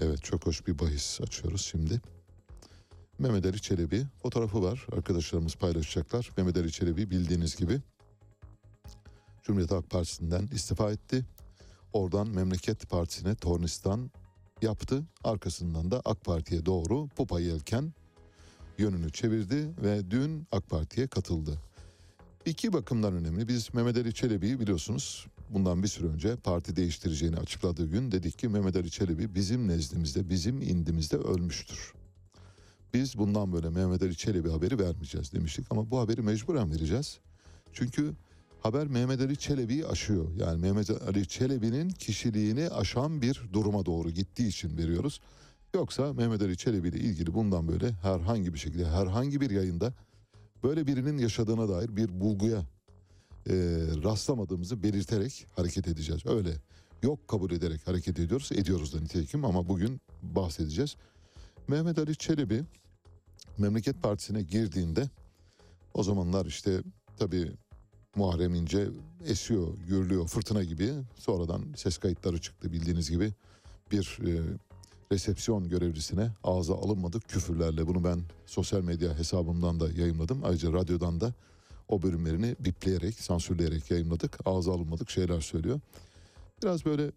[0.00, 2.00] Evet çok hoş bir bahis açıyoruz şimdi.
[3.20, 4.86] Mehmet Ali Çelebi fotoğrafı var.
[4.92, 6.30] Arkadaşlarımız paylaşacaklar.
[6.36, 7.80] Mehmet Ali Çelebi bildiğiniz gibi
[9.42, 11.26] Cumhuriyet Halk Partisi'nden istifa etti.
[11.92, 14.10] Oradan Memleket Partisi'ne tornistan
[14.62, 15.02] yaptı.
[15.24, 17.92] Arkasından da AK Parti'ye doğru pupa yelken
[18.78, 21.58] yönünü çevirdi ve dün AK Parti'ye katıldı.
[22.46, 23.48] İki bakımdan önemli.
[23.48, 28.48] Biz Mehmet Ali Çelebi'yi biliyorsunuz bundan bir süre önce parti değiştireceğini açıkladığı gün dedik ki
[28.48, 31.99] Mehmet Ali Çelebi bizim nezdimizde, bizim indimizde ölmüştür.
[32.94, 37.18] Biz bundan böyle Mehmet Ali Çelebi haberi vermeyeceğiz demiştik ama bu haberi mecburen vereceğiz.
[37.72, 38.12] Çünkü
[38.60, 40.26] haber Mehmet Ali Çelebi'yi aşıyor.
[40.36, 45.20] Yani Mehmet Ali Çelebi'nin kişiliğini aşan bir duruma doğru gittiği için veriyoruz.
[45.74, 49.92] Yoksa Mehmet Ali Çelebi ile ilgili bundan böyle herhangi bir şekilde herhangi bir yayında
[50.62, 52.58] böyle birinin yaşadığına dair bir bulguya
[53.46, 53.54] e,
[54.04, 56.26] rastlamadığımızı belirterek hareket edeceğiz.
[56.26, 56.50] Öyle
[57.02, 58.52] yok kabul ederek hareket ediyoruz.
[58.52, 60.96] Ediyoruz da nitekim ama bugün bahsedeceğiz.
[61.68, 62.64] Mehmet Ali Çelebi
[63.60, 65.08] Memleket Partisi'ne girdiğinde
[65.94, 66.82] o zamanlar işte
[67.18, 67.52] tabii
[68.16, 68.88] Muharrem İnce
[69.26, 70.92] esiyor, gürlüyor, fırtına gibi.
[71.16, 73.32] Sonradan ses kayıtları çıktı bildiğiniz gibi.
[73.92, 74.42] Bir e,
[75.12, 77.86] resepsiyon görevlisine ağza alınmadık küfürlerle.
[77.86, 80.40] Bunu ben sosyal medya hesabımdan da yayınladım.
[80.44, 81.34] Ayrıca radyodan da
[81.88, 84.38] o bölümlerini bipleyerek, sansürleyerek yayınladık.
[84.44, 85.80] Ağza alınmadık şeyler söylüyor.
[86.62, 87.10] Biraz böyle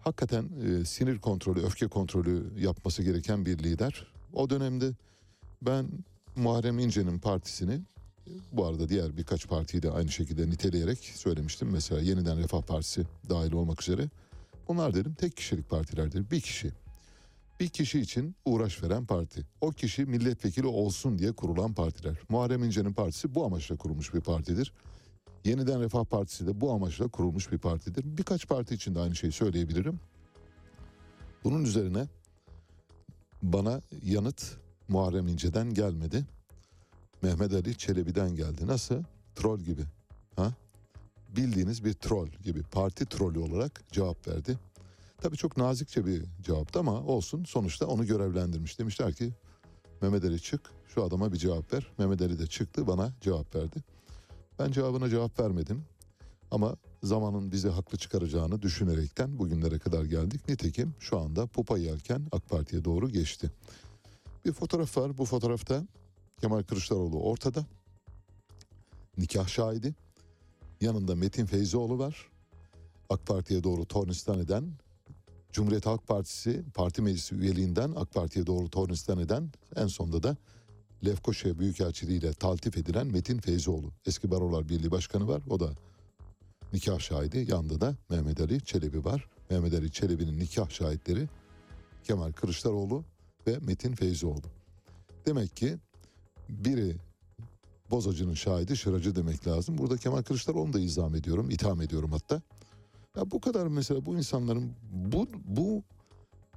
[0.00, 4.06] hakikaten e, sinir kontrolü, öfke kontrolü yapması gereken bir lider.
[4.32, 4.92] O dönemde
[5.62, 5.88] ben
[6.36, 7.80] Muharrem İnce'nin partisini
[8.52, 11.68] bu arada diğer birkaç partiyi de aynı şekilde niteleyerek söylemiştim.
[11.72, 14.08] Mesela Yeniden Refah Partisi dahil olmak üzere.
[14.68, 16.30] Bunlar dedim tek kişilik partilerdir.
[16.30, 16.72] Bir kişi.
[17.60, 19.46] Bir kişi için uğraş veren parti.
[19.60, 22.16] O kişi milletvekili olsun diye kurulan partiler.
[22.28, 24.72] Muharrem İnce'nin partisi bu amaçla kurulmuş bir partidir.
[25.44, 28.04] Yeniden Refah Partisi de bu amaçla kurulmuş bir partidir.
[28.04, 30.00] Birkaç parti için de aynı şeyi söyleyebilirim.
[31.44, 32.06] Bunun üzerine
[33.42, 34.58] bana yanıt
[34.88, 36.24] Muharrem İnce'den gelmedi.
[37.22, 38.66] Mehmet Ali Çelebi'den geldi.
[38.66, 39.02] Nasıl?
[39.34, 39.82] Troll gibi.
[40.36, 40.52] Ha?
[41.36, 42.62] Bildiğiniz bir troll gibi.
[42.62, 44.58] Parti trolü olarak cevap verdi.
[45.20, 47.44] Tabii çok nazikçe bir cevaptı ama olsun.
[47.44, 48.78] Sonuçta onu görevlendirmiş.
[48.78, 49.32] Demişler ki
[50.02, 50.60] Mehmet Ali çık
[50.94, 51.86] şu adama bir cevap ver.
[51.98, 53.82] Mehmet Ali de çıktı bana cevap verdi.
[54.58, 55.84] Ben cevabına cevap vermedim.
[56.50, 60.48] Ama zamanın bizi haklı çıkaracağını düşünerekten bugünlere kadar geldik.
[60.48, 63.50] Nitekim şu anda pupa yelken AK Parti'ye doğru geçti.
[64.48, 65.18] Bir fotoğraf var.
[65.18, 65.86] Bu fotoğrafta
[66.40, 67.66] Kemal Kılıçdaroğlu ortada.
[69.18, 69.94] Nikah şahidi.
[70.80, 72.28] Yanında Metin Feyzioğlu var.
[73.08, 74.72] AK Parti'ye doğru tornistan eden
[75.52, 80.36] Cumhuriyet Halk Partisi Parti Meclisi üyeliğinden AK Parti'ye doğru tornistan eden en sonunda da
[81.04, 83.92] Lefkoşa Büyükelçiliği ile taltif edilen Metin Feyzioğlu.
[84.06, 85.42] Eski Barolar Birliği Başkanı var.
[85.50, 85.70] O da
[86.72, 87.50] nikah şahidi.
[87.50, 89.28] Yanında da Mehmet Ali Çelebi var.
[89.50, 91.28] Mehmet Ali Çelebi'nin nikah şahitleri
[92.04, 93.04] Kemal Kılıçdaroğlu
[93.48, 94.42] ve Metin Feyzioğlu.
[95.26, 95.76] Demek ki
[96.48, 96.96] biri
[97.90, 99.78] bozacının şahidi şıracı demek lazım.
[99.78, 102.42] Burada Kemal Kılıçdaroğlu'nu da izam ediyorum, itham ediyorum hatta.
[103.16, 105.82] Ya bu kadar mesela bu insanların bu bu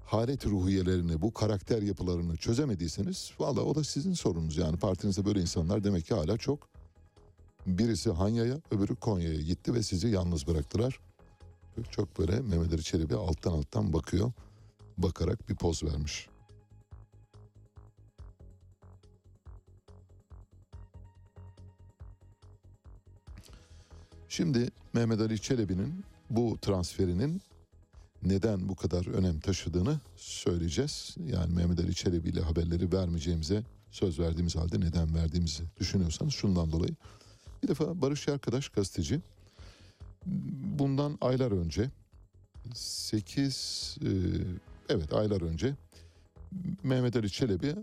[0.05, 4.57] halet ruhiyelerini, bu karakter yapılarını çözemediyseniz valla o da sizin sorunuz.
[4.57, 6.69] Yani partinizde böyle insanlar demek ki hala çok.
[7.67, 10.99] Birisi Hanya'ya, öbürü Konya'ya gitti ve sizi yalnız bıraktılar.
[11.91, 14.31] Çok böyle Mehmet Ali Çelebi alttan alttan bakıyor.
[14.97, 16.30] Bakarak bir poz vermiş.
[24.31, 27.41] Şimdi Mehmet Ali Çelebi'nin bu transferinin
[28.23, 31.15] neden bu kadar önem taşıdığını söyleyeceğiz.
[31.25, 36.95] Yani Mehmet Ali Çelebi ile haberleri vermeyeceğimize söz verdiğimiz halde neden verdiğimizi düşünüyorsanız şundan dolayı.
[37.63, 39.21] Bir defa Barış Arkadaş gazeteci
[40.79, 41.89] bundan aylar önce
[42.73, 43.97] 8
[44.89, 45.75] evet aylar önce
[46.83, 47.75] Mehmet Ali Çelebi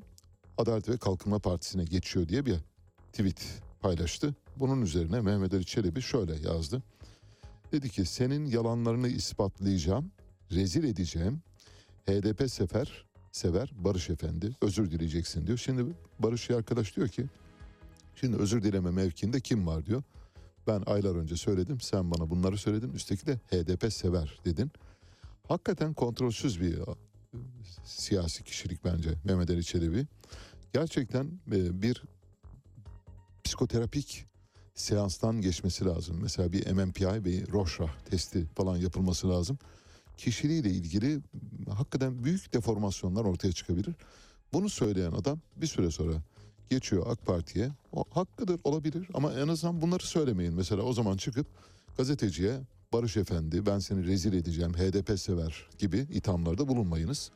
[0.59, 2.57] Adalet ve Kalkınma Partisi'ne geçiyor diye bir
[3.13, 4.35] tweet paylaştı.
[4.57, 6.83] Bunun üzerine Mehmet Ali Çelebi şöyle yazdı.
[7.73, 10.11] Dedi ki senin yalanlarını ispatlayacağım,
[10.53, 11.41] rezil edeceğim.
[12.07, 15.59] HDP sefer, sever Barış Efendi özür dileyeceksin diyor.
[15.59, 17.25] Şimdi Barış arkadaş diyor ki
[18.15, 20.03] şimdi özür dileme mevkinde kim var diyor.
[20.67, 24.71] Ben aylar önce söyledim sen bana bunları söyledin üstteki de HDP sever dedin.
[25.49, 26.85] Hakikaten kontrolsüz bir e,
[27.85, 30.07] siyasi kişilik bence Mehmet Ali Çelebi.
[30.73, 32.03] Gerçekten e, bir
[33.49, 34.27] psikoterapik
[34.75, 36.19] seanstan geçmesi lazım.
[36.23, 39.59] Mesela bir MMPI ve Rorschach testi falan yapılması lazım.
[40.17, 41.21] Kişiliğiyle ilgili
[41.71, 43.95] hakikaten büyük deformasyonlar ortaya çıkabilir.
[44.53, 46.13] Bunu söyleyen adam bir süre sonra
[46.71, 47.71] geçiyor AK Parti'ye.
[47.93, 50.55] O hakkıdır olabilir ama en azından bunları söylemeyin.
[50.55, 51.47] Mesela o zaman çıkıp
[51.97, 52.61] gazeteciye
[52.93, 57.31] Barış Efendi ben seni rezil edeceğim HDP sever gibi ithamlarda bulunmayınız.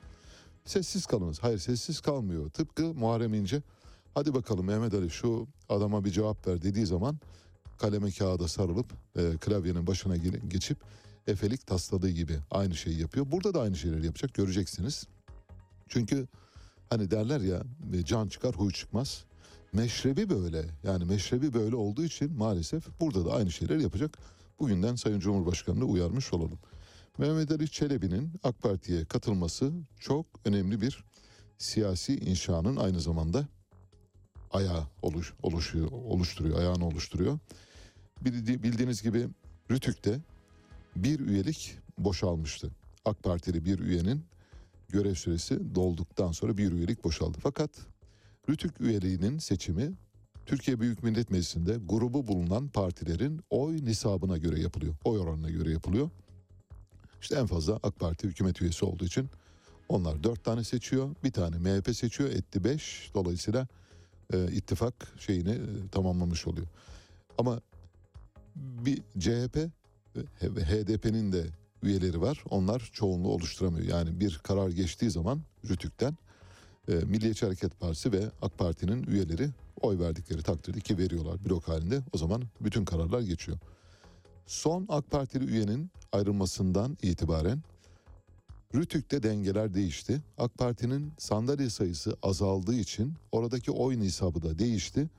[0.65, 1.39] Sessiz kalınız.
[1.43, 2.51] Hayır sessiz kalmıyor.
[2.51, 3.63] Tıpkı Muharrem İnce
[4.15, 7.19] hadi bakalım Mehmet Ali şu adama bir cevap ver dediği zaman
[7.79, 8.87] kaleme kağıda sarılıp
[9.17, 10.17] e, klavyenin başına
[10.49, 10.79] geçip
[11.27, 13.27] efelik tasladığı gibi aynı şeyi yapıyor.
[13.33, 15.07] Burada da aynı şeyleri yapacak göreceksiniz.
[15.89, 16.29] Çünkü
[16.91, 19.25] hani derler ya e, can çıkar huy çıkmaz.
[19.73, 24.19] Meşrebi böyle yani meşrebi böyle olduğu için maalesef burada da aynı şeyleri yapacak.
[24.59, 26.59] Bugünden Sayın Cumhurbaşkanı'nı uyarmış olalım.
[27.19, 31.05] Mehmet Ali Çelebi'nin AK Parti'ye katılması çok önemli bir
[31.59, 33.49] siyasi inşanın aynı zamanda
[34.53, 37.39] ayağı oluş, oluşuyor, oluşturuyor, ayağını oluşturuyor.
[38.25, 39.29] Bildi- Bildiğiniz gibi
[39.71, 40.21] Rütük'te
[40.97, 42.71] bir üyelik boşalmıştı.
[43.05, 44.25] AK Partili bir üyenin
[44.89, 47.39] görev süresi dolduktan sonra bir üyelik boşaldı.
[47.43, 47.71] Fakat
[48.49, 49.93] Rütük üyeliğinin seçimi
[50.47, 54.95] Türkiye Büyük Millet Meclisi'nde grubu bulunan partilerin oy nisabına göre yapılıyor.
[55.05, 56.11] Oy oranına göre yapılıyor.
[57.21, 59.31] İşte en fazla AK Parti hükümet üyesi olduğu için
[59.89, 61.15] onlar dört tane seçiyor.
[61.25, 62.31] Bir tane MHP seçiyor.
[62.31, 63.11] Etti beş.
[63.15, 63.67] Dolayısıyla
[64.33, 66.67] e, ittifak şeyini e, tamamlamış oluyor.
[67.39, 67.61] Ama
[68.57, 69.57] bir CHP
[70.41, 71.47] HDP'nin de
[71.83, 72.45] üyeleri var.
[72.51, 73.87] Onlar çoğunluğu oluşturamıyor.
[73.87, 76.17] Yani bir karar geçtiği zaman Rütük'ten
[76.89, 79.51] e, Milliyetçi Hareket Partisi ve AK Parti'nin üyeleri
[79.81, 83.59] oy verdikleri takdirde ki veriyorlar blok halinde o zaman bütün kararlar geçiyor.
[84.47, 87.63] Son AK Partili üyenin ayrılmasından itibaren
[88.75, 90.23] Rütük'te dengeler değişti.
[90.39, 95.11] AK Parti'nin sandalye sayısı azaldığı için oradaki oy nisabı da değişti.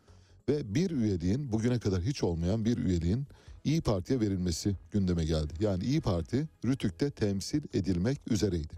[0.49, 3.25] Ve bir üyeliğin bugüne kadar hiç olmayan bir üyeliğin
[3.63, 5.53] İyi Parti'ye verilmesi gündeme geldi.
[5.59, 8.73] Yani İyi Parti Rütük'te temsil edilmek üzereydi.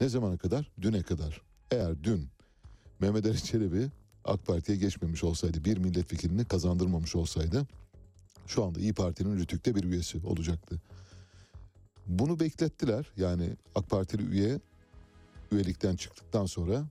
[0.00, 0.70] Ne zamana kadar?
[0.80, 1.42] Düne kadar.
[1.70, 2.28] Eğer dün
[3.00, 3.88] Mehmet Ali Çelebi
[4.24, 7.66] AK Parti'ye geçmemiş olsaydı, bir milletvekilini kazandırmamış olsaydı
[8.46, 10.80] şu anda İyi Parti'nin Rütük'te bir üyesi olacaktı.
[12.06, 13.12] Bunu beklettiler.
[13.16, 14.60] Yani AK Partili üye
[15.52, 16.84] üyelikten çıktıktan sonra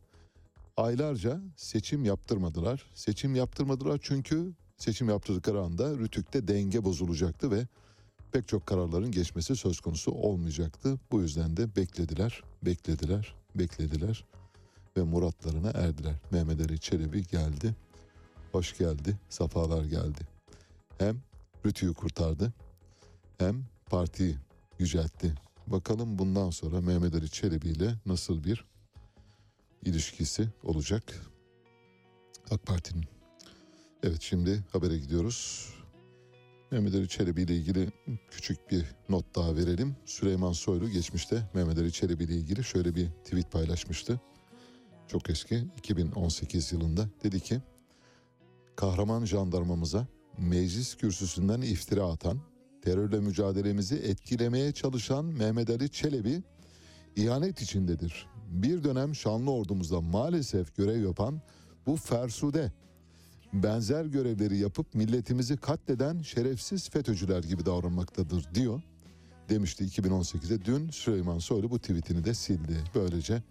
[0.78, 2.92] aylarca seçim yaptırmadılar.
[2.96, 7.68] Seçim yaptırmadılar çünkü seçim yaptırdıkları anda Rütük'te denge bozulacaktı ve
[8.32, 11.00] pek çok kararların geçmesi söz konusu olmayacaktı.
[11.12, 14.26] Bu yüzden de beklediler, beklediler, beklediler
[14.98, 16.16] ve muratlarına erdiler.
[16.32, 17.76] Mehmet Ali Çelebi geldi,
[18.52, 20.28] hoş geldi, safalar geldi.
[20.98, 21.22] Hem
[21.66, 22.54] Rütü'yü kurtardı
[23.38, 24.36] hem partiyi
[24.82, 25.34] yüceltti.
[25.68, 28.66] Bakalım bundan sonra Mehmet Ali Çelebi ile nasıl bir
[29.86, 31.04] ilişkisi olacak
[32.52, 33.06] AK Parti'nin.
[34.04, 35.70] Evet şimdi habere gidiyoruz.
[36.72, 37.92] Mehmet Ali Çelebi ile ilgili
[38.32, 39.96] küçük bir not daha verelim.
[40.06, 44.20] Süleyman Soylu geçmişte Mehmet Ali Çelebi ile ilgili şöyle bir tweet paylaşmıştı.
[45.08, 47.62] Çok eski 2018 yılında dedi ki
[48.76, 50.08] kahraman jandarmamıza
[50.38, 52.51] meclis kürsüsünden iftira atan,
[52.82, 56.44] terörle mücadelemizi etkilemeye çalışan Mehmet Ali Çelebi
[57.16, 58.28] ihanet içindedir.
[58.50, 61.42] Bir dönem şanlı ordumuzda maalesef görev yapan
[61.88, 62.72] bu Fersude
[63.54, 68.82] benzer görevleri yapıp milletimizi katleden şerefsiz FETÖ'cüler gibi davranmaktadır diyor.
[69.50, 70.66] demişti 2018'de.
[70.66, 72.78] Dün Süleyman Soylu bu tweetini de sildi.
[72.96, 73.44] Böylece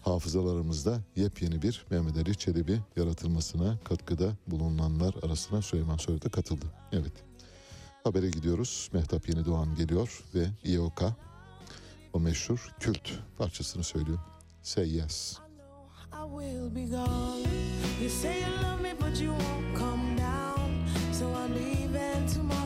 [0.00, 6.66] hafızalarımızda yepyeni bir Mehmet Ali Çelebi yaratılmasına katkıda bulunanlar arasına Süleyman Soylu da katıldı.
[6.92, 7.12] Evet.
[8.04, 8.90] Habere gidiyoruz.
[8.92, 11.02] Mehtap Yeni Doğan geliyor ve İOK
[12.12, 14.18] o meşhur kült parçasını söylüyor.
[14.62, 15.38] Say yes.
[16.12, 17.48] I will be gone.
[18.00, 20.86] You say you love me, but you won't come down.
[21.12, 22.61] So I'm leaving tomorrow.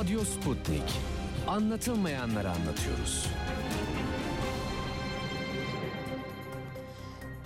[0.00, 0.82] Radyo Sputnik.
[1.46, 3.26] Anlatılmayanları anlatıyoruz.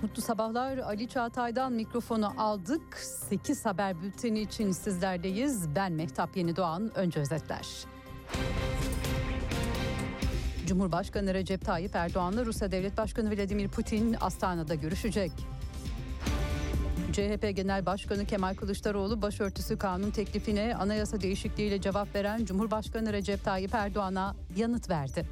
[0.03, 0.79] Mutlu sabahlar.
[0.79, 2.97] Ali Çağatay'dan mikrofonu aldık.
[3.29, 5.75] 8 haber bülteni için sizlerdeyiz.
[5.75, 6.91] Ben Mehtap Yeni Doğan.
[6.95, 7.67] Önce özetler.
[10.67, 15.33] Cumhurbaşkanı Recep Tayyip Erdoğan'la Rusya Devlet Başkanı Vladimir Putin Astana'da görüşecek.
[17.13, 23.75] CHP Genel Başkanı Kemal Kılıçdaroğlu başörtüsü kanun teklifine anayasa değişikliğiyle cevap veren Cumhurbaşkanı Recep Tayyip
[23.75, 25.27] Erdoğan'a yanıt verdi.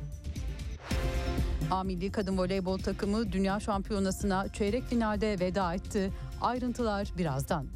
[1.71, 6.13] A Milli Kadın Voleybol takımı Dünya Şampiyonası'na çeyrek finalde veda etti.
[6.41, 7.76] Ayrıntılar birazdan.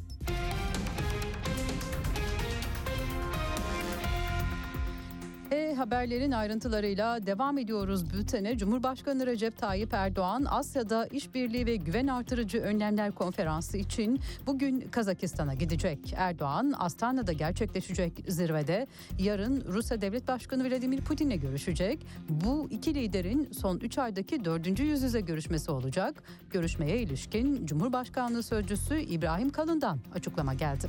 [5.80, 8.58] Haberlerin ayrıntılarıyla devam ediyoruz bültene.
[8.58, 16.14] Cumhurbaşkanı Recep Tayyip Erdoğan Asya'da işbirliği ve güven artırıcı önlemler konferansı için bugün Kazakistan'a gidecek.
[16.16, 18.86] Erdoğan Astana'da gerçekleşecek zirvede
[19.18, 22.06] yarın Rusya Devlet Başkanı Vladimir Putin'le görüşecek.
[22.28, 26.22] Bu iki liderin son 3 aydaki dördüncü yüz yüze görüşmesi olacak.
[26.50, 30.88] Görüşmeye ilişkin Cumhurbaşkanlığı Sözcüsü İbrahim Kalın'dan açıklama geldi.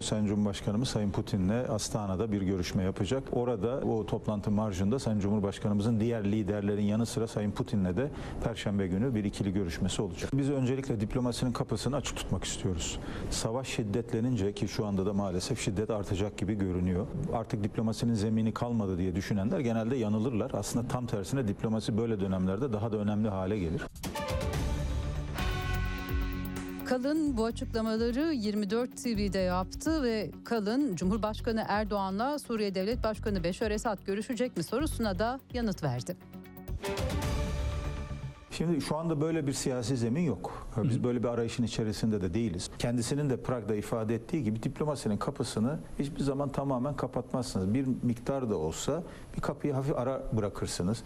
[0.00, 3.22] Sayın Cumhurbaşkanımız Sayın Putin'le Astana'da bir görüşme yapacak.
[3.32, 8.10] Orada o toplantı marjında Sayın Cumhurbaşkanımızın diğer liderlerin yanı sıra Sayın Putin'le de
[8.44, 10.30] Perşembe günü bir ikili görüşmesi olacak.
[10.34, 12.98] Biz öncelikle diplomasinin kapısını açık tutmak istiyoruz.
[13.30, 17.06] Savaş şiddetlenince ki şu anda da maalesef şiddet artacak gibi görünüyor.
[17.32, 20.50] Artık diplomasinin zemini kalmadı diye düşünenler genelde yanılırlar.
[20.54, 23.82] Aslında tam tersine diplomasi böyle dönemlerde daha da önemli hale gelir.
[26.90, 33.98] Kalın bu açıklamaları 24 TV'de yaptı ve Kalın Cumhurbaşkanı Erdoğan'la Suriye Devlet Başkanı Beşar Esad
[34.06, 36.16] görüşecek mi sorusuna da yanıt verdi.
[38.50, 40.68] Şimdi şu anda böyle bir siyasi zemin yok.
[40.76, 42.70] Biz böyle bir arayışın içerisinde de değiliz.
[42.78, 47.74] Kendisinin de Prag'da ifade ettiği gibi diplomasinin kapısını hiçbir zaman tamamen kapatmazsınız.
[47.74, 49.02] Bir miktar da olsa
[49.36, 51.02] bir kapıyı hafif ara bırakırsınız.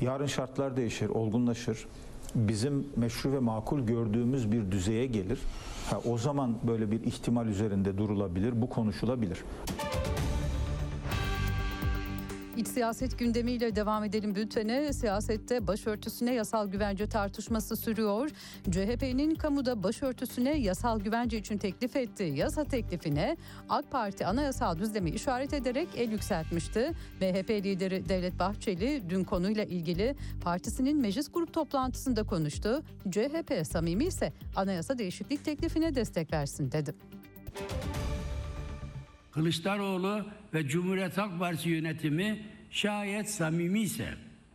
[0.00, 1.86] Yarın şartlar değişir, olgunlaşır.
[2.34, 5.38] Bizim meşru ve makul gördüğümüz bir düzeye gelir.
[5.90, 9.38] Ha, o zaman böyle bir ihtimal üzerinde durulabilir, bu konuşulabilir.
[12.56, 14.92] İç siyaset gündemiyle devam edelim bültene.
[14.92, 18.30] Siyasette başörtüsüne yasal güvence tartışması sürüyor.
[18.70, 23.36] CHP'nin kamuda başörtüsüne yasal güvence için teklif ettiği yasa teklifine
[23.68, 26.90] AK Parti anayasal düzlemi işaret ederek el yükseltmişti.
[27.20, 32.82] MHP lideri Devlet Bahçeli dün konuyla ilgili partisinin meclis grup toplantısında konuştu.
[33.10, 36.94] CHP samimi ise anayasa değişiklik teklifine destek versin dedi.
[39.32, 44.08] Kılıçdaroğlu ve Cumhuriyet Halk Partisi yönetimi şayet samimi ise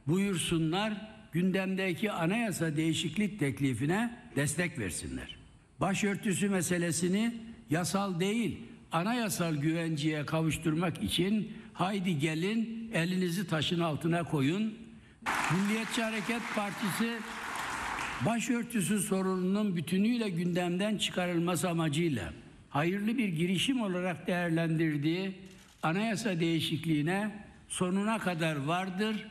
[0.08, 0.94] buyursunlar
[1.32, 5.36] gündemdeki anayasa değişiklik teklifine destek versinler.
[5.80, 7.34] Başörtüsü meselesini
[7.70, 8.58] yasal değil
[8.92, 14.74] anayasal güvenceye kavuşturmak için haydi gelin elinizi taşın altına koyun.
[15.54, 17.18] Milliyetçi Hareket Partisi
[18.26, 22.34] başörtüsü sorununun bütünüyle gündemden çıkarılması amacıyla
[22.70, 25.36] hayırlı bir girişim olarak değerlendirdiği
[25.84, 27.32] anayasa değişikliğine
[27.68, 29.28] sonuna kadar vardır.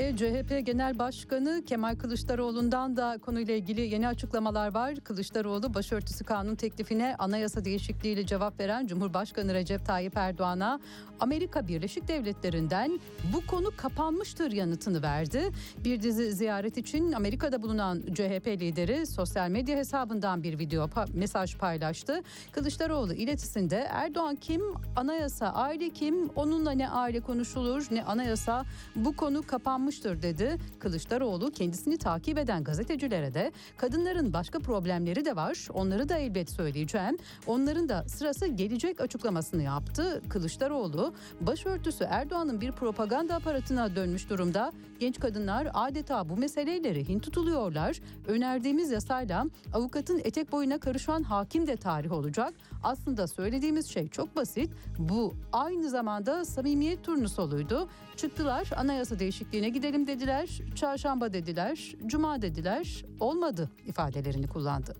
[0.00, 4.94] E, CHP Genel Başkanı Kemal Kılıçdaroğlu'ndan da konuyla ilgili yeni açıklamalar var.
[4.96, 10.80] Kılıçdaroğlu başörtüsü kanun teklifine anayasa değişikliğiyle cevap veren Cumhurbaşkanı Recep Tayyip Erdoğan'a
[11.20, 13.00] Amerika Birleşik Devletleri'nden
[13.32, 15.42] bu konu kapanmıştır yanıtını verdi.
[15.84, 21.56] Bir dizi ziyaret için Amerika'da bulunan CHP lideri sosyal medya hesabından bir video pa- mesaj
[21.56, 22.22] paylaştı.
[22.52, 24.62] Kılıçdaroğlu iletisinde Erdoğan kim,
[24.96, 28.64] anayasa aile kim, onunla ne aile konuşulur ne anayasa
[28.96, 29.89] bu konu kapanmıştır
[30.22, 30.56] dedi.
[30.78, 37.18] Kılıçdaroğlu kendisini takip eden gazetecilere de kadınların başka problemleri de var onları da elbet söyleyeceğim.
[37.46, 40.22] Onların da sırası gelecek açıklamasını yaptı.
[40.28, 44.72] Kılıçdaroğlu başörtüsü Erdoğan'ın bir propaganda aparatına dönmüş durumda.
[44.98, 48.00] Genç kadınlar adeta bu meseleyle rehin tutuluyorlar.
[48.26, 52.54] Önerdiğimiz yasayla avukatın etek boyuna karışan hakim de tarih olacak.
[52.82, 54.70] Aslında söylediğimiz şey çok basit.
[54.98, 57.88] Bu aynı zamanda samimiyet turnusoluydu.
[58.16, 60.48] Çıktılar anayasa değişikliğine gidelim dediler.
[60.74, 63.04] Çarşamba dediler, cuma dediler.
[63.20, 64.96] Olmadı ifadelerini kullandı.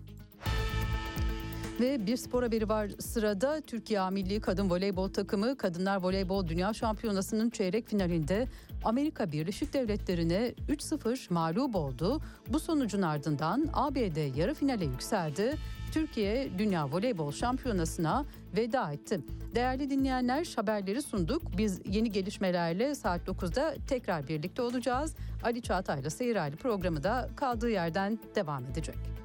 [1.81, 3.61] Ve bir spor haberi var sırada.
[3.61, 8.47] Türkiye Milli Kadın Voleybol takımı Kadınlar Voleybol Dünya Şampiyonası'nın çeyrek finalinde
[8.83, 12.21] Amerika Birleşik Devletleri'ne 3-0 mağlup oldu.
[12.47, 15.57] Bu sonucun ardından ABD yarı finale yükseldi.
[15.93, 18.25] Türkiye Dünya Voleybol Şampiyonası'na
[18.57, 19.19] veda etti.
[19.55, 21.41] Değerli dinleyenler haberleri sunduk.
[21.57, 25.15] Biz yeni gelişmelerle saat 9'da tekrar birlikte olacağız.
[25.43, 29.20] Ali Çağatay'la Seyir Hali programı da kaldığı yerden devam edecek.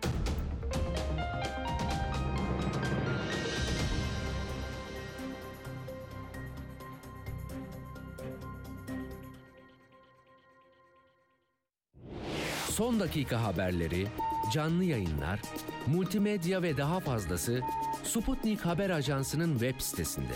[12.77, 14.07] Son dakika haberleri,
[14.53, 15.41] canlı yayınlar,
[15.87, 17.61] multimedya ve daha fazlası
[18.05, 20.35] Sputnik Haber Ajansı'nın web sitesinde.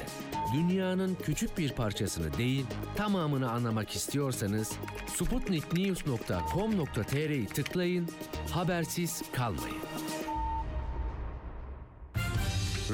[0.54, 2.66] Dünyanın küçük bir parçasını değil,
[2.96, 4.72] tamamını anlamak istiyorsanız
[5.06, 8.08] sputniknews.com.tr'yi tıklayın,
[8.50, 9.78] habersiz kalmayın.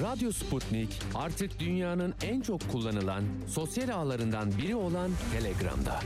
[0.03, 6.01] Radyo Sputnik artık dünyanın en çok kullanılan sosyal ağlarından biri olan Telegram'da.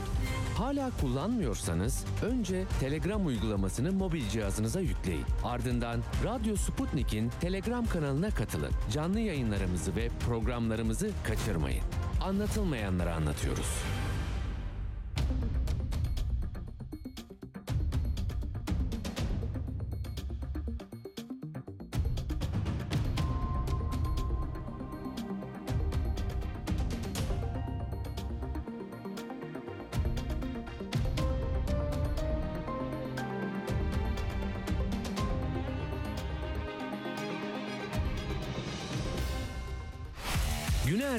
[0.61, 5.25] Hala kullanmıyorsanız önce Telegram uygulamasını mobil cihazınıza yükleyin.
[5.43, 8.71] Ardından Radyo Sputnik'in Telegram kanalına katılın.
[8.91, 11.83] Canlı yayınlarımızı ve programlarımızı kaçırmayın.
[12.23, 13.67] Anlatılmayanları anlatıyoruz.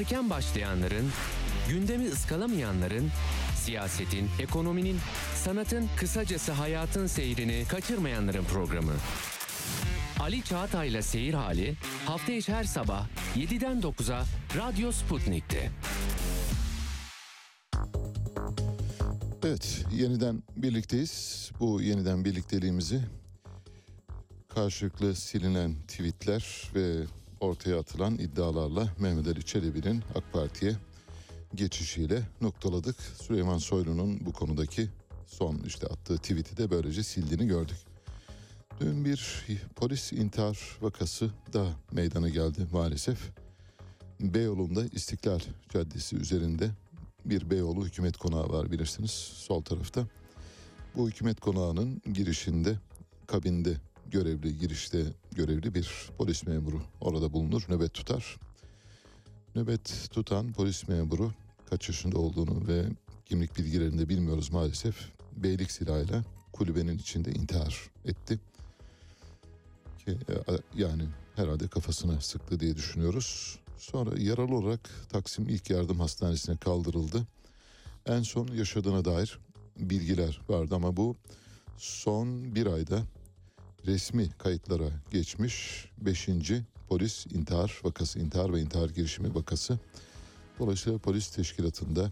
[0.02, 1.10] Erken başlayanların,
[1.68, 3.10] gündemi ıskalamayanların,
[3.56, 4.98] siyasetin, ekonominin,
[5.34, 8.92] sanatın, kısacası hayatın seyrini kaçırmayanların programı.
[10.20, 11.74] Ali Çağatay'la Seyir Hali
[12.06, 14.24] hafta içi her sabah 7'den 9'a
[14.56, 15.70] Radyo Sputnik'te.
[19.44, 21.50] Evet, yeniden birlikteyiz.
[21.60, 23.00] Bu yeniden birlikteliğimizi
[24.48, 27.06] karşılıklı silinen tweetler ve
[27.42, 30.76] ortaya atılan iddialarla Mehmet Ali Çelebi'nin AK Parti'ye
[31.54, 32.96] geçişiyle noktaladık.
[33.00, 34.88] Süleyman Soylu'nun bu konudaki
[35.26, 37.76] son işte attığı tweet'i de böylece sildiğini gördük.
[38.80, 39.44] Dün bir
[39.76, 43.30] polis intihar vakası da meydana geldi maalesef.
[44.20, 46.70] Beyoğlu'nda İstiklal Caddesi üzerinde
[47.24, 50.06] bir Beyoğlu hükümet konağı var bilirsiniz sol tarafta.
[50.96, 52.78] Bu hükümet konağının girişinde
[53.26, 53.76] kabinde
[54.12, 58.36] görevli girişte görevli bir polis memuru orada bulunur nöbet tutar.
[59.54, 61.32] Nöbet tutan polis memuru
[61.70, 62.84] kaç yaşında olduğunu ve
[63.24, 64.96] kimlik bilgilerini de bilmiyoruz maalesef.
[65.36, 68.40] Beylik silahıyla kulübenin içinde intihar etti.
[70.04, 70.34] Ki, e,
[70.74, 71.02] yani
[71.36, 73.58] herhalde kafasına sıktı diye düşünüyoruz.
[73.78, 77.26] Sonra yaralı olarak Taksim İlk Yardım Hastanesi'ne kaldırıldı.
[78.06, 79.38] En son yaşadığına dair
[79.76, 81.16] bilgiler vardı ama bu
[81.78, 83.02] son bir ayda
[83.86, 86.28] resmi kayıtlara geçmiş 5.
[86.88, 89.78] polis intihar vakası, intihar ve intihar girişimi vakası.
[90.58, 92.10] Dolayısıyla polis teşkilatında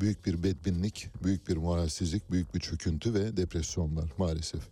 [0.00, 4.62] büyük bir bedbinlik, büyük bir moralsizlik, büyük bir çöküntü ve depresyon var maalesef.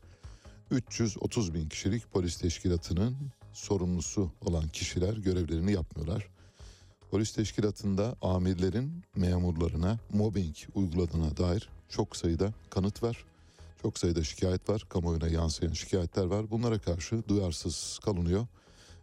[0.70, 3.16] 330 bin kişilik polis teşkilatının
[3.53, 6.28] sorumlusu olan kişiler görevlerini yapmıyorlar.
[7.11, 13.24] Polis teşkilatında amirlerin memurlarına mobbing uyguladığına dair çok sayıda kanıt var.
[13.82, 16.50] Çok sayıda şikayet var, kamuoyuna yansıyan şikayetler var.
[16.50, 18.46] Bunlara karşı duyarsız kalınıyor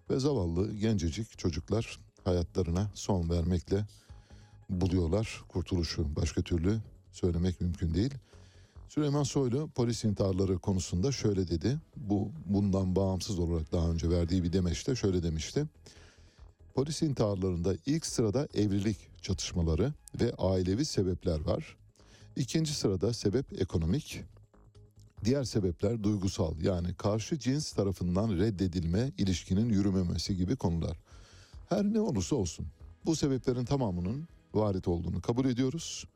[0.09, 3.85] ve zavallı gencecik çocuklar hayatlarına son vermekle
[4.69, 6.15] buluyorlar kurtuluşu.
[6.15, 6.79] Başka türlü
[7.11, 8.13] söylemek mümkün değil.
[8.89, 11.77] Süleyman Soylu polis intiharları konusunda şöyle dedi.
[11.95, 15.65] Bu bundan bağımsız olarak daha önce verdiği bir demeçte şöyle demişti.
[16.75, 21.77] Polis intiharlarında ilk sırada evlilik çatışmaları ve ailevi sebepler var.
[22.35, 24.23] İkinci sırada sebep ekonomik.
[25.23, 30.97] Diğer sebepler duygusal yani karşı cins tarafından reddedilme, ilişkinin yürümemesi gibi konular.
[31.69, 32.65] Her ne olursa olsun
[33.05, 36.07] bu sebeplerin tamamının varit olduğunu kabul ediyoruz.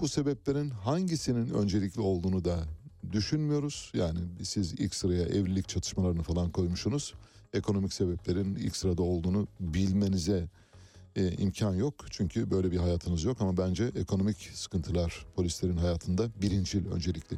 [0.00, 2.64] Bu sebeplerin hangisinin öncelikli olduğunu da
[3.12, 3.92] düşünmüyoruz.
[3.94, 7.14] Yani siz ilk sıraya evlilik çatışmalarını falan koymuşsunuz.
[7.52, 10.48] Ekonomik sebeplerin ilk sırada olduğunu bilmenize
[11.16, 11.94] e, imkan yok.
[12.10, 17.36] Çünkü böyle bir hayatınız yok ama bence ekonomik sıkıntılar polislerin hayatında birincil öncelikli.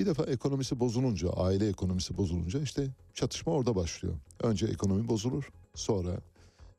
[0.00, 4.14] Bir defa ekonomisi bozulunca, aile ekonomisi bozulunca işte çatışma orada başlıyor.
[4.42, 6.20] Önce ekonomi bozulur, sonra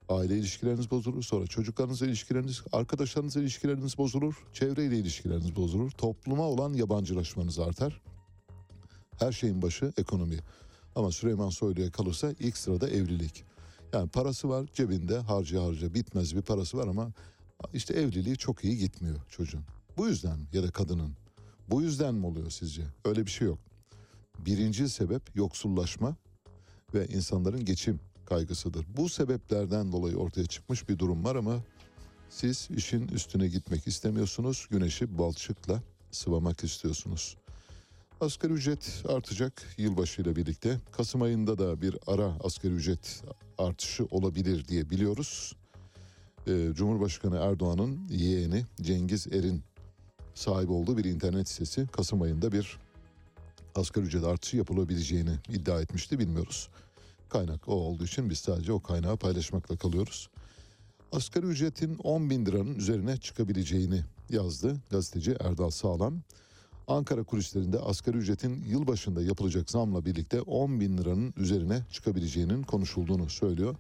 [0.09, 7.59] aile ilişkileriniz bozulur, sonra çocuklarınızla ilişkileriniz, arkadaşlarınızla ilişkileriniz bozulur, çevreyle ilişkileriniz bozulur, topluma olan yabancılaşmanız
[7.59, 8.01] artar.
[9.19, 10.37] Her şeyin başı ekonomi.
[10.95, 13.43] Ama Süleyman Soylu'ya kalırsa ilk sırada evlilik.
[13.93, 17.11] Yani parası var cebinde harca harca bitmez bir parası var ama
[17.73, 19.63] işte evliliği çok iyi gitmiyor çocuğun.
[19.97, 21.20] Bu yüzden ya da kadının.
[21.69, 22.83] Bu yüzden mi oluyor sizce?
[23.05, 23.59] Öyle bir şey yok.
[24.39, 26.15] Birinci sebep yoksullaşma
[26.93, 28.85] ve insanların geçim kaygısıdır.
[28.97, 31.63] Bu sebeplerden dolayı ortaya çıkmış bir durum var ama
[32.29, 34.67] siz işin üstüne gitmek istemiyorsunuz.
[34.69, 37.37] Güneşi balçıkla sıvamak istiyorsunuz.
[38.21, 40.79] Asgari ücret artacak yılbaşıyla birlikte.
[40.91, 43.23] Kasım ayında da bir ara asgari ücret
[43.57, 45.55] artışı olabilir diye biliyoruz.
[46.47, 49.63] Ee, Cumhurbaşkanı Erdoğan'ın yeğeni Cengiz Er'in
[50.41, 52.79] sahibi olduğu bir internet sitesi Kasım ayında bir
[53.75, 56.69] asgari ücret artışı yapılabileceğini iddia etmişti bilmiyoruz.
[57.29, 60.29] Kaynak o olduğu için biz sadece o kaynağı paylaşmakla kalıyoruz.
[61.11, 66.21] Asgari ücretin 10 bin liranın üzerine çıkabileceğini yazdı gazeteci Erdal Sağlam.
[66.87, 73.75] Ankara kulislerinde asgari ücretin yılbaşında yapılacak zamla birlikte 10 bin liranın üzerine çıkabileceğinin konuşulduğunu söylüyor.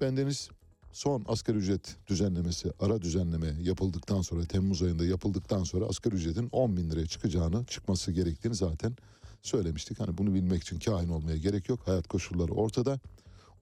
[0.00, 0.50] Bendeniz
[0.94, 6.76] son asgari ücret düzenlemesi, ara düzenleme yapıldıktan sonra Temmuz ayında yapıldıktan sonra asgari ücretin 10
[6.76, 8.96] bin liraya çıkacağını, çıkması gerektiğini zaten
[9.42, 10.00] söylemiştik.
[10.00, 11.80] Hani bunu bilmek için kahin olmaya gerek yok.
[11.84, 13.00] Hayat koşulları ortada.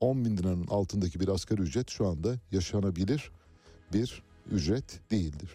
[0.01, 3.30] 10 bin liranın altındaki bir asgari ücret şu anda yaşanabilir
[3.93, 5.51] bir ücret değildir.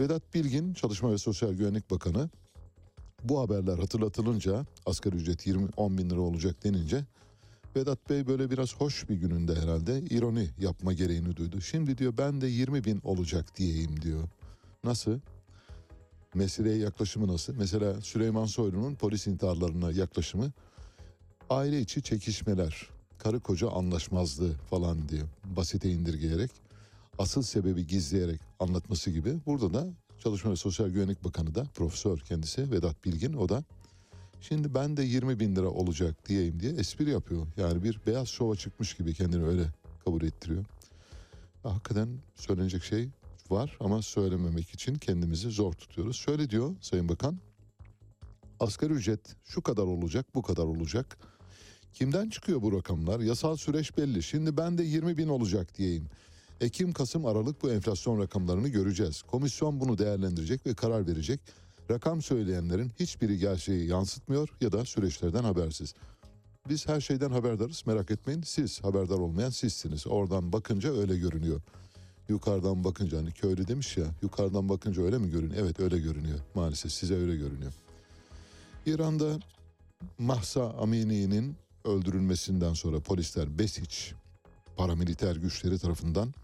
[0.00, 2.30] Vedat Bilgin, Çalışma ve Sosyal Güvenlik Bakanı
[3.24, 7.04] bu haberler hatırlatılınca asgari ücret 20 10 bin lira olacak denince
[7.76, 11.60] Vedat Bey böyle biraz hoş bir gününde herhalde ironi yapma gereğini duydu.
[11.60, 14.28] Şimdi diyor ben de 20 bin olacak diyeyim diyor.
[14.84, 15.20] Nasıl?
[16.34, 17.54] Meseleye yaklaşımı nasıl?
[17.54, 20.52] Mesela Süleyman Soylu'nun polis intiharlarına yaklaşımı
[21.50, 25.28] aile içi çekişmeler, karı koca anlaşmazlığı falan diyor.
[25.44, 26.50] Basite indirgeyerek,
[27.18, 29.40] asıl sebebi gizleyerek anlatması gibi.
[29.46, 33.64] Burada da Çalışma ve Sosyal Güvenlik Bakanı da profesör kendisi Vedat Bilgin o da
[34.40, 37.46] Şimdi ben de 20 bin lira olacak diyeyim diye espri yapıyor.
[37.56, 39.64] Yani bir beyaz şova çıkmış gibi kendini öyle
[40.04, 40.64] kabul ettiriyor.
[41.62, 43.08] Hakikaten söylenecek şey
[43.50, 46.16] var ama söylememek için kendimizi zor tutuyoruz.
[46.16, 47.38] Şöyle diyor Sayın Bakan.
[48.60, 51.18] Asgari ücret şu kadar olacak, bu kadar olacak.
[51.92, 53.20] Kimden çıkıyor bu rakamlar?
[53.20, 54.22] Yasal süreç belli.
[54.22, 56.06] Şimdi ben de 20 bin olacak diyeyim.
[56.60, 59.22] Ekim, Kasım, Aralık bu enflasyon rakamlarını göreceğiz.
[59.22, 61.40] Komisyon bunu değerlendirecek ve karar verecek.
[61.90, 65.94] Rakam söyleyenlerin hiçbiri gerçeği yansıtmıyor ya da süreçlerden habersiz.
[66.68, 68.42] Biz her şeyden haberdarız merak etmeyin.
[68.42, 70.06] Siz haberdar olmayan sizsiniz.
[70.06, 71.60] Oradan bakınca öyle görünüyor.
[72.28, 75.62] Yukarıdan bakınca hani köylü demiş ya yukarıdan bakınca öyle mi görünüyor?
[75.64, 77.72] Evet öyle görünüyor maalesef size öyle görünüyor.
[78.86, 79.38] İran'da
[80.18, 84.14] Mahsa Amini'nin öldürülmesinden sonra polisler Besiç
[84.76, 86.34] paramiliter güçleri tarafından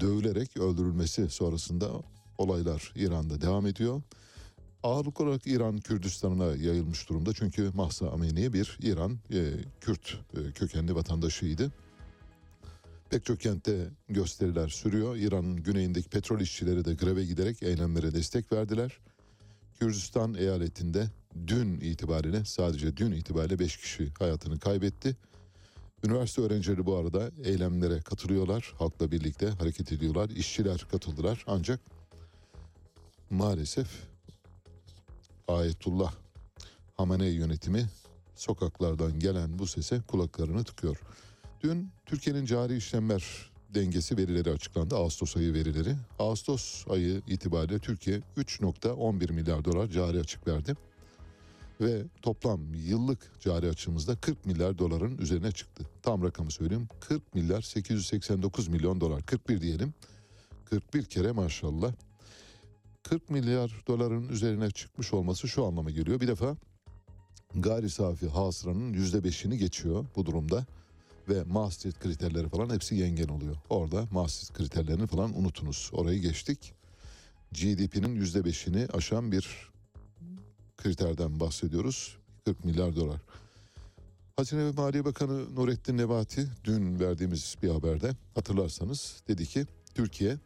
[0.00, 1.90] dövülerek öldürülmesi sonrasında
[2.38, 4.02] olaylar İran'da devam ediyor.
[4.82, 7.32] Ağırlık olarak İran Kürdistan'ına yayılmış durumda.
[7.32, 11.72] Çünkü Mahsa Amini bir İran e, Kürt e, kökenli vatandaşıydı.
[13.10, 15.16] Pek çok kentte gösteriler sürüyor.
[15.16, 18.98] İran'ın güneyindeki petrol işçileri de greve giderek eylemlere destek verdiler.
[19.78, 21.06] Kürdistan eyaletinde
[21.46, 25.16] dün itibariyle sadece dün itibariyle 5 kişi hayatını kaybetti.
[26.04, 28.74] Üniversite öğrencileri bu arada eylemlere katılıyorlar.
[28.78, 30.30] Halkla birlikte hareket ediyorlar.
[30.30, 31.44] İşçiler katıldılar.
[31.46, 31.80] Ancak
[33.30, 34.11] maalesef
[35.48, 36.12] Ayetullah
[36.96, 37.86] Hamenei yönetimi
[38.34, 41.00] sokaklardan gelen bu sese kulaklarını tıkıyor.
[41.62, 44.96] Dün Türkiye'nin cari işlemler dengesi verileri açıklandı.
[44.96, 45.94] Ağustos ayı verileri.
[46.18, 50.74] Ağustos ayı itibariyle Türkiye 3.11 milyar dolar cari açık verdi.
[51.80, 55.84] Ve toplam yıllık cari açığımızda 40 milyar doların üzerine çıktı.
[56.02, 59.94] Tam rakamı söyleyeyim 40 milyar 889 milyon dolar 41 diyelim.
[60.64, 61.92] 41 kere maşallah
[63.02, 66.20] 40 milyar doların üzerine çıkmış olması şu anlama geliyor.
[66.20, 66.56] Bir defa
[67.54, 70.66] gayri safi hasılanın %5'ini geçiyor bu durumda
[71.28, 73.56] ve Maastricht kriterleri falan hepsi yengen oluyor.
[73.70, 75.90] Orada Maastricht kriterlerini falan unutunuz.
[75.92, 76.74] Orayı geçtik.
[77.52, 79.72] GDP'nin %5'ini aşan bir
[80.76, 82.16] kriterden bahsediyoruz.
[82.44, 83.20] 40 milyar dolar.
[84.36, 90.36] Hazine ve Maliye Bakanı Nurettin Nebati dün verdiğimiz bir haberde hatırlarsanız dedi ki Türkiye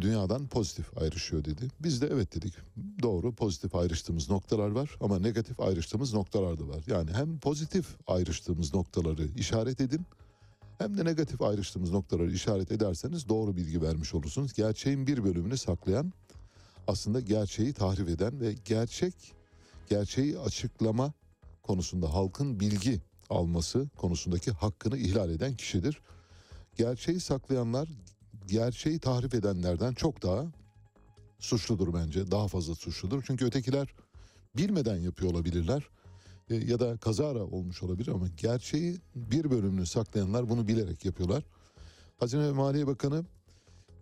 [0.00, 1.68] dünyadan pozitif ayrışıyor dedi.
[1.80, 2.54] Biz de evet dedik.
[3.02, 6.82] Doğru pozitif ayrıştığımız noktalar var ama negatif ayrıştığımız noktalar da var.
[6.86, 10.06] Yani hem pozitif ayrıştığımız noktaları işaret edin
[10.78, 14.52] hem de negatif ayrıştığımız noktaları işaret ederseniz doğru bilgi vermiş olursunuz.
[14.52, 16.12] Gerçeğin bir bölümünü saklayan
[16.86, 19.14] aslında gerçeği tahrif eden ve gerçek
[19.88, 21.12] gerçeği açıklama
[21.62, 26.00] konusunda halkın bilgi alması konusundaki hakkını ihlal eden kişidir.
[26.76, 27.88] Gerçeği saklayanlar
[28.46, 30.46] gerçeği tahrif edenlerden çok daha
[31.38, 32.30] suçludur bence.
[32.30, 33.22] Daha fazla suçludur.
[33.26, 33.94] Çünkü ötekiler
[34.56, 35.82] bilmeden yapıyor olabilirler.
[36.50, 41.44] E, ya da kazara olmuş olabilir ama gerçeği bir bölümünü saklayanlar bunu bilerek yapıyorlar.
[42.18, 43.24] Hazine ve Maliye Bakanı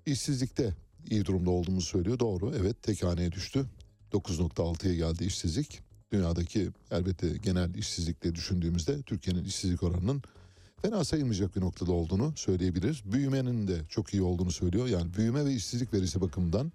[0.06, 0.74] işsizlikte
[1.10, 2.18] iyi durumda olduğumuzu söylüyor.
[2.18, 3.66] Doğru evet tek haneye düştü.
[4.12, 5.80] 9.6'ya geldi işsizlik.
[6.12, 10.22] Dünyadaki elbette genel işsizlikle düşündüğümüzde Türkiye'nin işsizlik oranının
[10.82, 13.12] fena sayılmayacak bir noktada olduğunu söyleyebiliriz.
[13.12, 14.86] Büyümenin de çok iyi olduğunu söylüyor.
[14.86, 16.72] Yani büyüme ve işsizlik verisi bakımından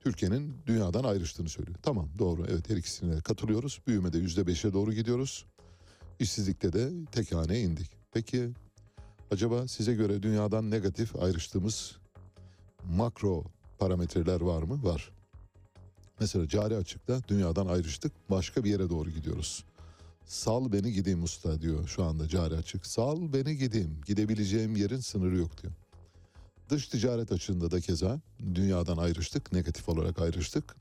[0.00, 1.78] Türkiye'nin dünyadan ayrıştığını söylüyor.
[1.82, 3.80] Tamam doğru evet her ikisine de katılıyoruz.
[3.86, 5.46] Büyümede %5'e doğru gidiyoruz.
[6.18, 7.90] İşsizlikte de tek haneye indik.
[8.12, 8.50] Peki
[9.30, 11.96] acaba size göre dünyadan negatif ayrıştığımız
[12.84, 13.44] makro
[13.78, 14.84] parametreler var mı?
[14.84, 15.12] Var.
[16.20, 19.64] Mesela cari açıkta dünyadan ayrıştık başka bir yere doğru gidiyoruz.
[20.26, 22.86] Sal beni gideyim usta diyor şu anda cari açık.
[22.86, 25.72] Sal beni gideyim gidebileceğim yerin sınırı yok diyor.
[26.68, 28.20] Dış ticaret açığında da keza
[28.54, 30.76] dünyadan ayrıştık negatif olarak ayrıştık.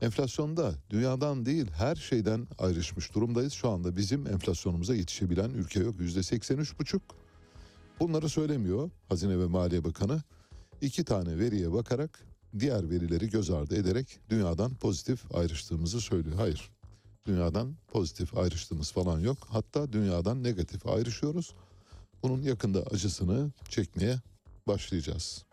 [0.00, 3.52] Enflasyonda dünyadan değil her şeyden ayrışmış durumdayız.
[3.52, 6.00] Şu anda bizim enflasyonumuza yetişebilen ülke yok.
[6.00, 7.00] Yüzde 83,5.
[8.00, 10.22] Bunları söylemiyor Hazine ve Maliye Bakanı.
[10.80, 12.20] İki tane veriye bakarak
[12.58, 16.36] diğer verileri göz ardı ederek dünyadan pozitif ayrıştığımızı söylüyor.
[16.36, 16.70] Hayır.
[17.26, 19.38] Dünyadan pozitif ayrıştığımız falan yok.
[19.50, 21.54] Hatta dünyadan negatif ayrışıyoruz.
[22.22, 24.20] Bunun yakında acısını çekmeye
[24.66, 25.44] başlayacağız.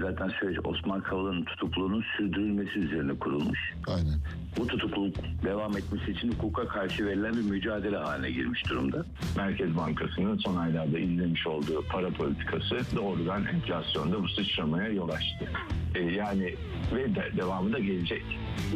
[0.00, 3.58] Zaten süreç Osman Kavala'nın tutukluluğunun sürdürülmesi üzerine kurulmuş.
[3.86, 4.18] Aynen.
[4.58, 9.04] Bu tutukluluk devam etmesi için hukuka karşı verilen bir mücadele haline girmiş durumda.
[9.36, 15.48] Merkez Bankası'nın son aylarda izlemiş olduğu para politikası doğrudan enflasyonda bu sıçramaya yol açtı.
[15.94, 16.54] E, yani
[16.94, 18.22] ve de, devamı da gelecek.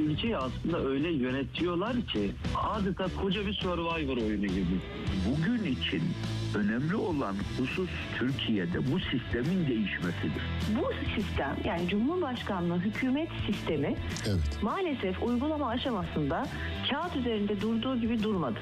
[0.00, 4.80] Ülkeyi aslında öyle yönetiyorlar ki adeta koca bir survivor oyunu gibi.
[5.28, 6.02] Bugün için
[6.54, 10.42] önemli olan husus Türkiye'de bu sistemin değişmesidir.
[10.76, 13.96] Bu sistem yani Cumhurbaşkanlığı hükümet sistemi
[14.26, 14.58] Evet.
[14.62, 16.46] maalesef uygulama aşamasında
[16.90, 18.58] kağıt üzerinde durduğu gibi durmadı.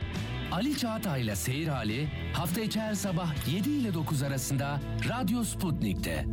[0.52, 6.26] Ali Çağatay'la Seyir Hali hafta içi her sabah 7 ile 9 arasında Radyo Sputnik'te.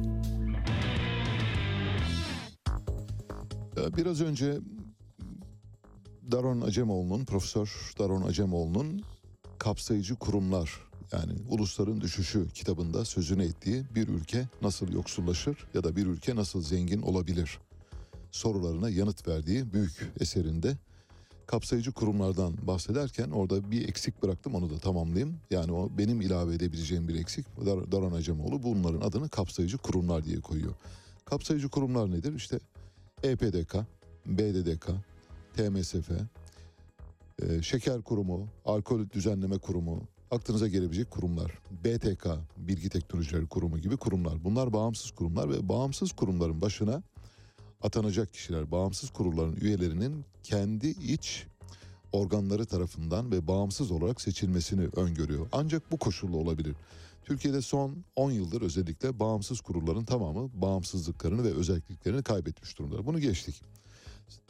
[3.77, 4.57] Biraz önce
[6.31, 9.01] Daron Acemoğlu'nun, Profesör Daron Acemoğlu'nun
[9.57, 10.79] kapsayıcı kurumlar
[11.11, 16.61] yani Ulusların Düşüşü kitabında sözünü ettiği bir ülke nasıl yoksullaşır ya da bir ülke nasıl
[16.61, 17.59] zengin olabilir
[18.31, 20.77] sorularına yanıt verdiği büyük eserinde
[21.47, 25.37] kapsayıcı kurumlardan bahsederken orada bir eksik bıraktım onu da tamamlayayım.
[25.51, 27.45] Yani o benim ilave edebileceğim bir eksik.
[27.65, 30.73] Dar- Daran Acemoğlu bunların adını kapsayıcı kurumlar diye koyuyor.
[31.25, 32.33] Kapsayıcı kurumlar nedir?
[32.35, 32.59] İşte
[33.23, 33.75] EPDK,
[34.25, 34.87] BDDK,
[35.53, 36.09] TMSF,
[37.41, 40.01] e, Şeker Kurumu, Alkol Düzenleme Kurumu,
[40.31, 41.51] aklınıza gelebilecek kurumlar.
[41.71, 42.27] BTK,
[42.57, 44.43] Bilgi Teknolojileri Kurumu gibi kurumlar.
[44.43, 47.03] Bunlar bağımsız kurumlar ve bağımsız kurumların başına
[47.81, 51.45] atanacak kişiler, bağımsız kurulların üyelerinin kendi iç
[52.11, 55.47] organları tarafından ve bağımsız olarak seçilmesini öngörüyor.
[55.51, 56.75] Ancak bu koşulla olabilir.
[57.23, 63.05] Türkiye'de son 10 yıldır özellikle bağımsız kurulların tamamı bağımsızlıklarını ve özelliklerini kaybetmiş durumda.
[63.05, 63.61] Bunu geçtik.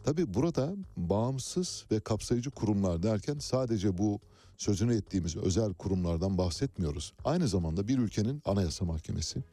[0.03, 4.19] Tabii burada bağımsız ve kapsayıcı kurumlar derken sadece bu
[4.57, 7.13] sözünü ettiğimiz özel kurumlardan bahsetmiyoruz.
[7.25, 9.43] Aynı zamanda bir ülkenin anayasa mahkemesi,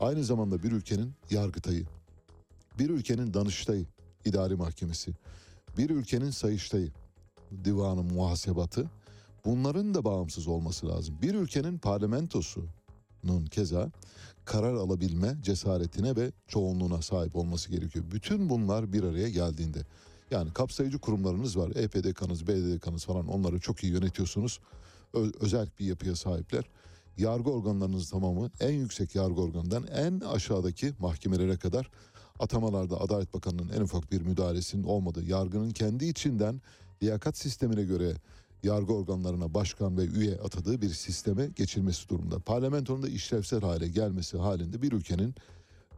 [0.00, 1.86] aynı zamanda bir ülkenin yargıtayı,
[2.78, 3.86] bir ülkenin danıştayı,
[4.24, 5.12] idari mahkemesi,
[5.76, 6.92] bir ülkenin sayıştayı,
[7.64, 8.90] divanı muhasebatı,
[9.48, 11.18] bunların da bağımsız olması lazım.
[11.22, 13.90] Bir ülkenin parlamentosunun keza
[14.44, 18.04] karar alabilme cesaretine ve çoğunluğuna sahip olması gerekiyor.
[18.12, 19.78] Bütün bunlar bir araya geldiğinde
[20.30, 21.70] yani kapsayıcı kurumlarınız var.
[21.70, 24.60] EPDK'nız, BDDK'nız falan onları çok iyi yönetiyorsunuz.
[25.14, 26.64] Ö- özel bir yapıya sahipler.
[27.18, 31.90] Yargı organlarınız tamamı en yüksek yargı organından en aşağıdaki mahkemelere kadar
[32.38, 36.60] atamalarda Adalet Bakanı'nın en ufak bir müdahalesinin olmadığı, yargının kendi içinden
[37.02, 38.14] liyakat sistemine göre
[38.62, 42.38] yargı organlarına başkan ve üye atadığı bir sisteme geçilmesi durumunda.
[42.38, 45.34] Parlamentonun da işlevsel hale gelmesi halinde bir ülkenin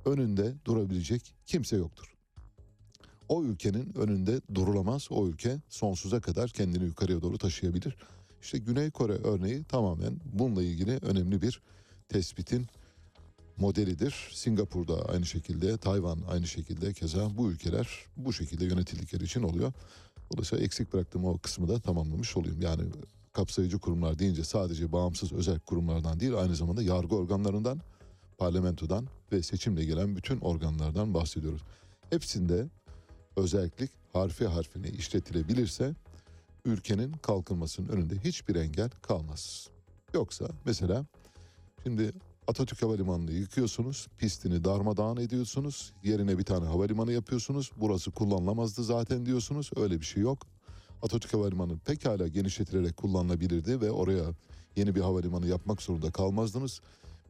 [0.05, 2.15] önünde durabilecek kimse yoktur.
[3.29, 5.09] O ülkenin önünde durulamaz.
[5.11, 7.97] O ülke sonsuza kadar kendini yukarıya doğru taşıyabilir.
[8.43, 11.63] İşte Güney Kore örneği tamamen bununla ilgili önemli bir
[12.09, 12.67] tespitin
[13.61, 14.31] modelidir.
[14.33, 19.73] Singapur'da aynı şekilde, Tayvan aynı şekilde keza bu ülkeler bu şekilde yönetildikleri için oluyor.
[20.33, 22.61] Dolayısıyla eksik bıraktığım o kısmı da tamamlamış olayım.
[22.61, 22.83] Yani
[23.33, 27.81] kapsayıcı kurumlar deyince sadece bağımsız özel kurumlardan değil aynı zamanda yargı organlarından,
[28.39, 31.63] parlamentodan ve seçimle gelen bütün organlardan bahsediyoruz.
[32.11, 32.69] Hepsinde
[33.37, 35.95] özellik harfi harfine işletilebilirse
[36.65, 39.69] ülkenin kalkınmasının önünde hiçbir engel kalmaz.
[40.15, 41.07] Yoksa mesela
[41.83, 42.13] şimdi
[42.51, 47.71] Atatürk Havalimanı'nı yıkıyorsunuz, pistini darmadağın ediyorsunuz, yerine bir tane havalimanı yapıyorsunuz.
[47.77, 49.71] Burası kullanılamazdı zaten diyorsunuz.
[49.77, 50.47] Öyle bir şey yok.
[51.03, 54.25] Atatürk Havalimanı pekala genişletilerek kullanılabilirdi ve oraya
[54.77, 56.81] yeni bir havalimanı yapmak zorunda kalmazdınız.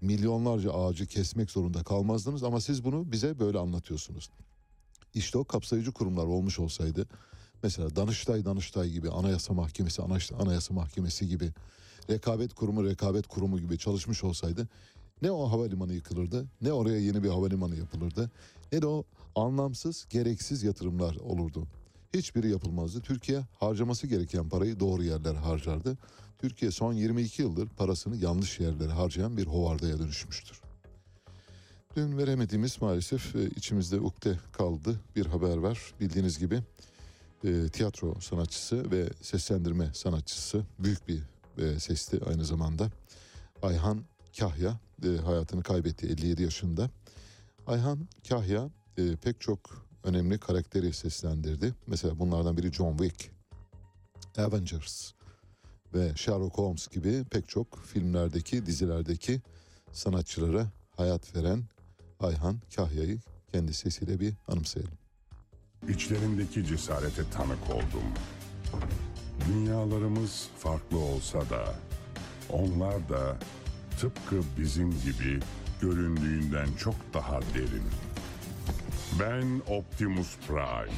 [0.01, 4.31] Milyonlarca ağacı kesmek zorunda kalmazdınız ama siz bunu bize böyle anlatıyorsunuz.
[5.15, 7.07] İşte o kapsayıcı kurumlar olmuş olsaydı
[7.63, 10.03] mesela Danıştay Danıştay gibi Anayasa Mahkemesi
[10.39, 11.53] Anayasa, Mahkemesi gibi
[12.11, 14.69] rekabet kurumu rekabet kurumu gibi çalışmış olsaydı
[15.23, 18.31] ne o havalimanı yıkılırdı ne oraya yeni bir havalimanı yapılırdı
[18.73, 21.67] ne de o anlamsız gereksiz yatırımlar olurdu.
[22.15, 23.01] Hiçbiri yapılmazdı.
[23.01, 25.99] Türkiye harcaması gereken parayı doğru yerlere harcardı.
[26.39, 30.61] Türkiye son 22 yıldır parasını yanlış yerlere harcayan bir hovardaya dönüşmüştür.
[31.97, 35.95] Dün veremediğimiz maalesef e, içimizde ukde kaldı bir haber var.
[36.01, 36.63] Bildiğiniz gibi
[37.45, 41.23] e, tiyatro sanatçısı ve seslendirme sanatçısı büyük bir
[41.59, 42.91] e, sesti aynı zamanda.
[43.63, 44.05] Ayhan
[44.39, 46.91] Kahya e, hayatını kaybetti 57 yaşında.
[47.67, 51.75] Ayhan Kahya e, pek çok önemli karakteri seslendirdi.
[51.87, 53.31] Mesela bunlardan biri John Wick,
[54.39, 55.13] Avengers
[55.95, 59.41] ve Sherlock Holmes gibi pek çok filmlerdeki, dizilerdeki
[59.93, 60.67] sanatçılara
[60.97, 61.65] hayat veren
[62.21, 63.19] Ayhan Kahya'yı
[63.53, 64.99] kendi sesiyle bir anımsayalım.
[65.89, 68.05] İçlerindeki cesarete tanık oldum.
[69.49, 71.75] Dünyalarımız farklı olsa da
[72.51, 73.39] onlar da
[74.01, 75.41] tıpkı bizim gibi
[75.81, 77.83] göründüğünden çok daha derin.
[79.21, 80.95] Ben Optimus Prime.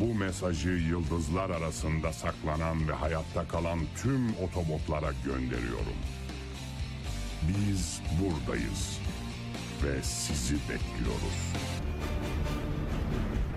[0.00, 5.98] Bu mesajı yıldızlar arasında saklanan ve hayatta kalan tüm otobotlara gönderiyorum.
[7.48, 8.98] Biz buradayız
[9.84, 11.52] ve sizi bekliyoruz.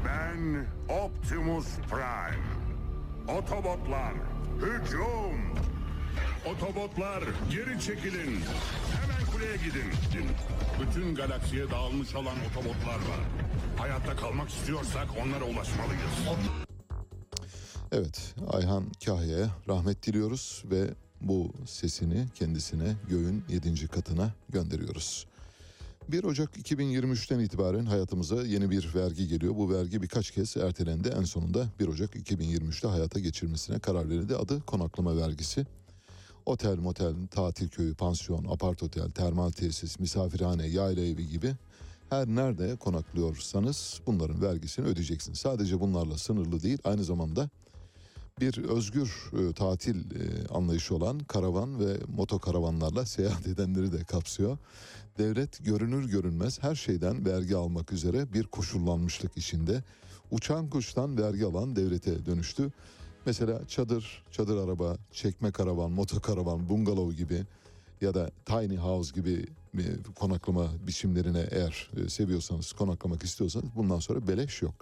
[0.06, 2.46] Ben Optimus Prime.
[3.40, 4.14] Otobotlar
[4.62, 5.75] hücum!
[6.46, 8.40] Otobotlar geri çekilin.
[9.02, 9.92] Hemen kuleye gidin.
[10.82, 13.22] Bütün galaksiye dağılmış olan otobotlar var.
[13.78, 16.16] Hayatta kalmak istiyorsak onlara ulaşmalıyız.
[17.92, 20.90] Evet Ayhan Kahya'ya rahmet diliyoruz ve
[21.22, 23.88] bu sesini kendisine göğün 7.
[23.88, 25.26] katına gönderiyoruz.
[26.08, 29.56] 1 Ocak 2023'ten itibaren hayatımıza yeni bir vergi geliyor.
[29.56, 31.14] Bu vergi birkaç kez ertelendi.
[31.20, 34.36] En sonunda 1 Ocak 2023'te hayata geçirmesine karar verildi.
[34.36, 35.66] Adı konaklama vergisi.
[36.46, 41.56] Otel, motel, tatil köyü, pansiyon, apart otel, termal tesis, misafirhane, yayla evi gibi
[42.10, 45.40] her nerede konaklıyorsanız bunların vergisini ödeyeceksiniz.
[45.40, 47.50] Sadece bunlarla sınırlı değil aynı zamanda
[48.40, 54.58] bir özgür e, tatil e, anlayışı olan karavan ve motokaravanlarla seyahat edenleri de kapsıyor.
[55.18, 59.84] Devlet görünür görünmez her şeyden vergi almak üzere bir koşullanmışlık içinde.
[60.32, 62.72] Uçan kuştan vergi alan devlete dönüştü.
[63.26, 67.44] Mesela çadır, çadır araba, çekme karavan, motokaravan, bungalov gibi
[68.02, 69.46] ya da tiny house gibi
[70.16, 74.76] konaklama biçimlerine eğer e, seviyorsanız, konaklamak istiyorsanız bundan sonra beleş yok.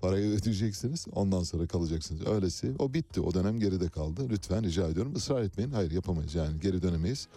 [0.00, 2.26] Parayı ödeyeceksiniz ondan sonra kalacaksınız.
[2.26, 4.28] Öylesi o bitti o dönem geride kaldı.
[4.30, 5.70] Lütfen rica ediyorum ısrar etmeyin.
[5.70, 7.28] Hayır yapamayız yani geri dönemeyiz.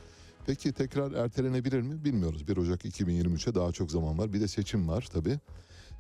[0.46, 2.48] Peki tekrar ertelenebilir mi bilmiyoruz.
[2.48, 4.34] 1 Ocak 2023'e daha çok zaman var.
[4.34, 5.40] Bir de seçim var tabii.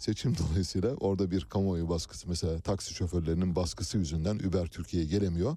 [0.02, 5.56] Seçim dolayısıyla orada bir kamuoyu baskısı mesela taksi şoförlerinin baskısı yüzünden Uber Türkiye'ye gelemiyor.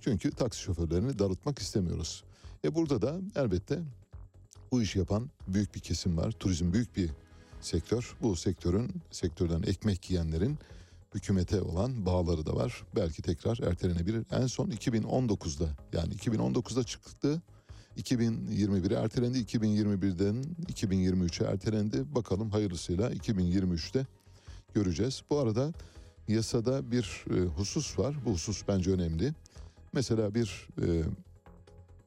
[0.00, 2.24] Çünkü taksi şoförlerini darıtmak istemiyoruz.
[2.64, 3.82] E burada da elbette
[4.72, 6.32] bu işi yapan büyük bir kesim var.
[6.32, 7.10] Turizm büyük bir
[7.60, 8.16] sektör.
[8.22, 10.58] Bu sektörün sektörden ekmek yiyenlerin
[11.14, 12.82] hükümete olan bağları da var.
[12.96, 14.26] Belki tekrar ertelenebilir.
[14.32, 17.42] En son 2019'da yani 2019'da çıktı.
[17.96, 19.38] 2021'e ertelendi.
[19.38, 22.14] 2021'den 2023'e ertelendi.
[22.14, 24.06] Bakalım hayırlısıyla 2023'te
[24.74, 25.22] göreceğiz.
[25.30, 25.72] Bu arada
[26.28, 28.16] yasada bir e, husus var.
[28.24, 29.32] Bu husus bence önemli.
[29.92, 31.02] Mesela bir e,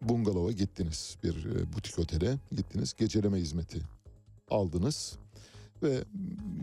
[0.01, 1.17] bungalova gittiniz.
[1.23, 2.93] Bir e, butik otele gittiniz.
[2.97, 3.81] Geceleme hizmeti
[4.49, 5.17] aldınız.
[5.83, 6.03] Ve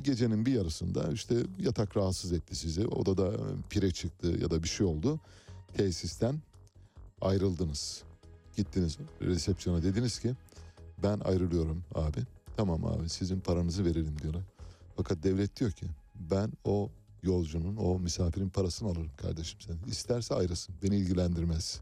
[0.02, 2.86] gecenin bir yarısında işte yatak rahatsız etti sizi.
[2.86, 3.32] Odada
[3.70, 5.20] pire çıktı ya da bir şey oldu.
[5.76, 6.40] Tesisten
[7.20, 8.05] ayrıldınız.
[8.56, 10.34] Gittiniz resepsiyona dediniz ki
[11.02, 12.20] ben ayrılıyorum abi.
[12.56, 14.42] Tamam abi sizin paranızı verelim diyorlar.
[14.96, 16.90] Fakat devlet diyor ki ben o
[17.22, 19.76] yolcunun o misafirin parasını alırım kardeşim sen.
[19.86, 21.80] İsterse ayrılsın beni ilgilendirmez.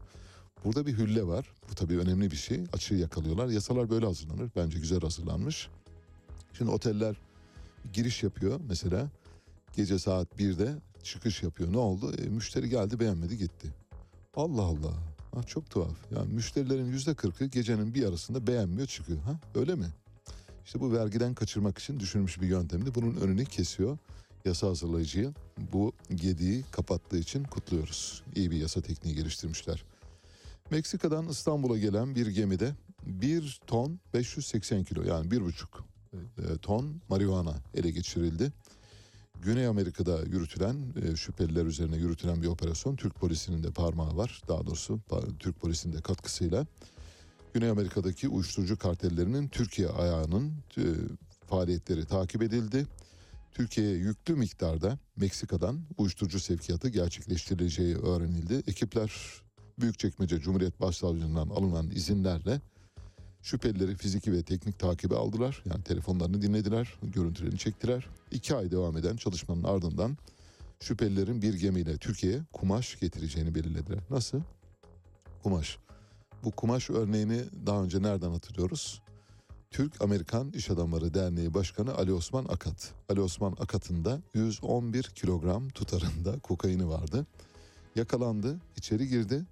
[0.65, 1.45] Burada bir hülle var.
[1.71, 2.63] Bu tabii önemli bir şey.
[2.73, 3.47] Açığı yakalıyorlar.
[3.47, 4.51] Yasalar böyle hazırlanır.
[4.55, 5.69] Bence güzel hazırlanmış.
[6.53, 7.15] Şimdi oteller
[7.93, 9.09] giriş yapıyor mesela.
[9.75, 11.73] Gece saat 1'de çıkış yapıyor.
[11.73, 12.13] Ne oldu?
[12.17, 13.73] E, müşteri geldi beğenmedi gitti.
[14.35, 15.14] Allah Allah.
[15.35, 15.97] Ha, çok tuhaf.
[16.15, 19.19] Yani müşterilerin yüzde kırkı gecenin bir yarısında beğenmiyor çıkıyor.
[19.19, 19.85] Ha öyle mi?
[20.65, 22.95] İşte bu vergiden kaçırmak için düşünülmüş bir yöntemdi.
[22.95, 23.97] Bunun önünü kesiyor.
[24.45, 25.33] Yasa hazırlayıcıyı
[25.73, 28.23] bu gediği kapattığı için kutluyoruz.
[28.35, 29.83] İyi bir yasa tekniği geliştirmişler.
[30.71, 32.75] Meksika'dan İstanbul'a gelen bir gemide
[33.05, 35.65] 1 ton 580 kilo yani 1,5
[36.37, 38.51] e, ton marihuana ele geçirildi.
[39.41, 44.41] Güney Amerika'da yürütülen e, şüpheliler üzerine yürütülen bir operasyon Türk polisinin de parmağı var.
[44.47, 44.99] Daha doğrusu
[45.39, 46.65] Türk polisinin de katkısıyla
[47.53, 50.83] Güney Amerika'daki uyuşturucu kartellerinin Türkiye ayağının e,
[51.47, 52.87] faaliyetleri takip edildi.
[53.51, 58.63] Türkiye'ye yüklü miktarda Meksika'dan uyuşturucu sevkiyatı gerçekleştirileceği öğrenildi.
[58.67, 59.11] Ekipler
[59.79, 62.61] Büyükçekmece Cumhuriyet Başsavcılığından alınan izinlerle
[63.45, 65.63] şüphelileri fiziki ve teknik takibe aldılar.
[65.65, 68.07] Yani telefonlarını dinlediler, görüntülerini çektiler.
[68.31, 70.17] İki ay devam eden çalışmanın ardından
[70.79, 73.99] şüphelilerin bir gemiyle Türkiye'ye kumaş getireceğini belirlediler.
[74.09, 74.41] Nasıl?
[75.43, 75.77] Kumaş.
[76.43, 79.01] Bu kumaş örneğini daha önce nereden hatırlıyoruz?
[79.71, 82.93] Türk-Amerikan İş Adamları Derneği Başkanı Ali Osman Akat.
[83.09, 87.25] Ali Osman Akat'ın da 111 kilogram tutarında kokaini vardı.
[87.95, 89.45] Yakalandı, içeri girdi.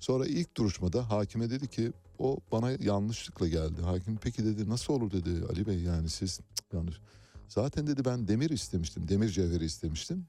[0.00, 3.82] Sonra ilk duruşmada hakime dedi ki o bana yanlışlıkla geldi.
[3.82, 7.00] Hakim peki dedi nasıl olur dedi Ali Bey yani siz cık, yanlış.
[7.48, 10.26] Zaten dedi ben demir istemiştim, demir cevheri istemiştim.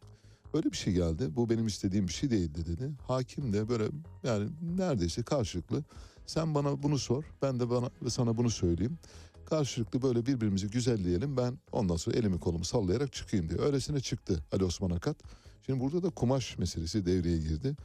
[0.53, 1.35] Öyle bir şey geldi.
[1.35, 2.91] Bu benim istediğim bir şey değildi dedi.
[3.07, 3.83] Hakim de böyle
[4.23, 5.83] yani neredeyse karşılıklı
[6.25, 8.97] sen bana bunu sor ben de bana sana bunu söyleyeyim.
[9.45, 13.59] Karşılıklı böyle birbirimizi güzelleyelim ben ondan sonra elimi kolumu sallayarak çıkayım diye.
[13.59, 15.17] Öylesine çıktı Ali Osman Akat.
[15.65, 17.75] Şimdi burada da kumaş meselesi devreye girdi.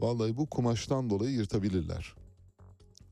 [0.00, 2.14] Vallahi bu kumaştan dolayı yırtabilirler.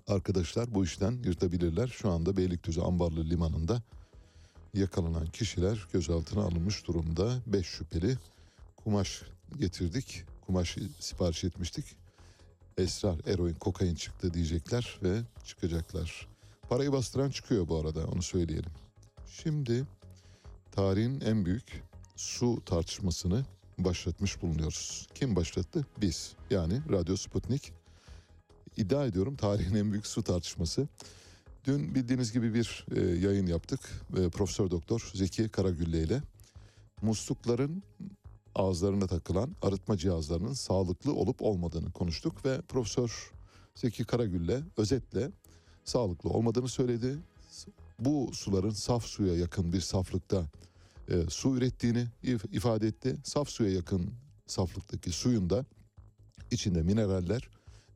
[0.07, 1.89] Arkadaşlar bu işten yırtabilirler.
[1.89, 3.83] Şu anda Beylikdüzü Ambarlı Limanı'nda
[4.75, 7.43] yakalanan kişiler gözaltına alınmış durumda.
[7.47, 8.19] Beş şüpheli
[8.77, 9.23] kumaş
[9.59, 10.25] getirdik.
[10.47, 11.85] Kumaş sipariş etmiştik.
[12.79, 16.29] Esrar, eroin, kokain çıktı diyecekler ve çıkacaklar.
[16.69, 18.73] Parayı bastıran çıkıyor bu arada onu söyleyelim.
[19.27, 19.85] Şimdi
[20.73, 21.83] tarihin en büyük
[22.17, 23.45] su tartışmasını
[23.79, 25.07] başlatmış bulunuyoruz.
[25.15, 25.87] Kim başlattı?
[26.01, 26.33] Biz.
[26.51, 27.73] Yani Radyo Sputnik.
[28.77, 30.89] İddia ediyorum tarihin en büyük su tartışması.
[31.65, 33.81] Dün bildiğiniz gibi bir e, yayın yaptık.
[34.19, 36.23] E, Profesör Doktor Zeki Karagülle ile
[37.03, 37.83] muslukların
[38.55, 43.33] ağızlarına takılan arıtma cihazlarının sağlıklı olup olmadığını konuştuk ve Profesör
[43.75, 45.31] Zeki Karagülle özetle
[45.85, 47.19] sağlıklı olmadığını söyledi.
[47.99, 50.45] Bu suların saf suya yakın bir saflıkta
[51.09, 53.17] e, su ürettiğini if- ifade etti.
[53.25, 54.11] Saf suya yakın
[54.47, 55.65] saflıktaki suyun da
[56.51, 57.49] içinde mineraller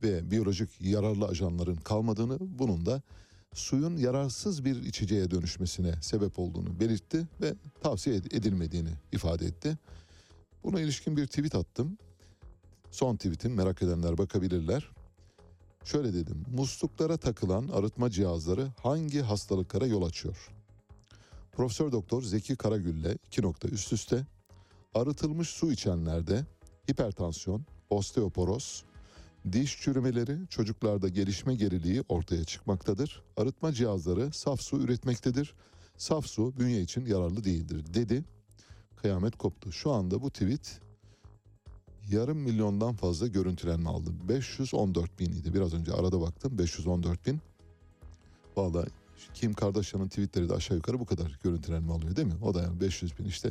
[0.03, 3.03] ve biyolojik yararlı ajanların kalmadığını, bunun da
[3.55, 9.79] suyun yararsız bir içeceğe dönüşmesine sebep olduğunu belirtti ve tavsiye ed- edilmediğini ifade etti.
[10.65, 11.99] Buna ilişkin bir tweet attım.
[12.91, 14.91] Son tweetim merak edenler bakabilirler.
[15.85, 16.45] Şöyle dedim.
[16.53, 20.49] Musluklara takılan arıtma cihazları hangi hastalıklara yol açıyor?
[21.53, 24.27] Profesör Doktor Zeki Karagül'le iki nokta üst üste
[24.95, 26.45] arıtılmış su içenlerde
[26.91, 28.85] hipertansiyon, osteoporoz,
[29.53, 33.23] diş çürümeleri, çocuklarda gelişme geriliği ortaya çıkmaktadır.
[33.37, 35.55] Arıtma cihazları saf su üretmektedir.
[35.97, 38.25] Saf su bünye için yararlı değildir dedi.
[38.97, 39.73] Kıyamet koptu.
[39.73, 40.81] Şu anda bu tweet
[42.11, 44.11] yarım milyondan fazla görüntülenme aldı.
[44.29, 45.55] 514 bin idi.
[45.55, 47.41] Biraz önce arada baktım 514 bin.
[48.57, 48.89] Vallahi
[49.35, 52.35] Kim Kardashian'ın tweetleri de aşağı yukarı bu kadar görüntülenme alıyor değil mi?
[52.43, 53.51] O da yani 500 bin işte.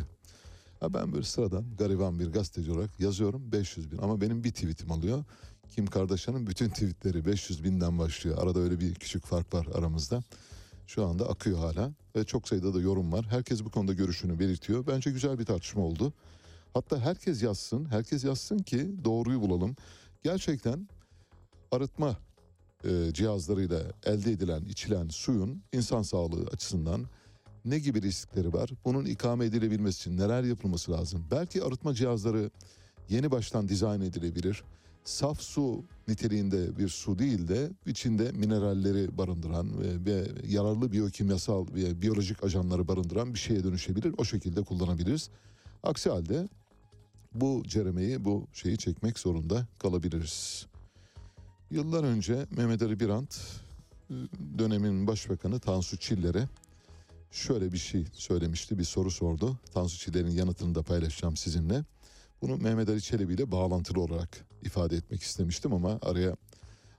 [0.79, 4.91] Ha ben böyle sıradan gariban bir gazeteci olarak yazıyorum 500 bin ama benim bir tweetim
[4.91, 5.23] alıyor.
[5.75, 8.37] Kim Kardashian'ın bütün tweetleri 500 binden başlıyor.
[8.37, 10.23] Arada öyle bir küçük fark var aramızda.
[10.87, 13.25] Şu anda akıyor hala ve çok sayıda da yorum var.
[13.29, 14.87] Herkes bu konuda görüşünü belirtiyor.
[14.87, 16.13] Bence güzel bir tartışma oldu.
[16.73, 19.75] Hatta herkes yazsın, herkes yazsın ki doğruyu bulalım.
[20.23, 20.87] Gerçekten
[21.71, 22.17] arıtma
[22.83, 27.05] e, cihazlarıyla elde edilen, içilen suyun insan sağlığı açısından
[27.65, 28.69] ne gibi riskleri var?
[28.85, 31.27] Bunun ikame edilebilmesi için neler yapılması lazım?
[31.31, 32.51] Belki arıtma cihazları
[33.09, 34.63] yeni baştan dizayn edilebilir.
[35.05, 39.71] Saf su niteliğinde bir su değil de içinde mineralleri barındıran
[40.05, 44.15] ve, yararlı biyokimyasal ve biyolojik ajanları barındıran bir şeye dönüşebilir.
[44.17, 45.29] O şekilde kullanabiliriz.
[45.83, 46.49] Aksi halde
[47.33, 50.65] bu ceremeyi, bu şeyi çekmek zorunda kalabiliriz.
[51.71, 53.41] Yıllar önce Mehmet Ali Birant
[54.57, 56.47] dönemin başbakanı Tansu Çiller'e
[57.31, 59.59] şöyle bir şey söylemişti, bir soru sordu.
[59.73, 61.83] Tansu Çiller'in yanıtını da paylaşacağım sizinle.
[62.41, 66.35] Bunu Mehmet Ali Çelebi ile bağlantılı olarak ifade etmek istemiştim ama araya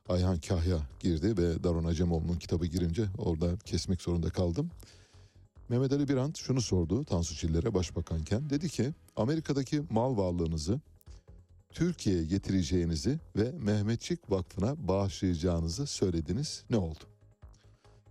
[0.08, 4.70] Ayhan Kahya girdi ve Daron Acemoğlu'nun kitabı girince orada kesmek zorunda kaldım.
[5.68, 8.50] Mehmet Ali Birant şunu sordu Tansu Çiller'e başbakanken.
[8.50, 10.80] Dedi ki Amerika'daki mal varlığınızı
[11.70, 16.64] Türkiye'ye getireceğinizi ve Mehmetçik Vakfı'na bağışlayacağınızı söylediniz.
[16.70, 17.04] Ne oldu?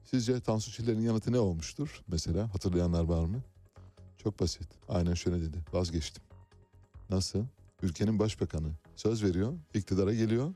[0.04, 2.02] Sizce Tansu Çiller'in yanıtı ne olmuştur?
[2.08, 3.44] Mesela hatırlayanlar var mı?
[4.18, 4.68] Çok basit.
[4.90, 5.58] Aynen şöyle dedi.
[5.74, 6.24] Vazgeçtim.
[7.10, 7.46] Nasıl?
[7.82, 10.54] Ülkenin başbakanı söz veriyor, iktidara geliyor,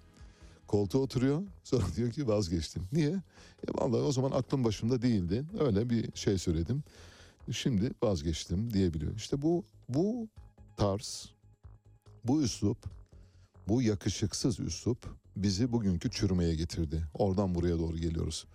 [0.68, 1.42] koltuğa oturuyor.
[1.64, 2.84] Sonra diyor ki vazgeçtim.
[2.92, 3.10] Niye?
[3.68, 5.46] E vallahi o zaman aklım başımda değildi.
[5.60, 6.84] Öyle bir şey söyledim.
[7.52, 9.16] Şimdi vazgeçtim diyebiliyor.
[9.16, 10.28] İşte bu bu
[10.78, 11.30] tarz,
[12.24, 12.78] bu üslup,
[13.68, 15.06] bu yakışıksız üslup
[15.36, 17.04] bizi bugünkü çürümeye getirdi.
[17.14, 18.46] Oradan buraya doğru geliyoruz.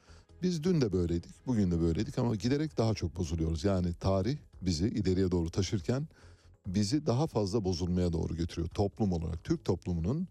[0.43, 3.65] Biz dün de böyleydik, bugün de böyleydik ama giderek daha çok bozuluyoruz.
[3.65, 6.09] Yani tarih bizi ileriye doğru taşırken
[6.67, 8.69] bizi daha fazla bozulmaya doğru götürüyor.
[8.69, 10.29] Toplum olarak Türk toplumunun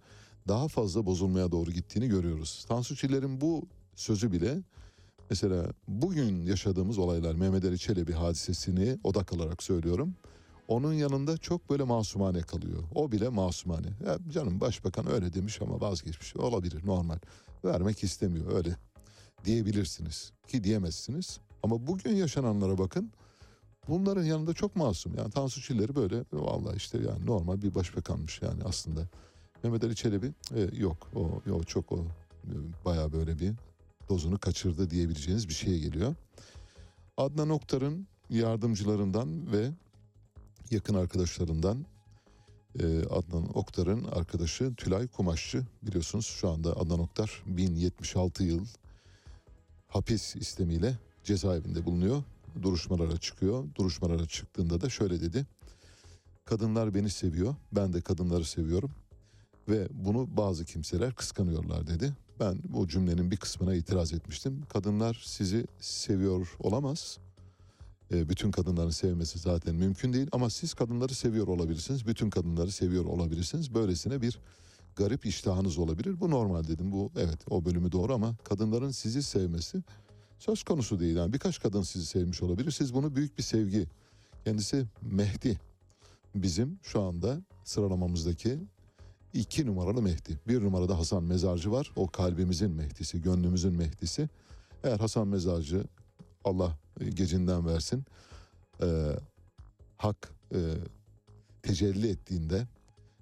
[0.47, 2.65] daha fazla bozulmaya doğru gittiğini görüyoruz.
[2.67, 4.57] Tansu Çiller'in bu sözü bile
[5.29, 10.15] mesela bugün yaşadığımız olaylar Mehmet Ali Çelebi hadisesini odak alarak söylüyorum.
[10.67, 12.83] Onun yanında çok böyle masumane kalıyor.
[12.95, 13.87] O bile masumane.
[14.05, 16.35] Ya canım başbakan öyle demiş ama vazgeçmiş.
[16.35, 17.17] Olabilir normal.
[17.65, 18.77] Vermek istemiyor öyle
[19.45, 21.39] diyebilirsiniz ki diyemezsiniz.
[21.63, 23.11] Ama bugün yaşananlara bakın.
[23.87, 25.15] Bunların yanında çok masum.
[25.17, 29.07] Yani Tansu Çiller'i böyle vallahi işte yani normal bir başbakanmış yani aslında.
[29.63, 31.97] Mehmet Ali Çelebi e, yok o, o çok o
[32.43, 32.53] e,
[32.85, 33.53] bayağı böyle bir
[34.09, 36.15] dozunu kaçırdı diyebileceğiniz bir şeye geliyor.
[37.17, 39.69] Adnan Oktar'ın yardımcılarından ve
[40.71, 41.85] yakın arkadaşlarından
[42.79, 48.65] e, Adnan Oktar'ın arkadaşı Tülay Kumaşçı biliyorsunuz şu anda Adnan Oktar 1076 yıl
[49.87, 52.23] hapis istemiyle cezaevinde bulunuyor.
[52.61, 53.65] Duruşmalara çıkıyor.
[53.75, 55.45] Duruşmalara çıktığında da şöyle dedi.
[56.45, 57.55] Kadınlar beni seviyor.
[57.71, 58.91] Ben de kadınları seviyorum.
[59.69, 62.13] Ve bunu bazı kimseler kıskanıyorlar dedi.
[62.39, 64.61] Ben bu cümlenin bir kısmına itiraz etmiştim.
[64.69, 67.17] Kadınlar sizi seviyor olamaz.
[68.11, 70.27] E, bütün kadınların sevmesi zaten mümkün değil.
[70.31, 72.07] Ama siz kadınları seviyor olabilirsiniz.
[72.07, 73.73] Bütün kadınları seviyor olabilirsiniz.
[73.73, 74.39] Böylesine bir
[74.95, 76.19] garip iştahınız olabilir.
[76.19, 76.91] Bu normal dedim.
[76.91, 79.83] Bu evet o bölümü doğru ama kadınların sizi sevmesi
[80.45, 81.15] söz konusu değil.
[81.15, 82.71] Yani birkaç kadın sizi sevmiş olabilir.
[82.71, 83.87] Siz bunu büyük bir sevgi.
[84.45, 85.59] Kendisi Mehdi.
[86.35, 88.59] Bizim şu anda sıralamamızdaki
[89.33, 90.39] iki numaralı Mehdi.
[90.47, 91.91] Bir numarada Hasan Mezarcı var.
[91.95, 94.29] O kalbimizin Mehdisi, gönlümüzün Mehdisi.
[94.83, 95.83] Eğer Hasan Mezarcı
[96.43, 96.77] Allah
[97.13, 98.05] gecinden versin
[98.81, 98.87] e,
[99.97, 100.59] hak e,
[101.61, 102.67] tecelli ettiğinde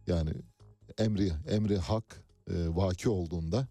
[0.08, 0.32] yani
[0.98, 3.68] emri emri hak e, vaki olduğunda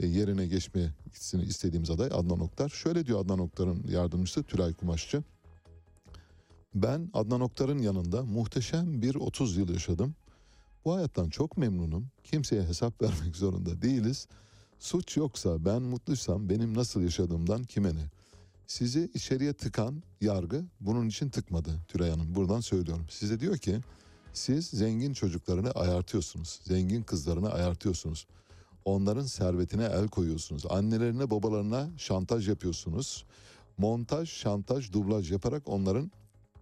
[0.00, 2.68] yerine geçmesini istediğimiz aday Adnan Oktar.
[2.68, 5.22] Şöyle diyor Adnan Oktar'ın yardımcısı Tülay Kumaşçı.
[6.74, 10.14] Ben Adnan Oktar'ın yanında muhteşem bir 30 yıl yaşadım.
[10.84, 12.06] Bu hayattan çok memnunum.
[12.24, 14.28] Kimseye hesap vermek zorunda değiliz.
[14.78, 18.10] Suç yoksa ben mutluysam benim nasıl yaşadığımdan kime ne?
[18.66, 22.34] Sizi içeriye tıkan yargı bunun için tıkmadı Tülay Hanım.
[22.34, 23.06] Buradan söylüyorum.
[23.10, 23.80] Size diyor ki
[24.32, 26.60] siz zengin çocuklarını ayartıyorsunuz.
[26.64, 28.26] Zengin kızlarını ayartıyorsunuz.
[28.84, 30.62] Onların servetine el koyuyorsunuz.
[30.70, 33.24] Annelerine babalarına şantaj yapıyorsunuz.
[33.78, 36.10] Montaj, şantaj, dublaj yaparak onların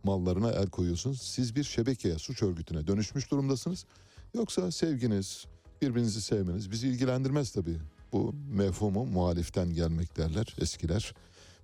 [0.04, 1.22] mallarına el koyuyorsunuz.
[1.22, 3.84] Siz bir şebekeye, suç örgütüne dönüşmüş durumdasınız.
[4.34, 5.46] Yoksa sevginiz,
[5.82, 7.78] birbirinizi sevmeniz bizi ilgilendirmez tabii.
[8.12, 11.14] Bu mefhumu muhaliften gelmek derler eskiler.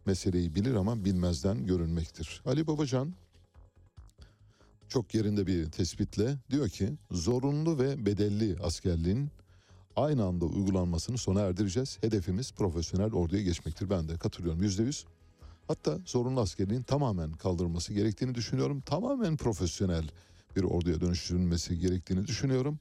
[0.06, 2.42] Meseleyi bilir ama bilmezden görünmektir.
[2.46, 3.12] Ali Babacan
[4.88, 9.30] çok yerinde bir tespitle diyor ki zorunlu ve bedelli askerliğin
[9.98, 11.98] aynı anda uygulanmasını sona erdireceğiz.
[12.00, 13.90] Hedefimiz profesyonel orduya geçmektir.
[13.90, 15.04] Ben de katılıyorum yüzde yüz.
[15.68, 18.80] Hatta zorunlu askerliğin tamamen kaldırılması gerektiğini düşünüyorum.
[18.80, 20.04] Tamamen profesyonel
[20.56, 22.78] bir orduya dönüştürülmesi gerektiğini düşünüyorum.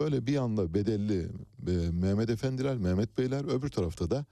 [0.00, 1.28] Böyle bir anda bedelli
[1.66, 4.24] e, Mehmet Efendiler, Mehmet Beyler öbür tarafta da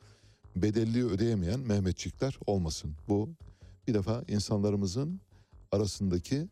[0.56, 2.94] bedelliği ödeyemeyen Mehmetçikler olmasın.
[3.08, 3.30] Bu
[3.88, 5.20] bir defa insanlarımızın
[5.72, 6.48] arasındaki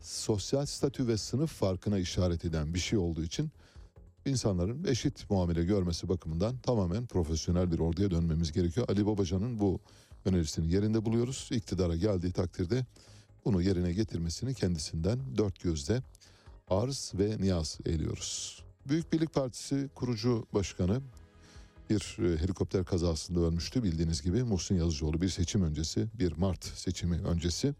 [0.00, 3.50] sosyal statü ve sınıf farkına işaret eden bir şey olduğu için
[4.28, 8.88] insanların eşit muamele görmesi bakımından tamamen profesyonel bir orduya dönmemiz gerekiyor.
[8.88, 9.80] Ali Babacan'ın bu
[10.24, 11.48] önerisini yerinde buluyoruz.
[11.52, 12.86] İktidara geldiği takdirde
[13.44, 16.02] bunu yerine getirmesini kendisinden dört gözle
[16.68, 18.62] arz ve niyaz ediyoruz.
[18.88, 21.00] Büyük Birlik Partisi kurucu başkanı
[21.90, 27.16] bir e, helikopter kazasında ölmüştü bildiğiniz gibi Muhsin Yazıcıoğlu bir seçim öncesi bir Mart seçimi
[27.16, 27.74] öncesi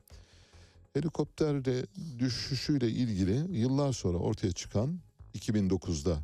[0.95, 1.87] helikopterde
[2.19, 5.01] düşüşüyle ilgili yıllar sonra ortaya çıkan
[5.35, 6.19] 2009'da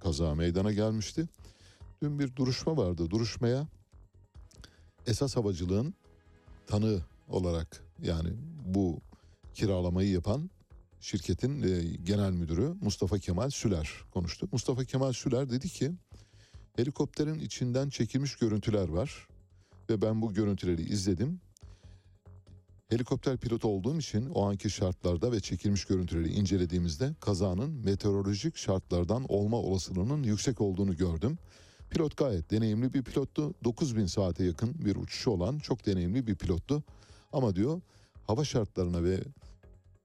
[0.00, 1.28] kaza meydana gelmişti.
[2.02, 3.10] Dün bir duruşma vardı.
[3.10, 3.66] Duruşmaya
[5.06, 5.94] esas havacılığın
[6.66, 8.28] tanığı olarak yani
[8.64, 9.00] bu
[9.54, 10.50] kiralamayı yapan
[11.00, 14.48] şirketin e, genel müdürü Mustafa Kemal Süler konuştu.
[14.52, 15.92] Mustafa Kemal Süler dedi ki
[16.76, 19.28] helikopterin içinden çekilmiş görüntüler var
[19.90, 21.40] ve ben bu görüntüleri izledim.
[22.88, 29.56] Helikopter pilotu olduğum için o anki şartlarda ve çekilmiş görüntüleri incelediğimizde kazanın meteorolojik şartlardan olma
[29.56, 31.38] olasılığının yüksek olduğunu gördüm.
[31.90, 33.54] Pilot gayet deneyimli bir pilottu.
[33.64, 36.82] 9000 saate yakın bir uçuşu olan çok deneyimli bir pilottu.
[37.32, 37.80] Ama diyor
[38.26, 39.20] hava şartlarına ve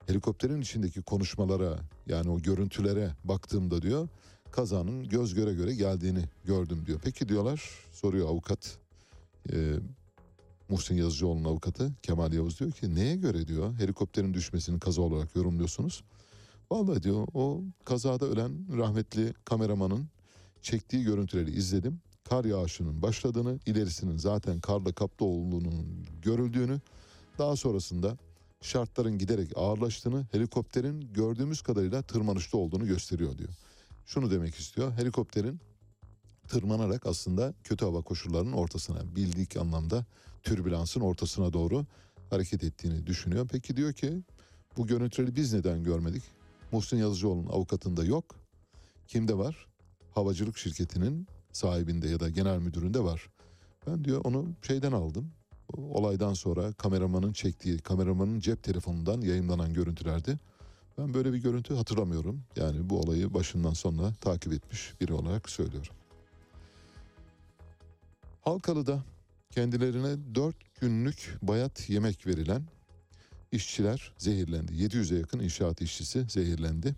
[0.07, 4.07] helikopterin içindeki konuşmalara yani o görüntülere baktığımda diyor
[4.51, 6.99] kazanın göz göre göre geldiğini gördüm diyor.
[7.03, 8.77] Peki diyorlar soruyor avukat
[9.53, 9.55] e,
[10.73, 16.03] Muhsin Yazıcıoğlu'nun avukatı Kemal Yavuz diyor ki neye göre diyor helikopterin düşmesini kaza olarak yorumluyorsunuz.
[16.71, 20.07] Vallahi diyor o kazada ölen rahmetli kameramanın
[20.61, 22.01] çektiği görüntüleri izledim.
[22.29, 26.81] Kar yağışının başladığını, ilerisinin zaten karla kaplı olduğunun görüldüğünü,
[27.37, 28.17] daha sonrasında
[28.61, 33.49] şartların giderek ağırlaştığını, helikopterin gördüğümüz kadarıyla tırmanışta olduğunu gösteriyor diyor.
[34.05, 34.91] Şunu demek istiyor.
[34.91, 35.59] Helikopterin
[36.47, 40.05] tırmanarak aslında kötü hava koşullarının ortasına, bildik anlamda
[40.43, 41.85] türbülansın ortasına doğru
[42.29, 43.47] hareket ettiğini düşünüyor.
[43.51, 44.21] Peki diyor ki
[44.77, 46.23] bu görüntüleri biz neden görmedik?
[46.71, 48.35] Muhsin Yazıcıoğlu'nun avukatında yok.
[49.07, 49.67] Kimde var?
[50.11, 53.29] Havacılık şirketinin sahibinde ya da genel müdüründe var.
[53.87, 55.31] Ben diyor onu şeyden aldım.
[55.77, 60.39] Olaydan sonra kameramanın çektiği, kameramanın cep telefonundan yayınlanan görüntülerdi.
[60.97, 62.43] Ben böyle bir görüntü hatırlamıyorum.
[62.55, 65.93] Yani bu olayı başından sonuna takip etmiş biri olarak söylüyorum.
[68.41, 69.03] Halkalı'da
[69.53, 72.63] kendilerine 4 günlük bayat yemek verilen
[73.51, 74.71] işçiler zehirlendi.
[74.71, 76.95] 700'e yakın inşaat işçisi zehirlendi.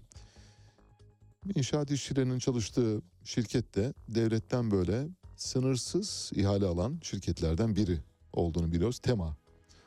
[1.56, 7.99] İnşaat işçilerinin çalıştığı şirket de devletten böyle sınırsız ihale alan şirketlerden biri
[8.34, 8.99] olduğunu biliyoruz.
[8.99, 9.38] Tema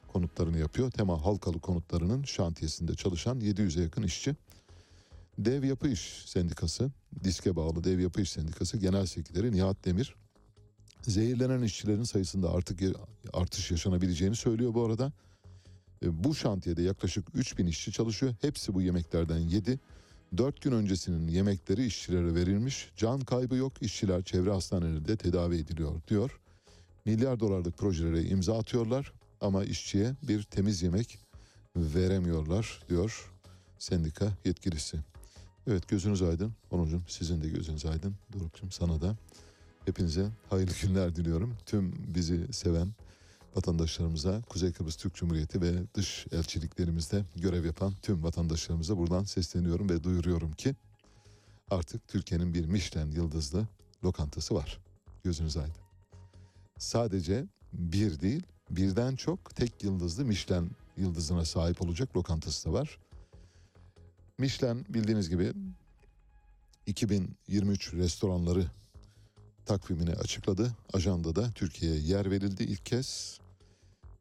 [0.09, 0.91] konutlarını yapıyor.
[0.91, 4.37] Tema Halkalı konutlarının şantiyesinde çalışan 700'e yakın işçi.
[5.39, 6.91] Dev Yapı İş Sendikası,
[7.25, 10.15] diske bağlı Dev Yapı İş Sendikası Genel Sekreteri Nihat Demir
[11.03, 12.81] zehirlenen işçilerin sayısında artık
[13.33, 15.13] artış yaşanabileceğini söylüyor bu arada.
[16.05, 18.35] E, Bu şantiyede yaklaşık 3000 işçi çalışıyor.
[18.41, 19.81] Hepsi bu yemeklerden yedi.
[20.37, 22.91] 4 gün öncesinin yemekleri işçilere verilmiş.
[22.97, 23.73] Can kaybı yok.
[23.81, 26.41] İşçiler çevre hastanelerinde tedavi ediliyor diyor.
[27.05, 31.19] Milyar dolarlık projelere imza atıyorlar ama işçiye bir temiz yemek
[31.77, 33.33] veremiyorlar diyor
[33.79, 34.99] sendika yetkilisi.
[35.67, 36.53] Evet gözünüz aydın.
[36.71, 38.15] Onurcuğum sizin de gözünüz aydın.
[38.33, 39.17] Doruk'cum sana da.
[39.89, 41.57] Hepinize hayırlı günler diliyorum.
[41.67, 42.89] Tüm bizi seven
[43.57, 50.05] vatandaşlarımıza, Kuzey Kıbrıs Türk Cumhuriyeti ve dış elçiliklerimizde görev yapan tüm vatandaşlarımıza buradan sesleniyorum ve
[50.05, 50.75] duyuruyorum ki
[51.71, 53.67] artık Türkiye'nin bir Michelin yıldızlı
[54.05, 54.79] lokantası var.
[55.25, 55.83] Gözünüz aydın.
[56.79, 62.99] Sadece bir değil, birden çok tek yıldızlı Michelin yıldızına sahip olacak lokantası da var.
[64.39, 65.53] Michelin bildiğiniz gibi
[66.87, 68.67] 2023 restoranları
[69.69, 70.71] takvimini açıkladı.
[70.93, 73.39] Ajandada Türkiye'ye yer verildi ilk kez.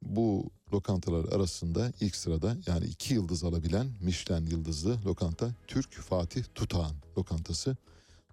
[0.02, 6.96] Bu lokantalar arasında ilk sırada yani iki yıldız alabilen Michelin yıldızlı lokanta Türk Fatih Tutağan
[7.18, 7.78] lokantası.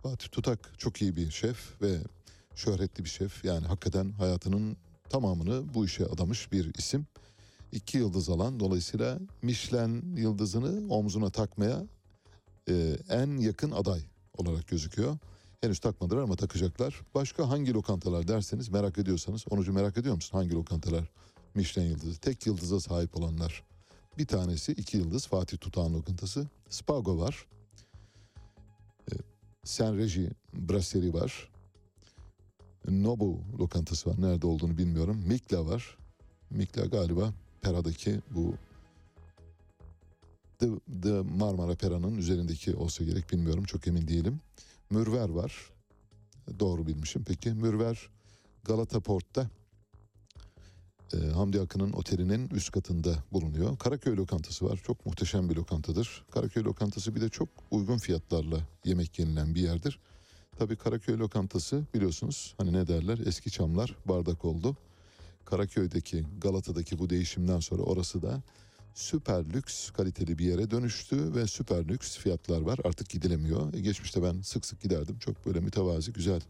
[0.02, 1.98] Fatih Tutak çok iyi bir şef ve
[2.54, 3.44] şöhretli bir şef.
[3.44, 4.76] Yani hakikaten hayatının
[5.08, 7.06] tamamını bu işe adamış bir isim.
[7.72, 11.82] İki yıldız alan dolayısıyla Michelin yıldızını omzuna takmaya
[12.68, 14.00] e, en yakın aday
[14.36, 15.18] olarak gözüküyor.
[15.64, 17.00] Henüz takmadılar ama takacaklar.
[17.14, 19.44] Başka hangi lokantalar derseniz merak ediyorsanız.
[19.50, 21.10] Onucu merak ediyor musun hangi lokantalar?
[21.54, 22.20] Michelin yıldızı.
[22.20, 23.64] Tek yıldıza sahip olanlar.
[24.18, 26.46] Bir tanesi iki yıldız Fatih Tutağan lokantası.
[26.68, 27.46] Spago var.
[29.12, 29.14] E,
[29.64, 31.50] Saint Regi Brasserie var.
[32.88, 34.16] Nobu lokantası var.
[34.18, 35.22] Nerede olduğunu bilmiyorum.
[35.26, 35.98] Mikla var.
[36.50, 37.32] Mikla galiba
[37.62, 38.54] Pera'daki bu
[40.58, 40.66] The,
[41.02, 43.64] The Marmara Pera'nın üzerindeki olsa gerek bilmiyorum.
[43.64, 44.40] Çok emin değilim.
[44.90, 45.70] Mürver var.
[46.58, 47.24] Doğru bilmişim.
[47.24, 48.08] Peki Mürver
[48.64, 49.50] Galata Port'ta
[51.14, 53.78] e, Hamdi Akın'ın otelinin üst katında bulunuyor.
[53.78, 54.80] Karaköy lokantası var.
[54.86, 56.24] Çok muhteşem bir lokantadır.
[56.30, 59.98] Karaköy lokantası bir de çok uygun fiyatlarla yemek yenilen bir yerdir.
[60.58, 64.76] Tabii Karaköy lokantası biliyorsunuz hani ne derler eski çamlar bardak oldu.
[65.44, 68.42] Karaköy'deki Galata'daki bu değişimden sonra orası da
[68.94, 73.74] süper lüks kaliteli bir yere dönüştü ve süper lüks fiyatlar var artık gidilemiyor.
[73.74, 76.40] E, geçmişte ben sık sık giderdim çok böyle mütevazi güzel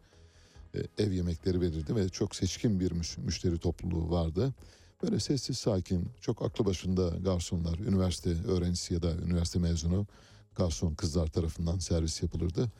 [0.75, 4.55] e, ev yemekleri verirdi ve çok seçkin bir müş- müşteri topluluğu vardı.
[5.03, 10.07] Böyle sessiz sakin çok aklı başında garsonlar üniversite öğrencisi ya da üniversite mezunu
[10.55, 12.71] garson kızlar tarafından servis yapılırdı.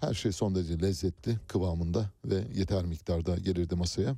[0.00, 4.16] Her şey son derece lezzetli kıvamında ve yeter miktarda gelirdi masaya.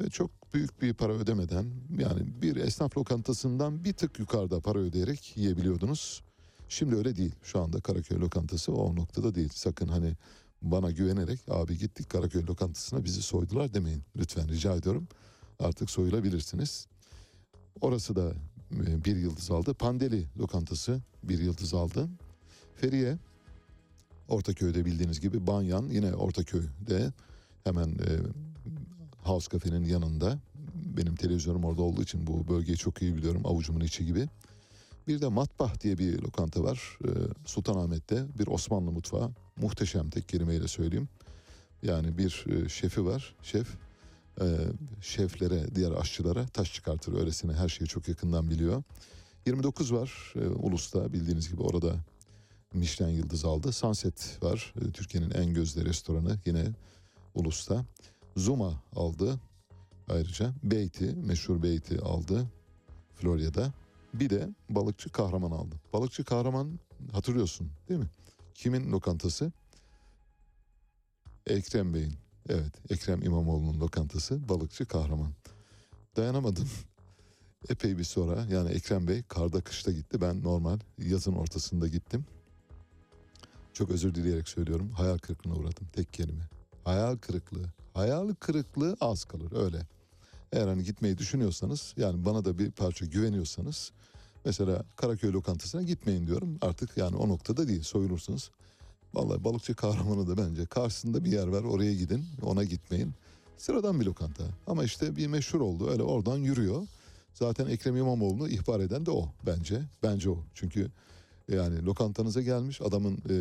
[0.00, 1.66] Ve çok büyük bir para ödemeden
[1.98, 6.22] yani bir esnaf lokantasından bir tık yukarıda para ödeyerek yiyebiliyordunuz.
[6.68, 7.34] Şimdi öyle değil.
[7.42, 9.50] Şu anda Karaköy lokantası o noktada değil.
[9.54, 10.16] Sakın hani
[10.62, 14.02] bana güvenerek abi gittik Karaköy lokantasına bizi soydular demeyin.
[14.16, 15.08] Lütfen rica ediyorum.
[15.58, 16.86] Artık soyulabilirsiniz.
[17.80, 18.32] Orası da
[18.72, 19.74] e, bir yıldız aldı.
[19.74, 22.08] Pandeli lokantası bir yıldız aldı.
[22.76, 23.18] Feriye
[24.28, 27.12] Ortaköy'de bildiğiniz gibi Banyan yine Ortaköy'de
[27.64, 28.08] hemen e,
[29.22, 30.38] House Cafe'nin yanında.
[30.74, 34.28] Benim televizyonum orada olduğu için bu bölgeyi çok iyi biliyorum avucumun içi gibi.
[35.08, 37.08] Bir de Matbah diye bir lokanta var e,
[37.44, 39.30] Sultanahmet'te bir Osmanlı mutfağı.
[39.56, 41.08] Muhteşem tek kelimeyle söyleyeyim.
[41.82, 43.68] Yani bir e, şefi var şef
[44.40, 44.46] e,
[45.00, 48.82] şeflere diğer aşçılara taş çıkartır öylesine her şeyi çok yakından biliyor.
[49.46, 51.94] 29 var e, Ulus'ta bildiğiniz gibi orada
[52.74, 53.72] Michelin yıldız aldı.
[53.72, 56.64] Sunset var Türkiye'nin en gözde restoranı yine
[57.34, 57.84] Ulus'ta.
[58.36, 59.40] Zuma aldı
[60.08, 60.54] ayrıca.
[60.62, 62.46] Beyti, meşhur Beyti aldı
[63.14, 63.72] Florya'da.
[64.14, 65.74] Bir de balıkçı kahraman aldı.
[65.92, 66.78] Balıkçı kahraman
[67.12, 68.10] hatırlıyorsun değil mi?
[68.54, 69.52] Kimin lokantası?
[71.46, 72.14] Ekrem Bey'in.
[72.48, 75.32] Evet Ekrem İmamoğlu'nun lokantası balıkçı kahraman.
[76.16, 76.68] Dayanamadım.
[77.68, 80.20] Epey bir sonra yani Ekrem Bey karda kışta gitti.
[80.20, 82.24] Ben normal yazın ortasında gittim.
[83.72, 84.90] Çok özür dileyerek söylüyorum.
[84.90, 85.86] Hayal kırıklığına uğradım.
[85.92, 86.48] Tek kelime.
[86.84, 87.72] Hayal kırıklığı.
[87.94, 89.86] Hayal kırıklığı az kalır öyle.
[90.52, 93.92] Eğer hani gitmeyi düşünüyorsanız yani bana da bir parça güveniyorsanız
[94.44, 96.58] mesela Karaköy lokantasına gitmeyin diyorum.
[96.60, 98.50] Artık yani o noktada değil soyulursunuz.
[99.14, 103.14] Vallahi balıkçı kahramanı da bence karşısında bir yer var oraya gidin ona gitmeyin.
[103.58, 106.86] Sıradan bir lokanta ama işte bir meşhur oldu öyle oradan yürüyor.
[107.34, 109.82] Zaten Ekrem İmamoğlu'nu ihbar eden de o bence.
[110.02, 110.90] Bence o çünkü
[111.54, 113.34] yani lokantanıza gelmiş adamın e,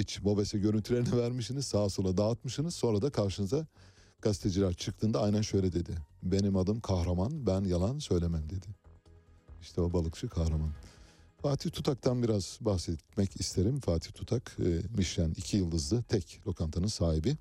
[0.00, 3.66] iç mobese görüntülerini vermişsiniz sağa sola dağıtmışsınız sonra da karşınıza
[4.22, 5.92] gazeteciler çıktığında aynen şöyle dedi.
[6.22, 8.66] Benim adım kahraman ben yalan söylemem dedi.
[9.62, 10.70] İşte o balıkçı kahraman.
[11.42, 13.80] Fatih Tutak'tan biraz bahsetmek isterim.
[13.80, 17.36] Fatih Tutak e, Michelin iki yıldızlı tek lokantanın sahibi.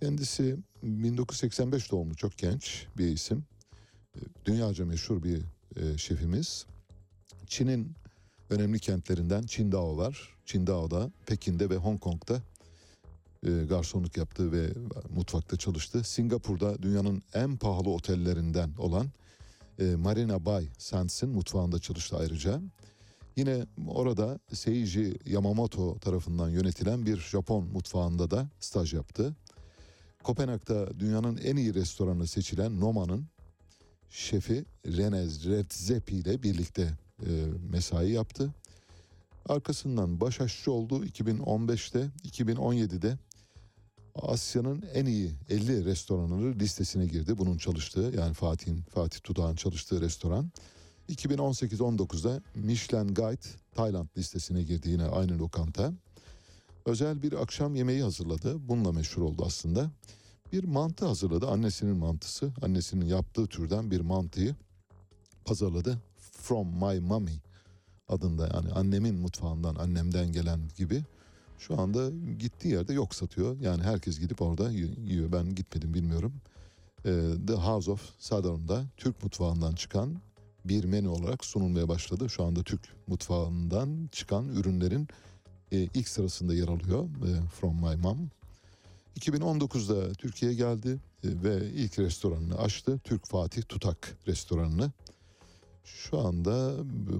[0.00, 3.44] Kendisi 1985 doğumlu çok genç bir isim.
[4.16, 5.42] E, Dünyaca meşhur bir
[5.76, 6.66] e, şefimiz.
[7.46, 7.92] Çin'in
[8.50, 10.36] önemli kentlerinden Qingdao var.
[10.46, 12.42] Qingdao'da, Pekin'de ve Hong Kong'da
[13.46, 14.68] e, garsonluk yaptı ve
[15.14, 16.04] mutfakta çalıştı.
[16.04, 19.06] Singapur'da dünyanın en pahalı otellerinden olan
[19.78, 22.60] e, Marina Bay Sands'in mutfağında çalıştı ayrıca.
[23.36, 29.36] Yine orada Seiji Yamamoto tarafından yönetilen bir Japon mutfağında da staj yaptı.
[30.22, 33.26] Kopenhag'da dünyanın en iyi restoranı seçilen Noma'nın
[34.10, 37.30] şefi Renez Redzepi ile birlikte e,
[37.70, 38.54] mesai yaptı.
[39.48, 43.18] Arkasından baş aşçı oldu 2015'te, 2017'de
[44.22, 47.38] Asya'nın en iyi 50 restoranları listesine girdi.
[47.38, 50.50] Bunun çalıştığı yani Fatih'in Fatih Tudağ'ın çalıştığı restoran.
[51.08, 55.92] 2018-19'da Michelin Guide Tayland listesine girdi yine aynı lokanta.
[56.86, 58.68] Özel bir akşam yemeği hazırladı.
[58.68, 59.90] Bununla meşhur oldu aslında.
[60.52, 61.46] Bir mantı hazırladı.
[61.46, 62.52] Annesinin mantısı.
[62.62, 64.54] Annesinin yaptığı türden bir mantıyı
[65.44, 65.98] pazarladı.
[66.46, 67.40] From My Mommy
[68.08, 71.04] adında yani annemin mutfağından annemden gelen gibi.
[71.58, 73.60] Şu anda gittiği yerde yok satıyor.
[73.60, 75.32] Yani herkes gidip orada yiyor.
[75.32, 76.32] Ben gitmedim bilmiyorum.
[77.04, 80.20] Ee, The House of Southern'da Türk mutfağından çıkan
[80.64, 82.30] bir menü olarak sunulmaya başladı.
[82.30, 85.08] Şu anda Türk mutfağından çıkan ürünlerin
[85.72, 88.30] e, ilk sırasında yer alıyor e, From My Mom.
[89.20, 93.00] 2019'da Türkiye'ye geldi e, ve ilk restoranını açtı.
[93.04, 94.92] Türk Fatih Tutak restoranını.
[95.86, 96.74] Şu anda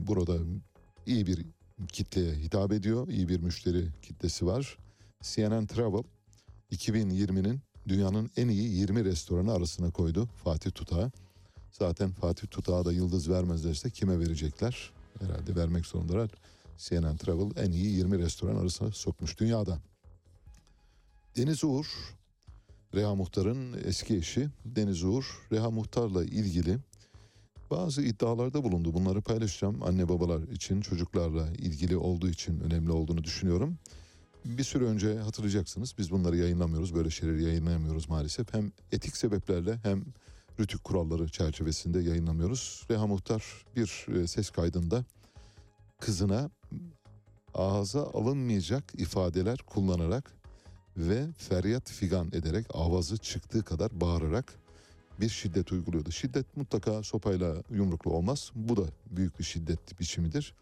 [0.07, 0.39] burada
[1.07, 1.47] iyi bir
[1.89, 3.09] kitleye hitap ediyor.
[3.09, 4.79] İyi bir müşteri kitlesi var.
[5.23, 6.03] CNN Travel
[6.73, 11.11] 2020'nin dünyanın en iyi 20 restoranı arasına koydu Fatih Tutak'ı.
[11.73, 14.91] Zaten Fatih Tutak'a da yıldız vermezlerse kime verecekler?
[15.21, 16.31] Herhalde vermek zorundalar.
[16.79, 19.79] CNN Travel en iyi 20 restoran arasına sokmuş dünyada.
[21.37, 21.87] Deniz Uğur,
[22.95, 26.79] Reha Muhtar'ın eski eşi Deniz Uğur, Reha Muhtar'la ilgili
[27.71, 28.95] bazı iddialarda bulundu.
[28.95, 29.83] Bunları paylaşacağım.
[29.83, 33.79] Anne babalar için, çocuklarla ilgili olduğu için önemli olduğunu düşünüyorum.
[34.45, 36.95] Bir süre önce hatırlayacaksınız biz bunları yayınlamıyoruz.
[36.95, 38.55] Böyle şeyleri yayınlayamıyoruz maalesef.
[38.55, 40.05] Hem etik sebeplerle hem
[40.61, 42.87] rütük kuralları çerçevesinde yayınlamıyoruz.
[42.91, 43.45] Reha Muhtar
[43.77, 45.05] bir e, ses kaydında
[46.01, 46.51] kızına
[47.55, 50.33] ağza alınmayacak ifadeler kullanarak
[50.97, 54.55] ve feryat figan ederek avazı çıktığı kadar bağırarak
[55.21, 56.13] bir şiddet uyguluyordu.
[56.13, 58.51] Şiddet mutlaka sopayla yumruklu olmaz.
[58.55, 60.55] Bu da büyük bir şiddet biçimidir.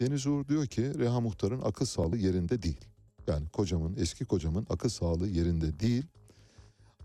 [0.00, 2.80] Deniz Uğur diyor ki Reha Muhtar'ın akıl sağlığı yerinde değil.
[3.26, 6.04] Yani kocamın, eski kocamın akıl sağlığı yerinde değil.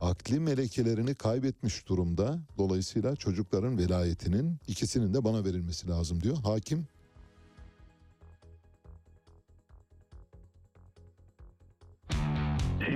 [0.01, 2.39] Akli melekelerini kaybetmiş durumda.
[2.57, 6.37] Dolayısıyla çocukların velayetinin ikisinin de bana verilmesi lazım diyor.
[6.37, 6.87] Hakim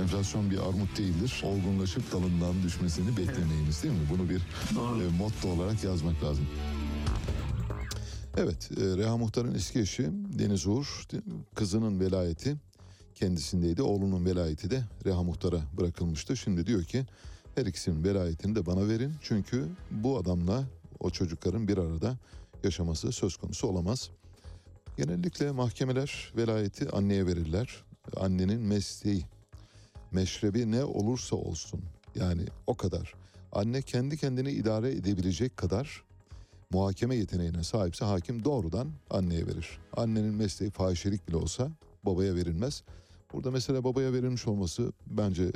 [0.00, 1.42] Enflasyon bir armut değildir.
[1.44, 4.06] Olgunlaşıp dalından düşmesini beklemeyiniz değil mi?
[4.10, 6.46] Bunu bir e, motto olarak yazmak lazım.
[8.36, 11.06] Evet, e, Reha Muhtar'ın eski eşi Deniz Uğur,
[11.54, 12.56] kızının velayeti
[13.14, 13.82] kendisindeydi.
[13.82, 16.36] Oğlunun velayeti de Reha Muhtar'a bırakılmıştı.
[16.36, 17.06] Şimdi diyor ki
[17.54, 19.12] her ikisinin velayetini de bana verin.
[19.22, 20.64] Çünkü bu adamla
[21.00, 22.16] o çocukların bir arada
[22.64, 24.10] yaşaması söz konusu olamaz.
[24.96, 27.84] Genellikle mahkemeler velayeti anneye verirler.
[28.16, 29.24] Annenin mesleği,
[30.14, 31.80] meşrebi ne olursa olsun
[32.14, 33.14] yani o kadar.
[33.52, 36.04] Anne kendi kendini idare edebilecek kadar
[36.70, 39.78] muhakeme yeteneğine sahipse hakim doğrudan anneye verir.
[39.96, 41.70] Annenin mesleği fahişelik bile olsa
[42.02, 42.82] babaya verilmez.
[43.32, 45.52] Burada mesela babaya verilmiş olması bence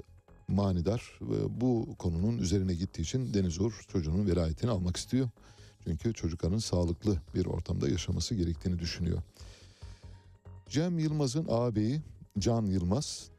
[0.48, 5.28] manidar ve bu konunun üzerine gittiği için Deniz Uğur çocuğunun velayetini almak istiyor.
[5.84, 9.22] Çünkü çocukların sağlıklı bir ortamda yaşaması gerektiğini düşünüyor.
[10.68, 12.00] Cem Yılmaz'ın ağabeyi
[12.38, 13.30] Can Yılmaz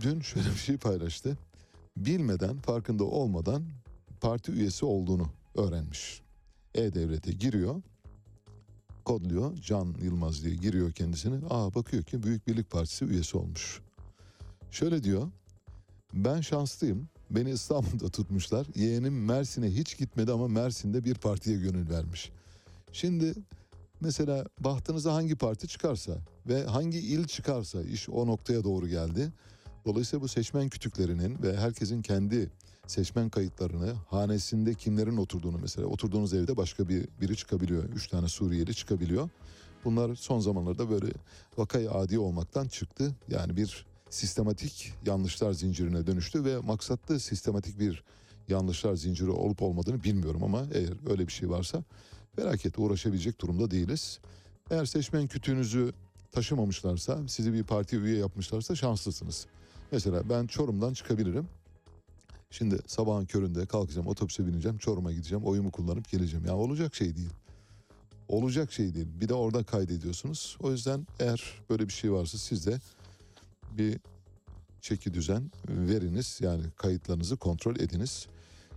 [0.00, 1.38] dün şöyle bir şey paylaştı.
[1.96, 3.62] Bilmeden, farkında olmadan
[4.20, 6.22] parti üyesi olduğunu öğrenmiş.
[6.74, 7.82] E-Devlet'e giriyor,
[9.04, 11.46] kodluyor, Can Yılmaz diye giriyor kendisini.
[11.50, 13.80] Aa bakıyor ki Büyük Birlik Partisi üyesi olmuş.
[14.70, 15.30] Şöyle diyor,
[16.14, 18.66] ben şanslıyım, beni İstanbul'da tutmuşlar.
[18.74, 22.32] Yeğenim Mersin'e hiç gitmedi ama Mersin'de bir partiye gönül vermiş.
[22.92, 23.34] Şimdi
[24.00, 29.32] mesela bahtınıza hangi parti çıkarsa ve hangi il çıkarsa iş o noktaya doğru geldi.
[29.84, 32.50] Dolayısıyla bu seçmen kütüklerinin ve herkesin kendi
[32.86, 37.84] seçmen kayıtlarını, hanesinde kimlerin oturduğunu mesela oturduğunuz evde başka bir biri çıkabiliyor.
[37.84, 39.28] Üç tane Suriyeli çıkabiliyor.
[39.84, 41.12] Bunlar son zamanlarda böyle
[41.58, 43.14] vakayı adi olmaktan çıktı.
[43.28, 48.04] Yani bir sistematik yanlışlar zincirine dönüştü ve maksatlı sistematik bir
[48.48, 51.84] yanlışlar zinciri olup olmadığını bilmiyorum ama eğer öyle bir şey varsa
[52.36, 54.18] felaket uğraşabilecek durumda değiliz.
[54.70, 55.92] Eğer seçmen kütüğünüzü
[56.32, 59.46] taşımamışlarsa, sizi bir partiye üye yapmışlarsa şanslısınız.
[59.92, 61.48] Mesela ben Çorum'dan çıkabilirim.
[62.50, 66.46] Şimdi sabahın köründe kalkacağım, otobüse bineceğim, Çorum'a gideceğim, oyumu kullanıp geleceğim.
[66.46, 67.30] Yani olacak şey değil.
[68.28, 69.06] Olacak şey değil.
[69.20, 70.56] Bir de orada kaydediyorsunuz.
[70.60, 72.78] O yüzden eğer böyle bir şey varsa siz de
[73.78, 74.00] bir
[74.80, 76.38] çeki düzen veriniz.
[76.42, 78.26] Yani kayıtlarınızı kontrol ediniz.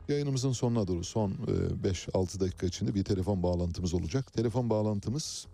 [0.08, 4.34] Yayınımızın sonuna doğru son e, 5-6 dakika içinde bir telefon bağlantımız olacak.
[4.34, 5.48] Telefon bağlantımız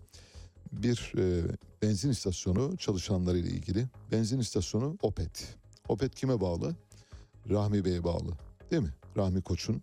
[0.72, 1.42] bir e,
[1.82, 3.86] benzin istasyonu çalışanlarıyla ilgili.
[4.12, 5.56] Benzin istasyonu Opet.
[5.88, 6.76] Opet kime bağlı?
[7.50, 8.32] Rahmi Bey'e bağlı.
[8.70, 8.94] Değil mi?
[9.16, 9.82] Rahmi Koç'un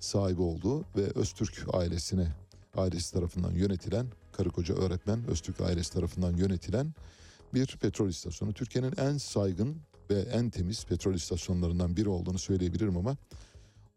[0.00, 2.28] sahibi olduğu ve Öztürk ailesine
[2.76, 6.94] ailesi tarafından yönetilen karı koca öğretmen Öztürk ailesi tarafından yönetilen
[7.54, 8.52] bir petrol istasyonu.
[8.52, 9.76] Türkiye'nin en saygın
[10.10, 13.16] ve en temiz petrol istasyonlarından biri olduğunu söyleyebilirim ama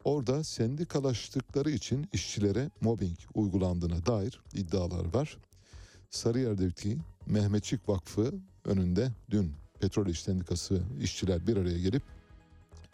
[0.04, 5.38] orada sendikalaştıkları için işçilere mobbing uygulandığına dair iddialar var.
[6.14, 8.34] Sarıyer'deki Mehmetçik Vakfı
[8.64, 12.02] önünde dün petrol iş sendikası işçiler bir araya gelip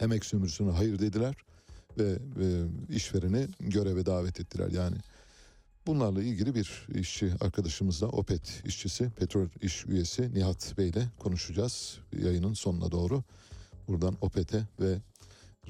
[0.01, 1.35] emek sömürüsüne hayır dediler
[1.99, 4.69] ve, ve işvereni göreve davet ettiler.
[4.69, 4.97] Yani
[5.87, 12.55] bunlarla ilgili bir işçi arkadaşımızla OPET işçisi, petrol iş üyesi Nihat Bey ile konuşacağız yayının
[12.55, 13.23] sonuna doğru.
[13.89, 14.99] Buradan OPET'e ve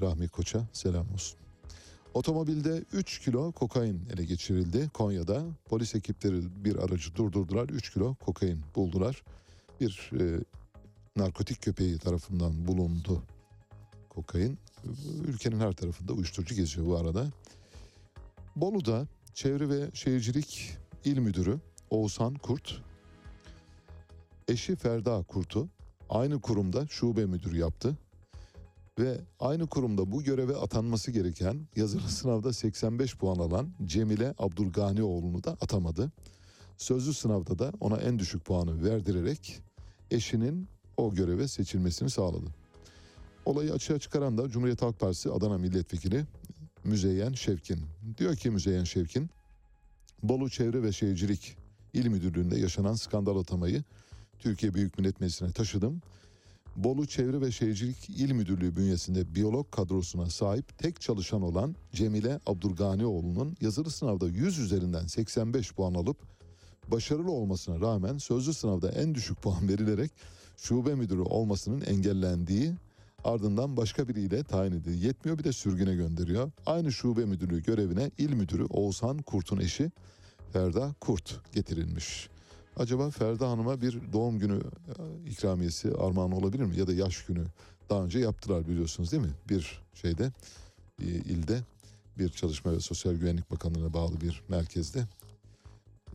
[0.01, 1.40] Rahmi Koç'a selam olsun.
[2.13, 5.43] Otomobilde 3 kilo kokain ele geçirildi Konya'da.
[5.65, 7.69] Polis ekipleri bir aracı durdurdular.
[7.69, 9.23] 3 kilo kokain buldular.
[9.81, 10.43] Bir e,
[11.15, 13.23] narkotik köpeği tarafından bulundu
[14.09, 14.59] kokain.
[15.27, 17.27] Ülkenin her tarafında uyuşturucu geziyor bu arada.
[18.55, 21.59] Bolu'da Çevre ve Şehircilik İl Müdürü
[21.89, 22.81] Oğuzhan Kurt,
[24.47, 25.67] eşi Ferda Kurt'u
[26.09, 27.97] aynı kurumda şube müdürü yaptı.
[29.01, 35.51] Ve aynı kurumda bu göreve atanması gereken yazılı sınavda 85 puan alan Cemile Abdurganioğlu'nu da
[35.51, 36.11] atamadı.
[36.77, 39.59] Sözlü sınavda da ona en düşük puanı verdirerek
[40.11, 40.67] eşinin
[40.97, 42.45] o göreve seçilmesini sağladı.
[43.45, 46.25] Olayı açığa çıkaran da Cumhuriyet Halk Partisi Adana Milletvekili
[46.83, 47.79] Müzeyyen Şevkin.
[48.17, 49.29] Diyor ki Müzeyyen Şevkin,
[50.23, 51.57] Bolu Çevre ve Şehircilik
[51.93, 53.83] İl Müdürlüğü'nde yaşanan skandal atamayı
[54.39, 56.01] Türkiye Büyük Millet Meclisi'ne taşıdım.
[56.75, 63.57] Bolu Çevre ve Şehircilik İl Müdürlüğü bünyesinde biyolog kadrosuna sahip tek çalışan olan Cemile Abdurganioğlu'nun
[63.61, 66.17] yazılı sınavda 100 üzerinden 85 puan alıp
[66.87, 70.11] başarılı olmasına rağmen sözlü sınavda en düşük puan verilerek
[70.57, 72.73] şube müdürü olmasının engellendiği
[73.23, 75.05] ardından başka biriyle tayin edildi.
[75.05, 76.51] Yetmiyor bir de sürgüne gönderiyor.
[76.65, 79.91] Aynı şube müdürlüğü görevine il müdürü Oğuzhan Kurt'un eşi
[80.53, 82.29] Ferda Kurt getirilmiş.
[82.77, 86.77] Acaba Ferda Hanım'a bir doğum günü e, ikramiyesi armağan olabilir mi?
[86.77, 87.45] Ya da yaş günü
[87.89, 89.33] daha önce yaptılar biliyorsunuz değil mi?
[89.49, 90.31] Bir şeyde
[91.01, 91.61] e, ilde
[92.17, 95.07] bir Çalışma ve Sosyal Güvenlik Bakanlığı'na bağlı bir merkezde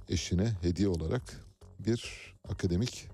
[0.08, 1.22] eşine hediye olarak
[1.78, 3.08] bir akademik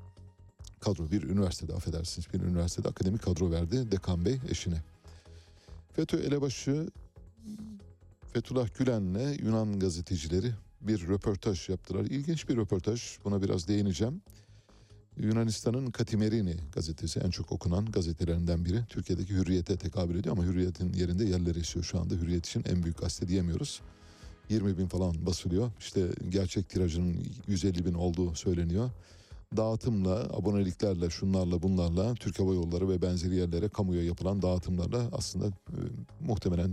[0.80, 4.82] kadro, bir üniversitede affedersiniz bir üniversitede akademik kadro verdi Dekan Bey eşine.
[5.92, 6.90] FETÖ elebaşı
[8.32, 10.52] Fethullah Gülen'le Yunan gazetecileri
[10.82, 12.04] bir röportaj yaptılar.
[12.04, 13.18] İlginç bir röportaj.
[13.24, 14.22] Buna biraz değineceğim.
[15.16, 18.84] Yunanistan'ın Katimerini gazetesi en çok okunan gazetelerinden biri.
[18.88, 22.14] Türkiye'deki Hürriyet'e tekabül ediyor ama Hürriyet'in yerinde yerleri esiyor şu anda.
[22.14, 23.80] Hürriyet için en büyük gazete diyemiyoruz.
[24.48, 25.70] 20 bin falan basılıyor.
[25.80, 28.90] İşte gerçek tirajının 150 bin olduğu söyleniyor.
[29.56, 35.78] Dağıtımla, aboneliklerle, şunlarla bunlarla Türk Hava Yolları ve benzeri yerlere kamuya yapılan dağıtımlarla aslında e,
[36.20, 36.70] muhtemelen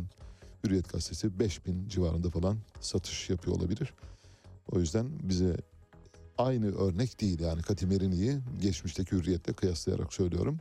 [0.64, 3.94] Hürriyet gazetesi 5 bin civarında falan satış yapıyor olabilir.
[4.72, 5.58] O yüzden bize
[6.38, 10.58] aynı örnek değil yani Katimerini'yi geçmişteki hürriyetle kıyaslayarak söylüyorum.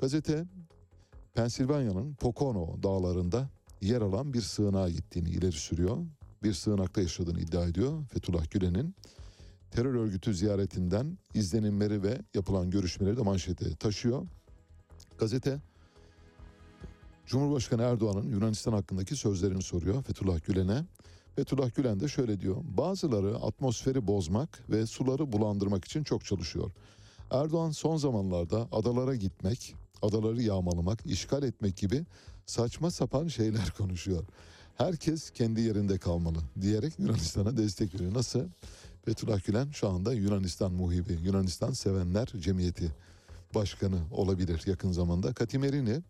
[0.00, 0.44] Gazete
[1.34, 3.50] Pensilvanya'nın Pocono dağlarında
[3.80, 5.98] yer alan bir sığınağa gittiğini ileri sürüyor.
[6.42, 8.94] Bir sığınakta yaşadığını iddia ediyor Fethullah Gülen'in.
[9.70, 14.26] Terör örgütü ziyaretinden izlenimleri ve yapılan görüşmeleri de manşete taşıyor.
[15.18, 15.60] Gazete
[17.26, 20.84] Cumhurbaşkanı Erdoğan'ın Yunanistan hakkındaki sözlerini soruyor Fethullah Gülen'e.
[21.36, 22.56] Fethullah Gülen de şöyle diyor.
[22.64, 26.70] Bazıları atmosferi bozmak ve suları bulandırmak için çok çalışıyor.
[27.30, 32.04] Erdoğan son zamanlarda adalara gitmek, adaları yağmalamak, işgal etmek gibi
[32.46, 34.24] saçma sapan şeyler konuşuyor.
[34.76, 38.14] Herkes kendi yerinde kalmalı diyerek Yunanistan'a destek veriyor.
[38.14, 38.40] Nasıl?
[39.04, 42.92] Fethullah Gülen şu anda Yunanistan muhibi, Yunanistan Sevenler Cemiyeti
[43.54, 45.32] Başkanı olabilir yakın zamanda.
[45.32, 46.02] Katimerini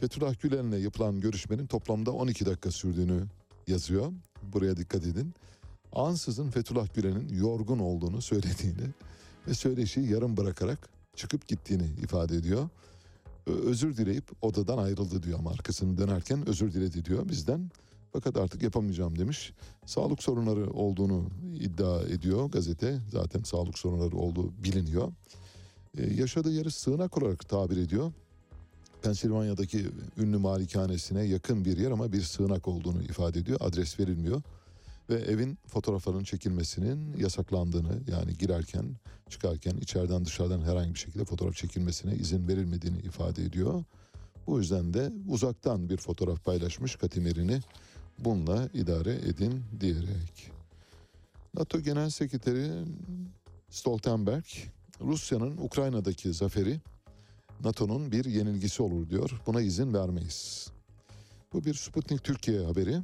[0.00, 3.22] Fethullah Gülen'le yapılan görüşmenin toplamda 12 dakika sürdüğünü
[3.66, 4.12] yazıyor.
[4.42, 5.34] Buraya dikkat edin.
[5.92, 8.90] Ansızın Fethullah Gülen'in yorgun olduğunu söylediğini
[9.48, 12.68] ve söyleşiyi yarım bırakarak çıkıp gittiğini ifade ediyor.
[13.46, 17.70] Özür dileyip odadan ayrıldı diyor ama arkasını dönerken özür diledi diyor bizden.
[18.12, 19.52] Fakat artık yapamayacağım demiş.
[19.86, 21.28] Sağlık sorunları olduğunu
[21.60, 22.98] iddia ediyor gazete.
[23.12, 25.12] Zaten sağlık sorunları olduğu biliniyor.
[25.98, 28.12] Ee, yaşadığı yeri sığınak olarak tabir ediyor.
[29.04, 29.86] Pensilvanya'daki
[30.18, 33.58] ünlü malikanesine yakın bir yer ama bir sığınak olduğunu ifade ediyor.
[33.60, 34.42] Adres verilmiyor.
[35.10, 38.84] Ve evin fotoğraflarının çekilmesinin yasaklandığını yani girerken
[39.30, 43.84] çıkarken içeriden dışarıdan herhangi bir şekilde fotoğraf çekilmesine izin verilmediğini ifade ediyor.
[44.46, 47.60] Bu yüzden de uzaktan bir fotoğraf paylaşmış Katimerini
[48.18, 50.50] bununla idare edin diyerek.
[51.54, 52.70] NATO Genel Sekreteri
[53.70, 54.44] Stoltenberg,
[55.00, 56.80] Rusya'nın Ukrayna'daki zaferi
[57.60, 59.42] NATO'nun bir yenilgisi olur diyor.
[59.46, 60.68] Buna izin vermeyiz.
[61.52, 63.02] Bu bir Sputnik Türkiye haberi.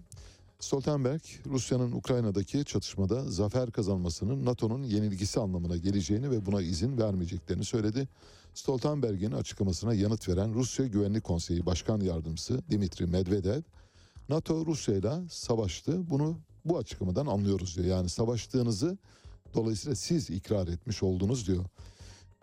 [0.61, 8.09] Stoltenberg, Rusya'nın Ukrayna'daki çatışmada zafer kazanmasının NATO'nun yenilgisi anlamına geleceğini ve buna izin vermeyeceklerini söyledi.
[8.55, 13.63] Stoltenberg'in açıklamasına yanıt veren Rusya Güvenlik Konseyi Başkan Yardımcısı Dimitri Medvedev,
[14.29, 16.11] NATO Rusya ile savaştı.
[16.11, 17.87] Bunu bu açıklamadan anlıyoruz diyor.
[17.87, 18.99] Yani savaştığınızı
[19.55, 21.65] dolayısıyla siz ikrar etmiş oldunuz diyor.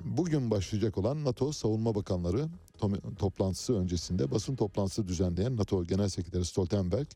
[0.06, 2.48] Bugün başlayacak olan NATO Savunma Bakanları
[2.80, 7.08] to- toplantısı öncesinde basın toplantısı düzenleyen NATO Genel Sekreteri Stoltenberg,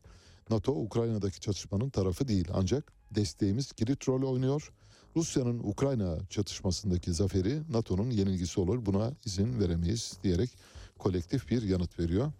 [0.50, 4.72] NATO Ukrayna'daki çatışmanın tarafı değil ancak desteğimiz kilit rol oynuyor.
[5.16, 8.86] Rusya'nın Ukrayna çatışmasındaki zaferi NATO'nun yenilgisi olur.
[8.86, 10.50] Buna izin veremeyiz diyerek
[10.98, 12.32] kolektif bir yanıt veriyor.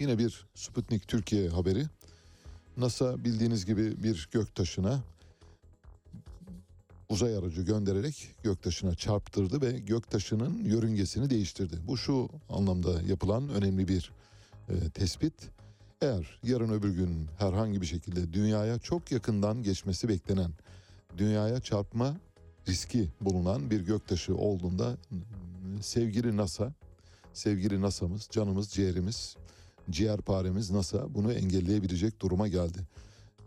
[0.00, 1.86] Yine bir Sputnik Türkiye haberi.
[2.76, 5.02] NASA bildiğiniz gibi bir göktaşına
[7.14, 11.76] uzay aracı göndererek göktaşına çarptırdı ve göktaşının yörüngesini değiştirdi.
[11.86, 14.12] Bu şu anlamda yapılan önemli bir
[14.68, 15.34] e, tespit.
[16.02, 20.50] Eğer yarın öbür gün herhangi bir şekilde dünyaya çok yakından geçmesi beklenen,
[21.18, 22.16] dünyaya çarpma
[22.68, 24.96] riski bulunan bir göktaşı olduğunda
[25.80, 26.72] sevgili NASA,
[27.32, 29.36] sevgili NASA'mız, canımız, ciğerimiz,
[29.90, 32.78] ciğerparemiz NASA bunu engelleyebilecek duruma geldi.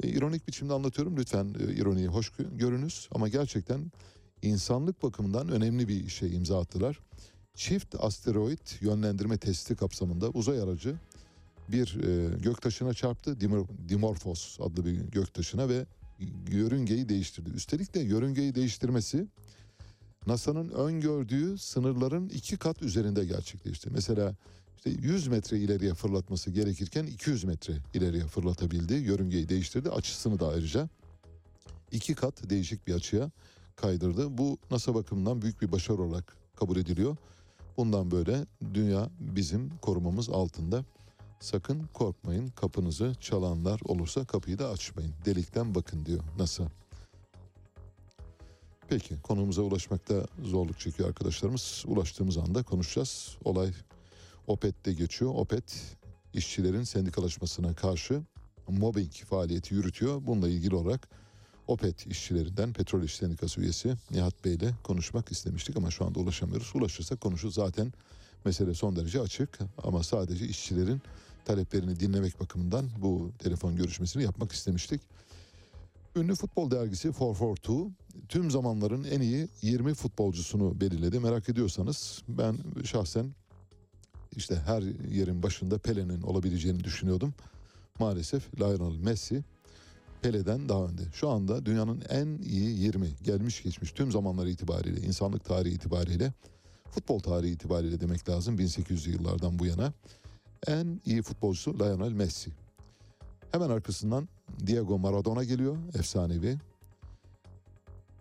[0.04, 3.92] E, ironik biçimde anlatıyorum lütfen e, ironiyi hoş gö- görünüz ama gerçekten
[4.42, 7.00] insanlık bakımından önemli bir işe imza attılar.
[7.56, 10.96] Çift asteroid yönlendirme testi kapsamında uzay aracı
[11.70, 13.32] bir e, göktaşına çarptı.
[13.32, 15.86] Dimor- Dimorphos adlı bir göktaşına ve
[16.52, 17.50] yörüngeyi değiştirdi.
[17.50, 19.28] Üstelik de yörüngeyi değiştirmesi
[20.28, 23.90] NASA'nın öngördüğü sınırların iki kat üzerinde gerçekleşti.
[23.90, 24.36] Mesela
[24.78, 28.94] işte 100 metre ileriye fırlatması gerekirken 200 metre ileriye fırlatabildi.
[28.94, 29.90] Yörüngeyi değiştirdi.
[29.90, 30.90] Açısını da ayrıca
[31.92, 33.32] iki kat değişik bir açıya
[33.76, 34.38] kaydırdı.
[34.38, 37.18] Bu NASA bakımından büyük bir başarı olarak kabul ediliyor.
[37.78, 40.86] Bundan böyle dünya bizim korumamız altında.
[41.40, 45.14] Sakın korkmayın kapınızı çalanlar olursa kapıyı da açmayın.
[45.26, 46.68] Delikten bakın diyor NASA.
[48.90, 51.84] Peki konumuza ulaşmakta zorluk çekiyor arkadaşlarımız.
[51.88, 53.38] Ulaştığımız anda konuşacağız.
[53.44, 53.72] Olay
[54.48, 55.32] OPET'te geçiyor.
[55.36, 55.98] OPET
[56.34, 58.22] işçilerin sendikalaşmasına karşı
[58.68, 60.22] mobbing faaliyeti yürütüyor.
[60.28, 61.08] Bununla ilgili olarak
[61.68, 66.72] OPET işçilerinden Petrol İş Sendikası üyesi Nihat Bey ile konuşmak istemiştik ama şu anda ulaşamıyoruz.
[66.76, 67.56] Ulaşırsak konuşuruz.
[67.56, 67.94] Zaten
[68.46, 71.02] mesele son derece açık ama sadece işçilerin
[71.46, 75.02] taleplerini dinlemek bakımından bu telefon görüşmesini yapmak istemiştik.
[76.16, 77.74] Ünlü futbol dergisi 442
[78.30, 81.20] tüm zamanların en iyi 20 futbolcusunu belirledi.
[81.20, 83.36] Merak ediyorsanız ben şahsen
[84.38, 84.82] işte her
[85.12, 87.34] yerin başında Pele'nin olabileceğini düşünüyordum.
[88.00, 89.44] Maalesef Lionel Messi
[90.22, 91.02] Pele'den daha önde.
[91.14, 96.34] Şu anda dünyanın en iyi 20 gelmiş geçmiş tüm zamanlar itibariyle, insanlık tarihi itibariyle,
[96.92, 99.94] futbol tarihi itibariyle demek lazım 1800'lü yıllardan bu yana
[100.68, 102.52] en iyi futbolcusu Lionel Messi.
[103.52, 104.28] Hemen arkasından
[104.68, 106.58] Diego Maradona geliyor, efsanevi.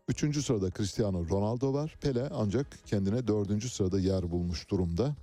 [0.09, 1.97] Üçüncü sırada Cristiano Ronaldo var.
[2.01, 5.15] Pele ancak kendine dördüncü sırada yer bulmuş durumda.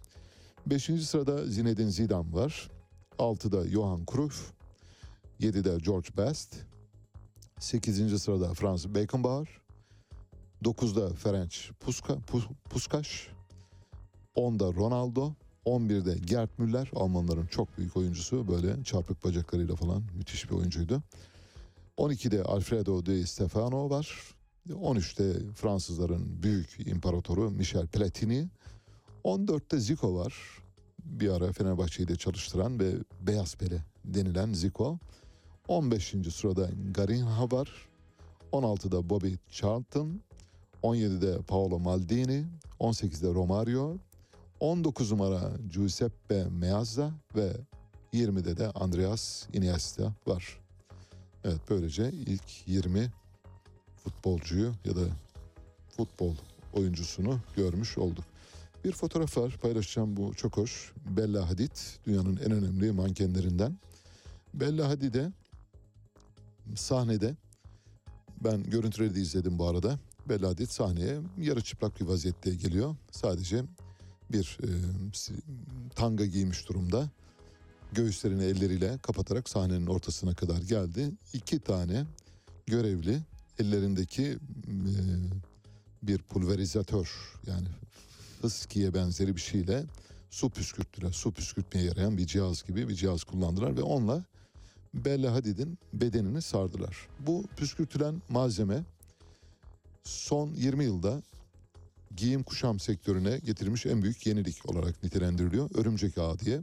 [0.65, 2.69] Beşinci sırada Zinedine Zidane var.
[3.19, 4.51] Altıda Johan Cruyff.
[5.39, 6.55] Yedide George Best.
[7.59, 9.47] Sekizinci sırada Franz Beckenbauer.
[10.63, 13.07] Dokuzda Ferenc Puska, Pu- Puskas.
[14.35, 15.33] Onda Ronaldo.
[15.65, 21.01] 11'de Gerd Müller Almanların çok büyük oyuncusu böyle çarpık bacaklarıyla falan müthiş bir oyuncuydu.
[21.97, 24.35] 12'de Alfredo Di Stefano var.
[24.69, 28.47] 13'te Fransızların büyük imparatoru Michel Platini.
[29.23, 30.33] 14'te Zico var.
[31.05, 34.99] Bir ara Fenerbahçe'yi de çalıştıran ve Beyaz Pele denilen Zico.
[35.67, 36.15] 15.
[36.31, 37.69] sırada Garinha var.
[38.51, 40.21] 16'da Bobby Charlton.
[40.83, 42.45] 17'de Paolo Maldini.
[42.79, 43.97] 18'de Romario.
[44.59, 47.53] 19 numara Giuseppe Meazza ve
[48.13, 50.59] 20'de de Andreas Iniesta var.
[51.43, 53.11] Evet böylece ilk 20
[53.95, 55.05] futbolcuyu ya da
[55.97, 56.35] futbol
[56.73, 58.32] oyuncusunu görmüş olduk.
[58.83, 60.93] Bir fotoğraf var paylaşacağım bu çok hoş.
[61.05, 61.71] Bella Hadid
[62.05, 63.77] dünyanın en önemli mankenlerinden.
[64.53, 65.31] Bella Hadid'e
[66.75, 67.35] sahnede
[68.43, 69.99] ben görüntüleri de izledim bu arada.
[70.29, 72.95] Bella Hadid sahneye yarı çıplak bir vaziyette geliyor.
[73.11, 73.63] Sadece
[74.31, 74.69] bir e,
[75.95, 77.09] tanga giymiş durumda.
[77.91, 81.11] Göğüslerini elleriyle kapatarak sahnenin ortasına kadar geldi.
[81.33, 82.05] İki tane
[82.65, 83.19] görevli
[83.59, 84.37] ellerindeki e,
[86.03, 87.67] bir pulverizatör yani
[88.43, 89.83] fıskiye benzeri bir şeyle
[90.29, 91.11] su püskürttüler.
[91.11, 94.23] Su püskürtmeye yarayan bir cihaz gibi bir cihaz kullandılar ve onunla
[94.93, 97.07] Bella Hadid'in bedenini sardılar.
[97.19, 98.83] Bu püskürtülen malzeme
[100.03, 101.23] son 20 yılda
[102.15, 105.69] giyim kuşam sektörüne getirmiş en büyük yenilik olarak nitelendiriliyor.
[105.75, 106.61] Örümcek ağı diye.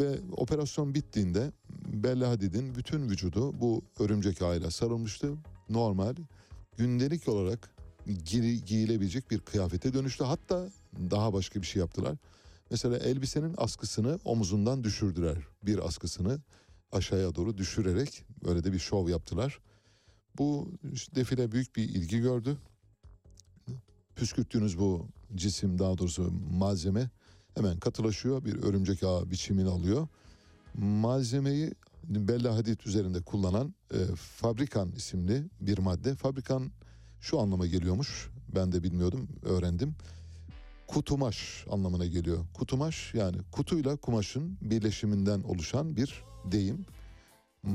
[0.00, 1.52] Ve operasyon bittiğinde
[1.92, 5.34] Bella Hadid'in bütün vücudu bu örümcek ağıyla sarılmıştı.
[5.68, 6.14] Normal
[6.76, 7.70] gündelik olarak
[8.08, 10.24] gi- giyilebilecek bir kıyafete dönüştü.
[10.24, 10.68] Hatta
[11.10, 12.16] daha başka bir şey yaptılar.
[12.70, 15.36] Mesela elbisenin askısını omuzundan düşürdüler.
[15.62, 16.40] Bir askısını
[16.92, 19.58] aşağıya doğru düşürerek böyle de bir şov yaptılar.
[20.38, 20.72] Bu
[21.14, 22.56] defile büyük bir ilgi gördü.
[24.16, 27.10] Püskürttüğünüz bu cisim daha doğrusu malzeme
[27.54, 28.44] hemen katılaşıyor.
[28.44, 30.08] Bir örümcek ağı biçimini alıyor.
[30.74, 31.72] Malzemeyi
[32.04, 36.14] Bella Hadid üzerinde kullanan e, Fabrikan isimli bir madde.
[36.14, 36.70] Fabrikan
[37.20, 38.30] şu anlama geliyormuş.
[38.54, 39.94] Ben de bilmiyordum, öğrendim.
[40.94, 42.44] Kutumaş anlamına geliyor.
[42.54, 46.86] Kutumaş yani kutuyla kumaşın birleşiminden oluşan bir deyim.
[47.62, 47.72] M-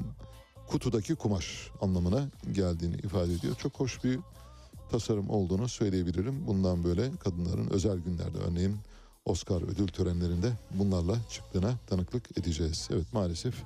[0.67, 3.55] Kutudaki kumaş anlamına geldiğini ifade ediyor.
[3.55, 4.19] Çok hoş bir
[4.91, 6.47] tasarım olduğunu söyleyebilirim.
[6.47, 8.77] Bundan böyle kadınların özel günlerde örneğin
[9.25, 12.87] Oscar ödül törenlerinde bunlarla çıktığına tanıklık edeceğiz.
[12.93, 13.63] Evet maalesef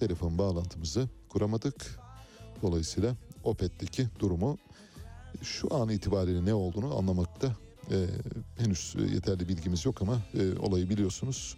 [0.00, 2.00] telefon bağlantımızı kuramadık.
[2.62, 3.14] Dolayısıyla
[3.44, 4.58] Opet'teki durumu
[5.42, 7.56] şu an itibariyle ne olduğunu anlamakta
[7.90, 8.06] e,
[8.58, 11.56] henüz yeterli bilgimiz yok ama e, olayı biliyorsunuz.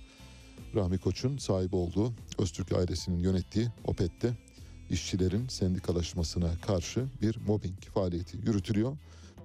[0.75, 4.39] Rahmi Koç'un sahip olduğu Öztürk ailesinin yönettiği Opet'te
[4.91, 8.97] işçilerin sendikalaşmasına karşı bir mobbing faaliyeti yürütülüyor.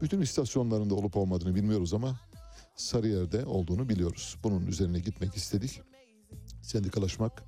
[0.01, 2.19] Bütün istasyonlarında olup olmadığını bilmiyoruz ama
[2.75, 4.37] Sarıyer'de olduğunu biliyoruz.
[4.43, 5.81] Bunun üzerine gitmek istedik.
[6.61, 7.43] Sendikalaşmak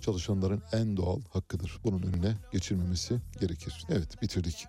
[0.00, 1.78] çalışanların en doğal hakkıdır.
[1.84, 3.86] Bunun önüne geçilmemesi gerekir.
[3.90, 4.66] Evet bitirdik.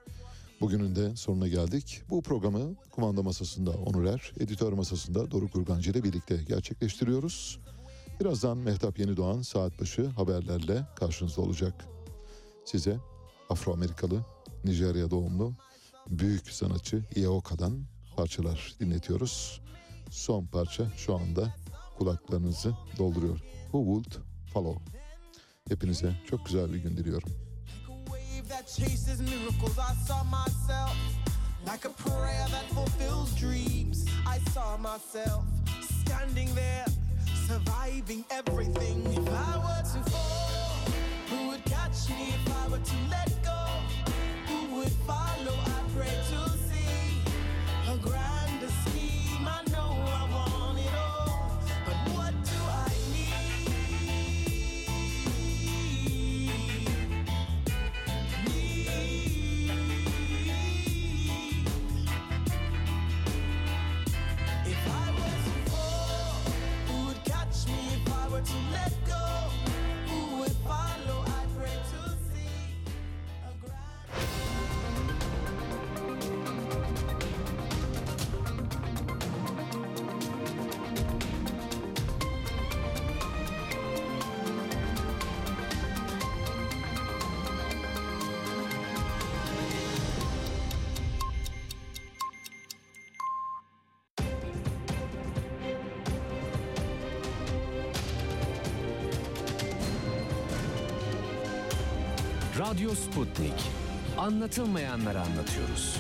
[0.62, 2.02] Bugünün de sonuna geldik.
[2.10, 7.60] Bu programı kumanda masasında Onur Er, editör masasında Doruk Urgancı ile birlikte gerçekleştiriyoruz.
[8.20, 11.86] Birazdan Mehtap Yenidoğan saat başı haberlerle karşınızda olacak.
[12.66, 12.98] Size
[13.50, 14.26] Afro-Amerikalı,
[14.64, 15.54] Nijerya doğumlu
[16.10, 17.84] büyük sanatçı Ioka'dan
[18.16, 19.62] parçalar dinletiyoruz.
[20.12, 21.56] Son parça şu anda
[21.98, 23.40] kulaklarınızı dolduruyor.
[23.64, 24.24] Who would
[24.54, 24.84] follow?
[25.70, 27.49] Hepinize çok güzel bir gün diliyorum.
[28.50, 29.78] That chases miracles.
[29.78, 30.98] I saw myself
[31.66, 34.06] like a prayer that fulfills dreams.
[34.28, 35.46] I saw myself
[35.82, 36.86] standing there,
[37.48, 39.06] surviving everything.
[39.14, 40.92] If I were to fall,
[41.30, 42.34] who would catch me?
[42.34, 43.66] If I were to let go,
[44.48, 45.19] who would follow?
[104.30, 105.98] Anlatılmayanları anlatıyoruz.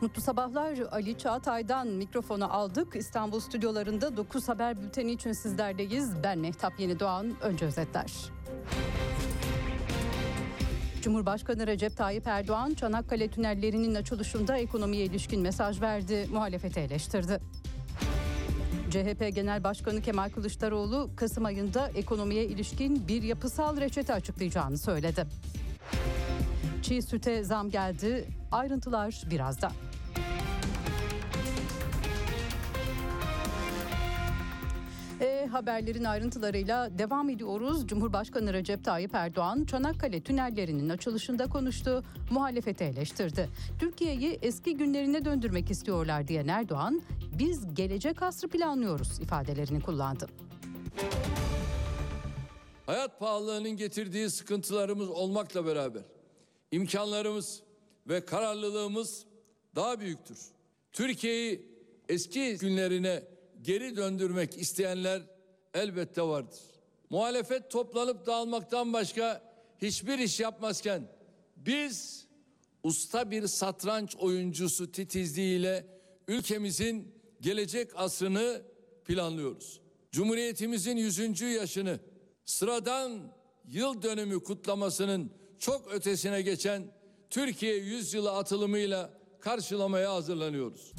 [0.00, 2.96] Mutlu sabahlar Ali Çağatay'dan mikrofonu aldık.
[2.96, 6.22] İstanbul stüdyolarında 9 haber bülteni için sizlerdeyiz.
[6.22, 7.34] Ben Mehtap Yeni Doğan.
[7.42, 8.12] Önce özetler.
[11.02, 17.40] Cumhurbaşkanı Recep Tayyip Erdoğan Çanakkale tünellerinin açılışında ekonomiye ilişkin mesaj verdi, muhalefeti eleştirdi.
[18.90, 25.26] CHP Genel Başkanı Kemal Kılıçdaroğlu Kasım ayında ekonomiye ilişkin bir yapısal reçete açıklayacağını söyledi.
[26.82, 28.28] Çiğ süte zam geldi.
[28.52, 29.72] Ayrıntılar birazdan.
[35.20, 37.86] E, haberlerin ayrıntılarıyla devam ediyoruz.
[37.86, 43.48] Cumhurbaşkanı Recep Tayyip Erdoğan Çanakkale tünellerinin açılışında konuştu, muhalefeti eleştirdi.
[43.78, 47.02] Türkiye'yi eski günlerine döndürmek istiyorlar diyen Erdoğan,
[47.38, 50.26] biz gelecek asrı planlıyoruz ifadelerini kullandı.
[52.86, 56.02] Hayat pahalılığının getirdiği sıkıntılarımız olmakla beraber
[56.70, 57.62] imkanlarımız
[58.08, 59.26] ve kararlılığımız
[59.76, 60.38] daha büyüktür.
[60.92, 61.66] Türkiye'yi
[62.08, 63.22] eski günlerine
[63.62, 65.22] geri döndürmek isteyenler
[65.74, 66.60] elbette vardır.
[67.10, 69.42] Muhalefet toplanıp dağılmaktan başka
[69.82, 71.08] hiçbir iş yapmazken
[71.56, 72.26] biz
[72.82, 75.86] usta bir satranç oyuncusu titizliğiyle
[76.28, 78.62] ülkemizin gelecek asrını
[79.04, 79.80] planlıyoruz.
[80.12, 81.40] Cumhuriyetimizin 100.
[81.40, 82.00] yaşını
[82.44, 83.32] sıradan
[83.68, 86.82] yıl dönümü kutlamasının çok ötesine geçen
[87.30, 89.10] Türkiye Yüzyılı atılımıyla
[89.40, 90.92] karşılamaya hazırlanıyoruz.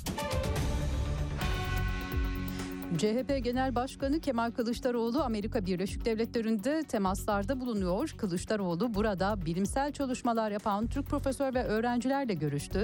[2.98, 8.14] CHP Genel Başkanı Kemal Kılıçdaroğlu Amerika Birleşik Devletleri'nde temaslarda bulunuyor.
[8.18, 12.80] Kılıçdaroğlu burada bilimsel çalışmalar yapan Türk profesör ve öğrencilerle görüştü.